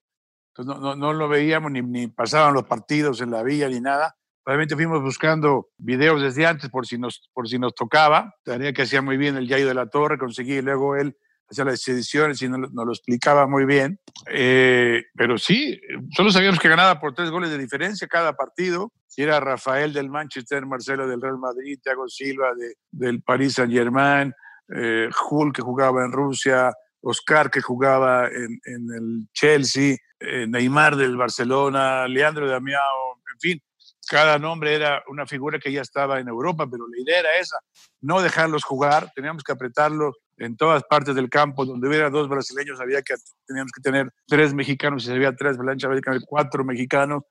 Entonces 0.55 0.83
no, 0.83 0.97
no, 0.97 1.13
lo 1.13 1.29
veíamos 1.29 1.71
ni, 1.73 1.81
ni 1.81 2.09
pasaban 2.09 2.55
los 2.55 2.65
partidos 2.65 3.21
en 3.21 3.31
la 3.31 3.43
villa 3.43 3.69
ni 3.69 3.81
nada 3.81 4.17
Obviamente 4.51 4.75
fuimos 4.75 5.03
buscando 5.03 5.69
videos 5.77 6.23
desde 6.23 6.47
antes 6.47 6.71
por 6.71 6.87
si 6.87 6.99
nos, 6.99 7.31
por 7.33 7.49
si 7.49 7.59
nos 7.59 7.75
tocaba. 7.75 8.35
Tenía 8.43 8.73
que 8.73 8.83
hacía 8.83 9.03
muy 9.03 9.17
bien 9.17 9.37
el 9.37 9.47
Yayo 9.47 9.69
de 9.69 9.75
la 9.75 9.87
Torre, 9.87 10.19
conseguí 10.19 10.61
luego 10.63 10.97
él 10.97 11.17
hacía 11.51 11.65
las 11.65 11.87
ediciones 11.89 12.41
y 12.43 12.49
nos, 12.49 12.71
lo 12.73 12.93
explicaba 12.93 13.47
muy 13.47 13.65
bien. 13.65 13.99
Eh, 14.31 15.03
pero 15.15 15.37
sí, 15.39 15.81
solo 16.15 16.31
sabíamos 16.31 16.61
que 16.61 16.69
ganaba 16.69 17.01
por 17.01 17.15
tres 17.15 17.31
goles 17.31 17.51
de 17.51 17.59
diferencia 17.59 18.07
cada 18.07 18.35
partido. 18.35 18.93
Era 19.17 19.41
Rafael 19.41 19.93
del 19.93 20.09
Manchester, 20.09 20.65
Marcelo 20.65 21.07
del 21.07 21.21
Real 21.21 21.39
Madrid, 21.39 21.79
Thiago 21.83 22.09
Silva 22.09 22.55
de, 22.55 22.75
del 22.91 23.23
Paris 23.23 23.55
Saint 23.55 23.73
Germain, 23.73 24.33
eh, 24.75 25.11
Hulk 25.31 25.57
que 25.57 25.63
jugaba 25.63 26.05
en 26.05 26.13
Rusia, 26.13 26.73
Oscar 27.03 27.51
que 27.51 27.61
jugaba 27.61 28.29
en, 28.29 28.59
en 28.65 28.89
el 28.97 29.27
Chelsea, 29.35 29.97
eh, 30.21 30.47
Neymar 30.47 30.97
del 30.97 31.17
Barcelona, 31.17 32.09
Leandro 32.09 32.49
Damiao, 32.49 33.19
en 33.35 33.41
fin 33.41 33.63
cada 34.11 34.41
nombre 34.41 34.75
era 34.75 35.05
una 35.09 35.25
figura 35.25 35.61
que 35.61 35.71
ya 35.71 35.83
estaba 35.83 36.19
en 36.19 36.27
Europa, 36.27 36.67
pero 36.69 36.85
la 36.89 37.01
idea 37.01 37.21
era 37.21 37.39
esa, 37.39 37.59
no 38.01 38.21
dejarlos 38.21 38.65
jugar, 38.65 39.13
teníamos 39.15 39.45
que 39.45 39.53
apretarlos 39.53 40.17
en 40.41 40.57
todas 40.57 40.83
partes 40.85 41.15
del 41.15 41.29
campo, 41.29 41.67
donde 41.67 41.87
hubiera 41.87 42.09
dos 42.09 42.27
brasileños, 42.27 42.81
había 42.81 43.03
que, 43.03 43.15
teníamos 43.47 43.73
que 43.73 43.83
tener 43.83 44.11
tres 44.27 44.55
mexicanos, 44.55 45.05
si 45.05 45.13
había 45.13 45.37
tres 45.37 45.59
blanchas, 45.59 45.89
había 45.89 46.01
que 46.01 46.11
tener 46.11 46.23
cuatro 46.27 46.65
mexicanos, 46.65 47.25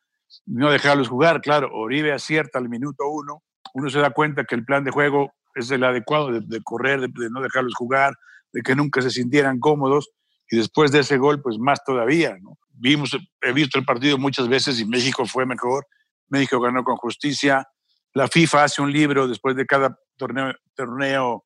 no 0.46 0.70
dejarlos 0.70 1.10
jugar, 1.10 1.42
claro, 1.42 1.70
Oribe 1.74 2.14
acierta 2.14 2.60
al 2.60 2.70
minuto 2.70 3.10
uno, 3.10 3.42
uno 3.74 3.90
se 3.90 3.98
da 3.98 4.12
cuenta 4.12 4.46
que 4.46 4.54
el 4.54 4.64
plan 4.64 4.84
de 4.84 4.92
juego 4.92 5.34
es 5.56 5.72
el 5.72 5.84
adecuado 5.84 6.32
de, 6.40 6.62
correr, 6.64 7.02
de, 7.02 7.30
no 7.32 7.42
dejarlos 7.42 7.74
jugar, 7.76 8.14
de 8.54 8.62
que 8.62 8.76
nunca 8.76 9.02
se 9.02 9.10
sintieran 9.10 9.60
cómodos, 9.60 10.12
y 10.52 10.58
después 10.58 10.92
de 10.92 11.00
ese 11.00 11.18
gol, 11.18 11.42
pues 11.42 11.58
más 11.58 11.84
todavía, 11.84 12.38
¿no? 12.40 12.58
Vimos, 12.72 13.18
he 13.42 13.52
visto 13.52 13.80
el 13.80 13.86
partido 13.86 14.20
muchas 14.20 14.48
veces 14.48 14.80
y 14.80 14.86
México 14.86 15.26
fue 15.26 15.48
mejor, 15.48 15.86
México 16.30 16.62
ganó 16.62 16.84
con 16.84 16.96
justicia. 16.96 17.68
La 18.14 18.28
FIFA 18.28 18.64
hace 18.64 18.82
un 18.82 18.92
libro 18.92 19.28
después 19.28 19.56
de 19.56 19.66
cada 19.66 20.00
torneo, 20.16 20.54
torneo 20.76 21.44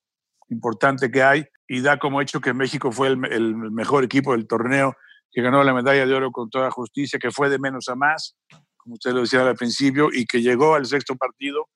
importante 0.49 1.09
que 1.09 1.23
hay 1.23 1.45
y 1.67 1.81
da 1.81 1.97
como 1.97 2.21
hecho 2.21 2.41
que 2.41 2.53
México 2.53 2.91
fue 2.91 3.07
el, 3.07 3.17
mejor 3.17 4.03
equipo 4.03 4.33
del 4.33 4.47
torneo, 4.47 4.95
que 5.31 5.41
ganó 5.41 5.63
la 5.63 5.73
medalla 5.73 6.05
de 6.05 6.13
oro 6.13 6.31
con 6.31 6.49
toda 6.49 6.69
justicia, 6.71 7.19
que 7.19 7.31
fue 7.31 7.49
de 7.49 7.59
menos 7.59 7.87
a 7.89 7.95
más, 7.95 8.35
como 8.77 8.95
usted 8.95 9.11
lo 9.11 9.21
decía 9.21 9.47
al 9.47 9.55
principio, 9.55 10.09
y 10.11 10.25
que 10.25 10.41
llegó 10.41 10.75
al 10.75 10.85
sexto 10.85 11.15
partido 11.15 11.69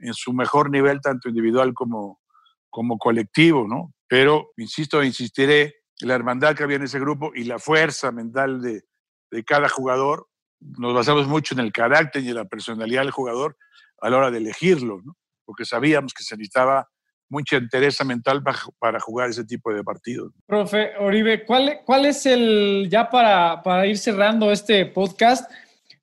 en 0.00 0.14
su 0.14 0.32
mejor 0.32 0.70
nivel, 0.70 1.00
tanto 1.00 1.28
individual 1.28 1.72
como, 1.72 2.20
como 2.68 2.98
colectivo, 2.98 3.66
¿no? 3.68 3.92
Pero, 4.08 4.50
insisto, 4.56 5.02
insistiré, 5.02 5.76
la 6.00 6.14
hermandad 6.14 6.54
que 6.54 6.62
había 6.62 6.76
en 6.76 6.84
ese 6.84 7.00
grupo 7.00 7.32
y 7.34 7.44
la 7.44 7.58
fuerza 7.58 8.12
mental 8.12 8.60
de, 8.60 8.82
de 9.30 9.44
cada 9.44 9.68
jugador, 9.68 10.28
nos 10.60 10.94
basamos 10.94 11.26
mucho 11.26 11.54
en 11.54 11.60
el 11.60 11.72
carácter 11.72 12.22
y 12.22 12.28
en 12.28 12.36
la 12.36 12.44
personalidad 12.44 13.02
del 13.02 13.10
jugador 13.10 13.56
a 14.00 14.10
la 14.10 14.18
hora 14.18 14.30
de 14.30 14.38
elegirlo, 14.38 15.00
¿no? 15.04 15.16
porque 15.48 15.64
sabíamos 15.64 16.12
que 16.12 16.22
se 16.22 16.36
necesitaba 16.36 16.90
mucha 17.28 17.56
entereza 17.56 18.04
mental 18.04 18.42
para, 18.78 19.00
jugar 19.00 19.30
ese 19.30 19.44
tipo 19.44 19.72
de 19.72 19.84
partidos. 19.84 20.32
Profe 20.46 20.92
Oribe, 20.98 21.44
¿cuál, 21.44 21.80
cuál 21.84 22.06
es 22.06 22.24
el, 22.26 22.88
ya 22.90 23.10
para, 23.10 23.62
para 23.62 23.86
ir 23.86 23.98
cerrando 23.98 24.50
este 24.50 24.86
podcast, 24.86 25.50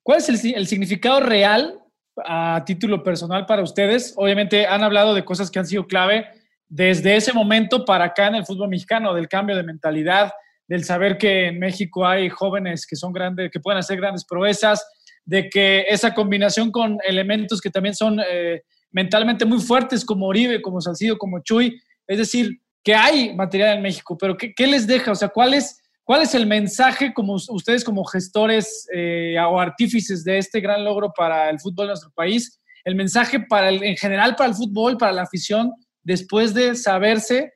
cuál 0.02 0.18
es 0.18 0.28
el, 0.28 0.54
el 0.54 0.66
significado 0.66 1.20
real 1.20 1.80
a 2.24 2.62
título 2.64 3.02
personal 3.02 3.46
para 3.46 3.62
ustedes? 3.62 4.14
Obviamente 4.16 4.66
han 4.66 4.82
hablado 4.82 5.14
de 5.14 5.24
cosas 5.24 5.50
que 5.50 5.58
han 5.58 5.66
sido 5.66 5.86
clave 5.86 6.26
desde 6.68 7.16
ese 7.16 7.32
momento 7.32 7.84
para 7.84 8.06
acá 8.06 8.26
en 8.26 8.36
el 8.36 8.46
fútbol 8.46 8.68
mexicano, 8.68 9.14
del 9.14 9.28
cambio 9.28 9.56
de 9.56 9.62
mentalidad, 9.62 10.32
del 10.66 10.84
saber 10.84 11.16
que 11.16 11.48
en 11.48 11.58
México 11.58 12.06
hay 12.06 12.28
jóvenes 12.28 12.86
que 12.86 12.96
son 12.96 13.12
grandes, 13.12 13.50
que 13.50 13.60
pueden 13.60 13.78
hacer 13.78 13.96
grandes 13.98 14.24
proezas, 14.24 14.84
de 15.24 15.48
que 15.48 15.84
esa 15.88 16.14
combinación 16.14 16.70
con 16.70 16.98
elementos 17.06 17.60
que 17.60 17.70
también 17.70 17.94
son 17.94 18.20
eh, 18.20 18.62
mentalmente 18.96 19.44
muy 19.44 19.60
fuertes 19.60 20.06
como 20.06 20.26
Oribe, 20.26 20.62
como 20.62 20.80
Salcido, 20.80 21.18
como 21.18 21.40
Chuy, 21.40 21.78
es 22.06 22.16
decir, 22.16 22.62
que 22.82 22.94
hay 22.94 23.34
material 23.34 23.76
en 23.76 23.82
México, 23.82 24.16
pero 24.16 24.38
¿qué, 24.38 24.66
les 24.66 24.86
deja? 24.86 25.12
O 25.12 25.14
sea, 25.14 25.28
¿cuál 25.28 25.52
es, 25.52 25.82
cuál 26.02 26.22
es 26.22 26.34
el 26.34 26.46
mensaje 26.46 27.12
como 27.12 27.34
ustedes 27.34 27.84
como 27.84 28.06
gestores 28.06 28.88
eh, 28.94 29.36
o 29.38 29.60
artífices 29.60 30.24
de 30.24 30.38
este 30.38 30.60
gran 30.60 30.82
logro 30.82 31.12
para 31.14 31.50
el 31.50 31.60
fútbol 31.60 31.88
de 31.88 31.90
nuestro 31.90 32.10
país? 32.12 32.58
El 32.86 32.94
mensaje 32.94 33.38
para 33.40 33.68
el, 33.68 33.82
en 33.82 33.98
general 33.98 34.34
para 34.34 34.48
el 34.48 34.54
fútbol, 34.54 34.96
para 34.96 35.12
la 35.12 35.22
afición, 35.22 35.74
después 36.02 36.54
de 36.54 36.74
saberse 36.74 37.52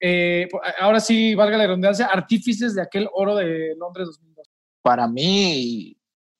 eh, 0.00 0.46
ahora 0.78 1.00
sí, 1.00 1.34
valga 1.34 1.58
la 1.58 1.66
redundancia, 1.66 2.06
artífices 2.06 2.76
de 2.76 2.82
aquel 2.82 3.08
oro 3.12 3.34
de 3.34 3.74
Londres 3.76 4.06
2002? 4.06 4.46
Para 4.82 5.08
mí, 5.08 5.96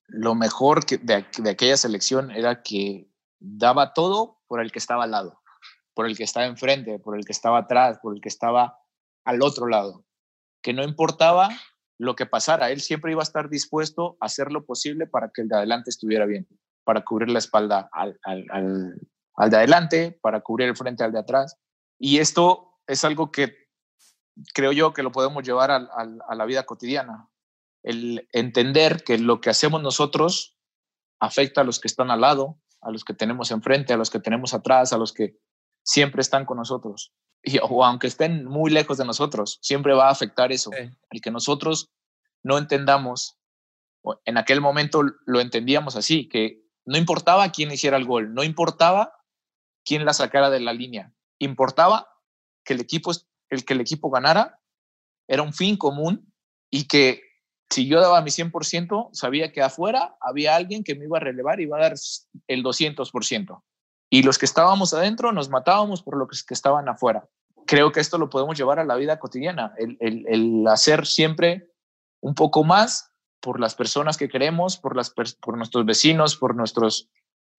lo 0.06 0.36
mejor 0.36 0.86
de, 0.86 1.24
de, 1.42 1.50
aquella 1.50 1.76
selección 1.76 2.30
era 2.30 2.62
que 2.62 3.07
daba 3.38 3.92
todo 3.92 4.40
por 4.46 4.60
el 4.60 4.72
que 4.72 4.78
estaba 4.78 5.04
al 5.04 5.12
lado, 5.12 5.40
por 5.94 6.06
el 6.06 6.16
que 6.16 6.24
estaba 6.24 6.46
enfrente, 6.46 6.98
por 6.98 7.16
el 7.16 7.24
que 7.24 7.32
estaba 7.32 7.58
atrás, 7.58 7.98
por 8.02 8.14
el 8.14 8.20
que 8.20 8.28
estaba 8.28 8.78
al 9.24 9.42
otro 9.42 9.66
lado. 9.66 10.04
Que 10.62 10.72
no 10.72 10.82
importaba 10.82 11.50
lo 11.98 12.14
que 12.14 12.26
pasara, 12.26 12.70
él 12.70 12.80
siempre 12.80 13.12
iba 13.12 13.22
a 13.22 13.24
estar 13.24 13.48
dispuesto 13.48 14.16
a 14.20 14.26
hacer 14.26 14.52
lo 14.52 14.64
posible 14.64 15.06
para 15.06 15.30
que 15.30 15.42
el 15.42 15.48
de 15.48 15.56
adelante 15.56 15.90
estuviera 15.90 16.26
bien, 16.26 16.46
para 16.84 17.04
cubrir 17.04 17.28
la 17.30 17.40
espalda 17.40 17.88
al, 17.92 18.18
al, 18.22 18.46
al, 19.34 19.50
de 19.50 19.56
adelante, 19.56 20.18
para 20.22 20.40
cubrir 20.40 20.68
el 20.68 20.76
frente 20.76 21.02
al 21.02 21.12
de 21.12 21.18
atrás. 21.18 21.56
Y 21.98 22.18
esto 22.18 22.78
es 22.86 23.04
algo 23.04 23.32
que 23.32 23.68
creo 24.54 24.72
yo 24.72 24.92
que 24.92 25.02
lo 25.02 25.12
podemos 25.12 25.42
llevar 25.42 25.70
a, 25.70 26.34
la 26.34 26.44
vida 26.44 26.64
cotidiana. 26.64 27.28
El 27.82 28.28
entender 28.32 29.02
que 29.04 29.18
lo 29.18 29.40
que 29.40 29.50
hacemos 29.50 29.82
nosotros 29.82 30.56
afecta 31.20 31.62
a 31.62 31.64
los 31.64 31.80
que 31.80 31.88
están 31.88 32.10
al 32.10 32.20
lado, 32.20 32.60
a 32.80 32.90
los 32.90 33.04
que 33.04 33.14
tenemos 33.14 33.50
enfrente, 33.50 33.92
a 33.92 33.96
los 33.96 34.10
que 34.10 34.20
tenemos 34.20 34.54
atrás, 34.54 34.92
a 34.92 34.98
los 34.98 35.12
que 35.12 35.36
siempre 35.82 36.20
están 36.20 36.44
con 36.44 36.58
nosotros. 36.58 37.12
Y, 37.42 37.58
o 37.58 37.84
aunque 37.84 38.06
estén 38.06 38.44
muy 38.44 38.70
lejos 38.70 38.98
de 38.98 39.04
nosotros, 39.04 39.58
siempre 39.62 39.94
va 39.94 40.08
a 40.08 40.12
afectar 40.12 40.52
eso. 40.52 40.70
El 40.72 41.20
que 41.20 41.30
nosotros 41.30 41.90
no 42.42 42.58
entendamos, 42.58 43.38
en 44.24 44.38
aquel 44.38 44.60
momento 44.60 45.02
lo 45.26 45.40
entendíamos 45.40 45.96
así, 45.96 46.28
que 46.28 46.62
no 46.84 46.98
importaba 46.98 47.50
quién 47.50 47.70
hiciera 47.70 47.96
el 47.96 48.06
gol, 48.06 48.34
no 48.34 48.42
importaba 48.42 49.12
quién 49.84 50.04
la 50.04 50.12
sacara 50.12 50.50
de 50.50 50.60
la 50.60 50.72
línea, 50.72 51.12
importaba 51.38 52.08
que 52.64 52.74
el 52.74 52.80
equipo, 52.80 53.12
el 53.50 53.64
que 53.64 53.74
el 53.74 53.80
equipo 53.80 54.10
ganara 54.10 54.60
era 55.26 55.42
un 55.42 55.52
fin 55.52 55.76
común 55.76 56.32
y 56.70 56.86
que 56.86 57.22
si 57.70 57.86
yo 57.86 58.00
daba 58.00 58.22
mi 58.22 58.30
100%, 58.30 59.10
sabía 59.12 59.52
que 59.52 59.62
afuera 59.62 60.16
había 60.20 60.56
alguien 60.56 60.84
que 60.84 60.94
me 60.94 61.04
iba 61.04 61.18
a 61.18 61.20
relevar 61.20 61.60
y 61.60 61.64
iba 61.64 61.76
a 61.76 61.82
dar 61.82 61.94
el 62.46 62.62
200%. 62.62 63.62
Y 64.10 64.22
los 64.22 64.38
que 64.38 64.46
estábamos 64.46 64.94
adentro 64.94 65.32
nos 65.32 65.50
matábamos 65.50 66.02
por 66.02 66.16
los 66.16 66.42
que 66.44 66.54
estaban 66.54 66.88
afuera. 66.88 67.28
Creo 67.66 67.92
que 67.92 68.00
esto 68.00 68.16
lo 68.16 68.30
podemos 68.30 68.56
llevar 68.56 68.78
a 68.78 68.84
la 68.84 68.96
vida 68.96 69.18
cotidiana, 69.18 69.74
el, 69.76 69.98
el, 70.00 70.66
hacer 70.66 71.06
siempre 71.06 71.70
un 72.20 72.34
poco 72.34 72.64
más 72.64 73.12
por 73.40 73.60
las 73.60 73.74
personas 73.74 74.16
que 74.16 74.28
queremos, 74.28 74.78
por, 74.78 74.96
las, 74.96 75.10
por 75.10 75.56
nuestros 75.56 75.84
vecinos, 75.84 76.36
por 76.36 76.56
nuestros 76.56 77.10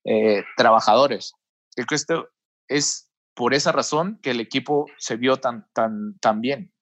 eh, 0.05 0.43
trabajadores. 0.57 1.34
Creo 1.76 1.86
que 1.86 1.95
esto 1.95 2.30
es 2.68 3.12
por 3.36 3.53
esa 3.53 3.72
razón 3.72 4.20
que 4.24 4.32
el 4.32 4.39
equipo 4.39 4.88
se 4.97 5.16
vio 5.16 5.38
tan, 5.38 5.68
tan, 5.74 6.18
tan 6.20 6.41
bien. 6.41 6.74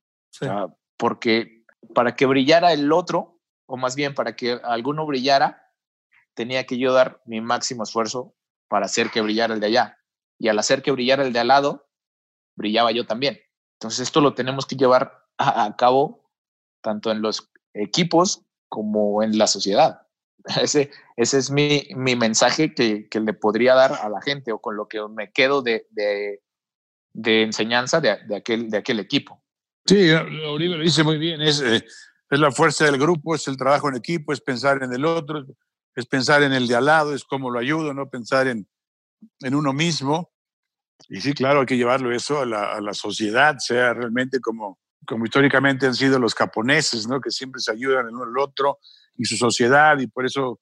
porque 0.95 1.56
para 1.93 2.15
que 2.15 2.25
brillara 2.25 2.73
el 2.73 2.91
otro, 2.91 3.39
o 3.65 3.77
más 3.77 3.95
bien 3.95 4.13
para 4.13 4.35
que 4.35 4.59
alguno 4.63 5.05
brillara, 5.05 5.71
tenía 6.33 6.65
que 6.65 6.77
yo 6.77 6.93
dar 6.93 7.21
mi 7.25 7.41
máximo 7.41 7.83
esfuerzo 7.83 8.35
para 8.67 8.85
hacer 8.85 9.09
que 9.09 9.21
brillara 9.21 9.53
el 9.53 9.59
de 9.59 9.67
allá. 9.67 9.97
Y 10.39 10.49
al 10.49 10.59
hacer 10.59 10.81
que 10.81 10.91
brillara 10.91 11.25
el 11.25 11.33
de 11.33 11.39
al 11.39 11.47
lado, 11.47 11.89
brillaba 12.55 12.91
yo 12.91 13.05
también. 13.05 13.39
Entonces 13.79 14.01
esto 14.01 14.21
lo 14.21 14.33
tenemos 14.33 14.65
que 14.65 14.75
llevar 14.75 15.25
a, 15.37 15.75
cabo 15.75 16.31
tanto 16.81 17.11
en 17.11 17.21
los 17.21 17.51
equipos 17.73 18.43
como 18.69 19.23
en 19.23 19.37
la 19.37 19.47
sociedad. 19.47 20.07
Ese, 20.61 20.91
es 21.15 21.51
mi, 21.51 21.87
mi 21.95 22.15
mensaje 22.15 22.73
que, 22.73 23.07
le 23.11 23.33
podría 23.33 23.75
dar 23.75 23.93
a 23.93 24.09
la 24.09 24.21
gente 24.21 24.51
o 24.51 24.59
con 24.59 24.75
lo 24.75 24.87
que 24.87 24.99
me 25.07 25.31
quedo 25.31 25.61
de, 25.61 25.87
de 27.17 27.41
enseñanza 27.41 27.99
de, 27.99 28.17
de, 28.27 28.35
aquel, 28.35 28.69
de 28.69 28.77
aquel 28.77 28.99
equipo. 28.99 29.43
Sí, 29.87 30.11
Oribe 30.11 30.75
lo 30.75 30.83
dice 30.83 31.03
muy 31.03 31.17
bien, 31.17 31.41
es, 31.41 31.61
eh, 31.61 31.85
es 32.29 32.39
la 32.39 32.51
fuerza 32.51 32.83
del 32.85 32.97
grupo, 32.97 33.35
es 33.35 33.47
el 33.47 33.55
trabajo 33.55 33.87
en 33.87 33.95
equipo, 33.95 34.33
es 34.33 34.41
pensar 34.41 34.83
en 34.83 34.91
el 34.91 35.05
otro, 35.05 35.45
es 35.95 36.05
pensar 36.05 36.43
en 36.43 36.51
el 36.51 36.67
de 36.67 36.75
al 36.75 36.85
lado, 36.85 37.15
es 37.15 37.23
cómo 37.23 37.49
lo 37.49 37.57
ayudo, 37.57 37.93
no 37.93 38.09
pensar 38.09 38.47
en, 38.47 38.67
en 39.39 39.55
uno 39.55 39.71
mismo. 39.71 40.33
Y 41.07 41.21
sí, 41.21 41.33
claro, 41.33 41.61
hay 41.61 41.65
que 41.65 41.77
llevarlo 41.77 42.11
eso 42.11 42.41
a 42.41 42.45
la, 42.45 42.73
a 42.73 42.81
la 42.81 42.93
sociedad, 42.93 43.55
sea 43.59 43.93
realmente 43.93 44.41
como, 44.41 44.77
como 45.05 45.23
históricamente 45.23 45.85
han 45.85 45.95
sido 45.95 46.19
los 46.19 46.35
japoneses, 46.35 47.07
¿no? 47.07 47.21
que 47.21 47.31
siempre 47.31 47.61
se 47.61 47.71
ayudan 47.71 48.07
el 48.07 48.15
uno 48.15 48.25
al 48.25 48.37
otro 48.39 48.79
y 49.15 49.23
su 49.23 49.37
sociedad, 49.37 49.97
y 49.99 50.07
por 50.07 50.25
eso 50.25 50.59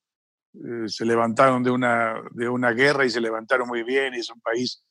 eh, 0.54 0.88
se 0.88 1.04
levantaron 1.04 1.64
de 1.64 1.72
una, 1.72 2.22
de 2.32 2.48
una 2.48 2.72
guerra 2.74 3.06
y 3.06 3.10
se 3.10 3.22
levantaron 3.22 3.68
muy 3.68 3.82
bien, 3.82 4.14
y 4.14 4.20
es 4.20 4.30
un 4.30 4.40
país 4.42 4.84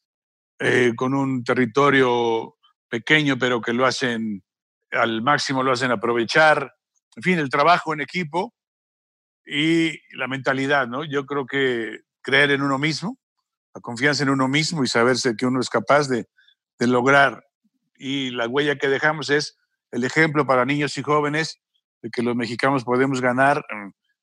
eh, 0.58 0.92
con 0.96 1.14
un 1.14 1.44
territorio 1.44 2.56
pequeño, 2.94 3.36
pero 3.36 3.60
que 3.60 3.72
lo 3.72 3.86
hacen 3.86 4.44
al 4.92 5.20
máximo, 5.20 5.64
lo 5.64 5.72
hacen 5.72 5.90
aprovechar. 5.90 6.76
En 7.16 7.24
fin, 7.24 7.38
el 7.40 7.48
trabajo 7.48 7.92
en 7.92 8.00
equipo 8.00 8.54
y 9.44 9.98
la 10.16 10.28
mentalidad, 10.28 10.86
¿no? 10.86 11.02
Yo 11.02 11.26
creo 11.26 11.44
que 11.44 12.02
creer 12.22 12.52
en 12.52 12.62
uno 12.62 12.78
mismo, 12.78 13.18
la 13.74 13.80
confianza 13.80 14.22
en 14.22 14.30
uno 14.30 14.46
mismo 14.46 14.84
y 14.84 14.86
saberse 14.86 15.34
que 15.34 15.44
uno 15.44 15.58
es 15.58 15.70
capaz 15.70 16.06
de, 16.06 16.28
de 16.78 16.86
lograr. 16.86 17.44
Y 17.96 18.30
la 18.30 18.46
huella 18.46 18.76
que 18.76 18.86
dejamos 18.86 19.28
es 19.28 19.58
el 19.90 20.04
ejemplo 20.04 20.46
para 20.46 20.64
niños 20.64 20.96
y 20.96 21.02
jóvenes 21.02 21.60
de 22.00 22.10
que 22.10 22.22
los 22.22 22.36
mexicanos 22.36 22.84
podemos 22.84 23.20
ganar 23.20 23.64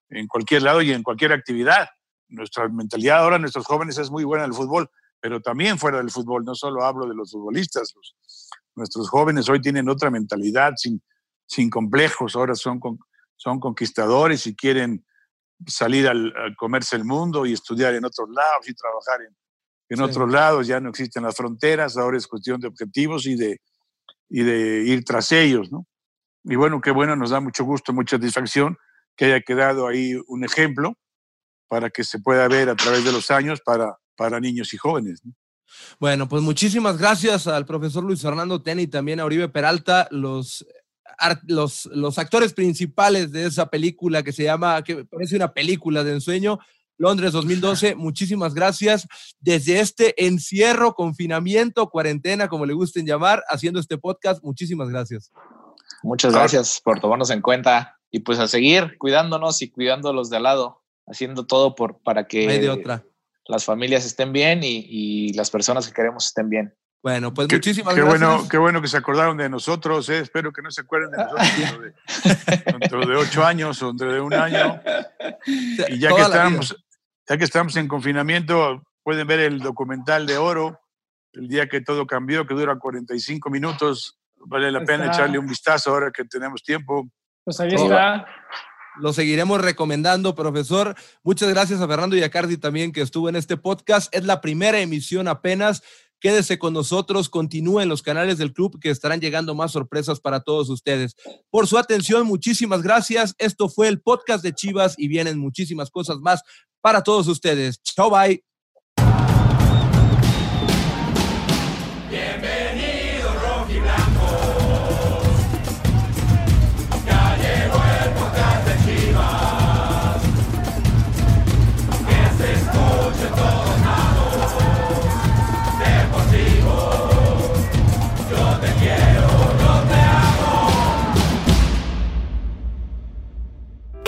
en 0.10 0.28
cualquier 0.28 0.62
lado 0.62 0.82
y 0.82 0.94
en 0.94 1.04
cualquier 1.04 1.34
actividad. 1.34 1.90
Nuestra 2.30 2.70
mentalidad 2.70 3.18
ahora, 3.18 3.38
nuestros 3.38 3.66
jóvenes 3.66 3.98
es 3.98 4.10
muy 4.10 4.24
buena 4.24 4.46
en 4.46 4.52
el 4.52 4.56
fútbol, 4.56 4.90
pero 5.22 5.40
también 5.40 5.78
fuera 5.78 6.00
del 6.00 6.10
fútbol, 6.10 6.44
no 6.44 6.56
solo 6.56 6.84
hablo 6.84 7.08
de 7.08 7.16
los 7.16 7.32
futbolistas, 7.32 7.94
nuestros 8.76 9.10
jóvenes 9.10 9.48
hoy 9.50 9.62
tienen 9.62 9.88
otra 9.88 10.10
mentalidad 10.10 10.74
sin, 10.76 11.02
sin 11.46 11.70
complejos, 11.70 12.36
ahora 12.36 12.56
son, 12.56 12.80
son 13.36 13.60
conquistadores 13.60 14.48
y 14.48 14.56
quieren 14.56 15.06
salir 15.68 16.08
al, 16.08 16.34
comerse 16.58 16.96
el 16.96 17.06
mundo 17.06 17.46
y 17.46 17.54
estudiar 17.54 17.94
en 17.94 18.04
otros 18.04 18.30
lados 18.32 18.68
y 18.68 18.74
trabajar 18.74 19.22
en, 19.22 19.38
en 19.90 20.02
otros 20.02 20.32
lados, 20.32 20.68
ya 20.68 20.80
no 20.80 20.90
existen 20.90 21.24
las 21.24 21.36
fronteras, 21.36 21.98
ahora 21.98 22.18
es 22.18 22.28
cuestión 22.28 22.60
de 22.60 22.68
objetivos 22.68 23.28
y 23.28 23.36
de, 23.36 23.62
y 24.30 24.42
de 24.44 24.84
ir 24.86 25.04
tras 25.04 25.32
ellos, 25.32 25.72
¿no? 25.72 25.86
Y 26.44 26.56
bueno, 26.56 26.82
qué 26.82 26.90
bueno, 26.90 27.16
nos 27.16 27.30
da 27.30 27.40
mucho 27.40 27.64
gusto, 27.66 27.94
mucha 27.94 28.16
satisfacción 28.16 28.78
que 29.16 29.26
haya 29.26 29.42
quedado 29.42 29.88
ahí 29.88 30.16
un 30.28 30.44
ejemplo 30.44 30.98
para 31.68 31.90
que 31.90 32.04
se 32.04 32.20
pueda 32.20 32.48
ver 32.48 32.70
a 32.70 32.76
través 32.76 33.04
de 33.04 33.12
los 33.12 33.30
años 33.30 33.62
para 33.64 33.98
para 34.22 34.40
niños 34.40 34.72
y 34.72 34.78
jóvenes. 34.78 35.24
Bueno, 36.00 36.30
pues 36.30 36.44
muchísimas 36.44 36.96
gracias 37.00 37.48
al 37.48 37.66
profesor 37.66 38.04
Luis 38.04 38.22
Fernando 38.22 38.62
Teni 38.62 38.84
y 38.84 38.88
también 38.88 39.20
a 39.20 39.26
Oribe 39.26 39.50
Peralta, 39.50 40.08
los, 40.12 40.64
los, 41.48 41.88
los 41.88 42.20
actores 42.20 42.54
principales 42.54 43.32
de 43.32 43.48
esa 43.48 43.66
película 43.66 44.22
que 44.22 44.32
se 44.32 44.44
llama, 44.44 44.84
que 44.84 45.06
parece 45.06 45.36
una 45.38 45.52
película 45.52 46.04
de 46.04 46.12
ensueño, 46.12 46.60
Londres 47.00 47.32
2012. 47.32 47.96
Muchísimas 47.96 48.54
gracias. 48.54 49.08
Desde 49.40 49.80
este 49.80 50.24
encierro, 50.24 50.94
confinamiento, 50.94 51.90
cuarentena, 51.90 52.48
como 52.48 52.68
le 52.68 52.76
gusten 52.76 53.08
llamar, 53.08 53.44
haciendo 53.50 53.80
este 53.80 53.98
podcast, 53.98 54.44
muchísimas 54.44 54.90
gracias. 54.90 55.32
Muchas 56.04 56.32
gracias 56.32 56.80
por 56.80 57.00
tomarnos 57.00 57.32
en 57.32 57.42
cuenta 57.42 57.98
y 58.12 58.20
pues 58.20 58.38
a 58.38 58.48
seguir 58.48 59.00
cuidándonos 59.00 59.64
y 59.64 59.72
cuidando 59.72 60.10
a 60.10 60.14
los 60.14 60.30
de 60.30 60.38
al 60.38 60.44
lado 60.44 60.84
haciendo 61.08 61.48
todo 61.48 61.74
por, 61.74 61.98
para 62.04 62.28
que 62.28 62.48
Hay 62.48 62.60
de 62.60 62.70
otra. 62.70 63.04
Las 63.52 63.66
familias 63.66 64.06
estén 64.06 64.32
bien 64.34 64.64
y, 64.64 64.86
y 64.90 65.34
las 65.34 65.52
personas 65.52 65.86
que 65.88 65.94
queremos 65.94 66.26
estén 66.26 66.50
bien. 66.50 66.74
Bueno, 67.04 67.34
pues 67.34 67.48
Qué, 67.48 67.56
muchísimas 67.56 67.96
qué 67.96 68.02
gracias. 68.02 68.20
bueno, 68.22 68.48
qué 68.50 68.58
bueno 68.60 68.82
que 68.82 68.88
se 68.88 68.98
acordaron 68.98 69.36
de 69.38 69.50
nosotros. 69.50 70.08
eh. 70.10 70.20
Espero 70.20 70.52
que 70.54 70.62
no 70.62 70.70
se 70.72 70.82
acuerden 70.82 71.12
de 71.12 71.18
nosotros 71.18 71.58
dentro 71.58 71.82
de, 71.82 71.94
dentro 72.80 73.06
de 73.08 73.16
ocho 73.16 73.44
años 73.44 73.82
o 73.82 73.88
dentro 73.88 74.14
de 74.14 74.22
un 74.22 74.34
año. 74.34 74.80
Y 75.46 75.98
ya 76.00 76.10
que, 76.10 76.16
Toda 76.16 76.26
estamos, 76.26 76.76
ya 77.28 77.38
que 77.38 77.44
estamos 77.44 77.76
en 77.76 77.88
confinamiento, 77.88 78.84
pueden 79.04 79.26
ver 79.26 79.40
el 79.40 79.60
documental 79.60 80.28
de 80.28 80.38
Oro, 80.38 80.80
el 81.34 81.48
día 81.48 81.68
que 81.68 81.82
todo 81.82 82.06
cambió, 82.06 82.46
que 82.46 82.54
dura 82.54 82.78
45 82.78 83.50
minutos. 83.50 84.20
Vale 84.46 84.72
la 84.72 84.80
pena 84.86 85.06
está. 85.06 85.18
echarle 85.18 85.40
un 85.40 85.48
vistazo 85.48 85.90
ahora 85.92 86.12
que 86.12 86.24
tenemos 86.26 86.62
tiempo. 86.62 87.10
Pues 87.44 87.60
ahí 87.60 87.74
está. 87.74 88.28
Lo 89.00 89.14
seguiremos 89.14 89.62
recomendando, 89.62 90.36
profesor. 90.36 90.96
Muchas 91.24 91.50
gracias 91.50 91.80
a 91.82 91.88
Fernando 91.88 92.16
Yacardi 92.16 92.58
también 92.58 92.92
que 92.92 93.02
estuvo 93.02 93.30
en 93.30 93.36
este 93.36 93.58
podcast. 93.58 94.14
Es 94.14 94.26
la 94.26 94.42
primera 94.42 94.80
emisión 94.80 95.28
apenas. 95.28 95.82
Quédese 96.20 96.60
con 96.60 96.74
nosotros, 96.74 97.30
continúen 97.30 97.90
los 97.90 98.04
canales 98.04 98.38
del 98.38 98.54
club 98.54 98.80
que 98.80 98.92
estarán 98.92 99.20
llegando 99.20 99.56
más 99.56 99.72
sorpresas 99.72 100.20
para 100.20 100.42
todos 100.42 100.70
ustedes. 100.70 101.16
Por 101.50 101.66
su 101.66 101.80
atención, 101.80 102.28
muchísimas 102.28 102.84
gracias. 102.84 103.34
Esto 103.40 103.70
fue 103.70 103.88
el 103.88 104.02
podcast 104.02 104.44
de 104.44 104.54
Chivas 104.54 104.94
y 105.00 105.08
vienen 105.08 105.40
muchísimas 105.40 105.90
cosas 105.90 106.20
más 106.20 106.44
para 106.80 107.02
todos 107.02 107.28
ustedes. 107.28 107.82
Chao, 107.82 108.12
bye. 108.12 108.44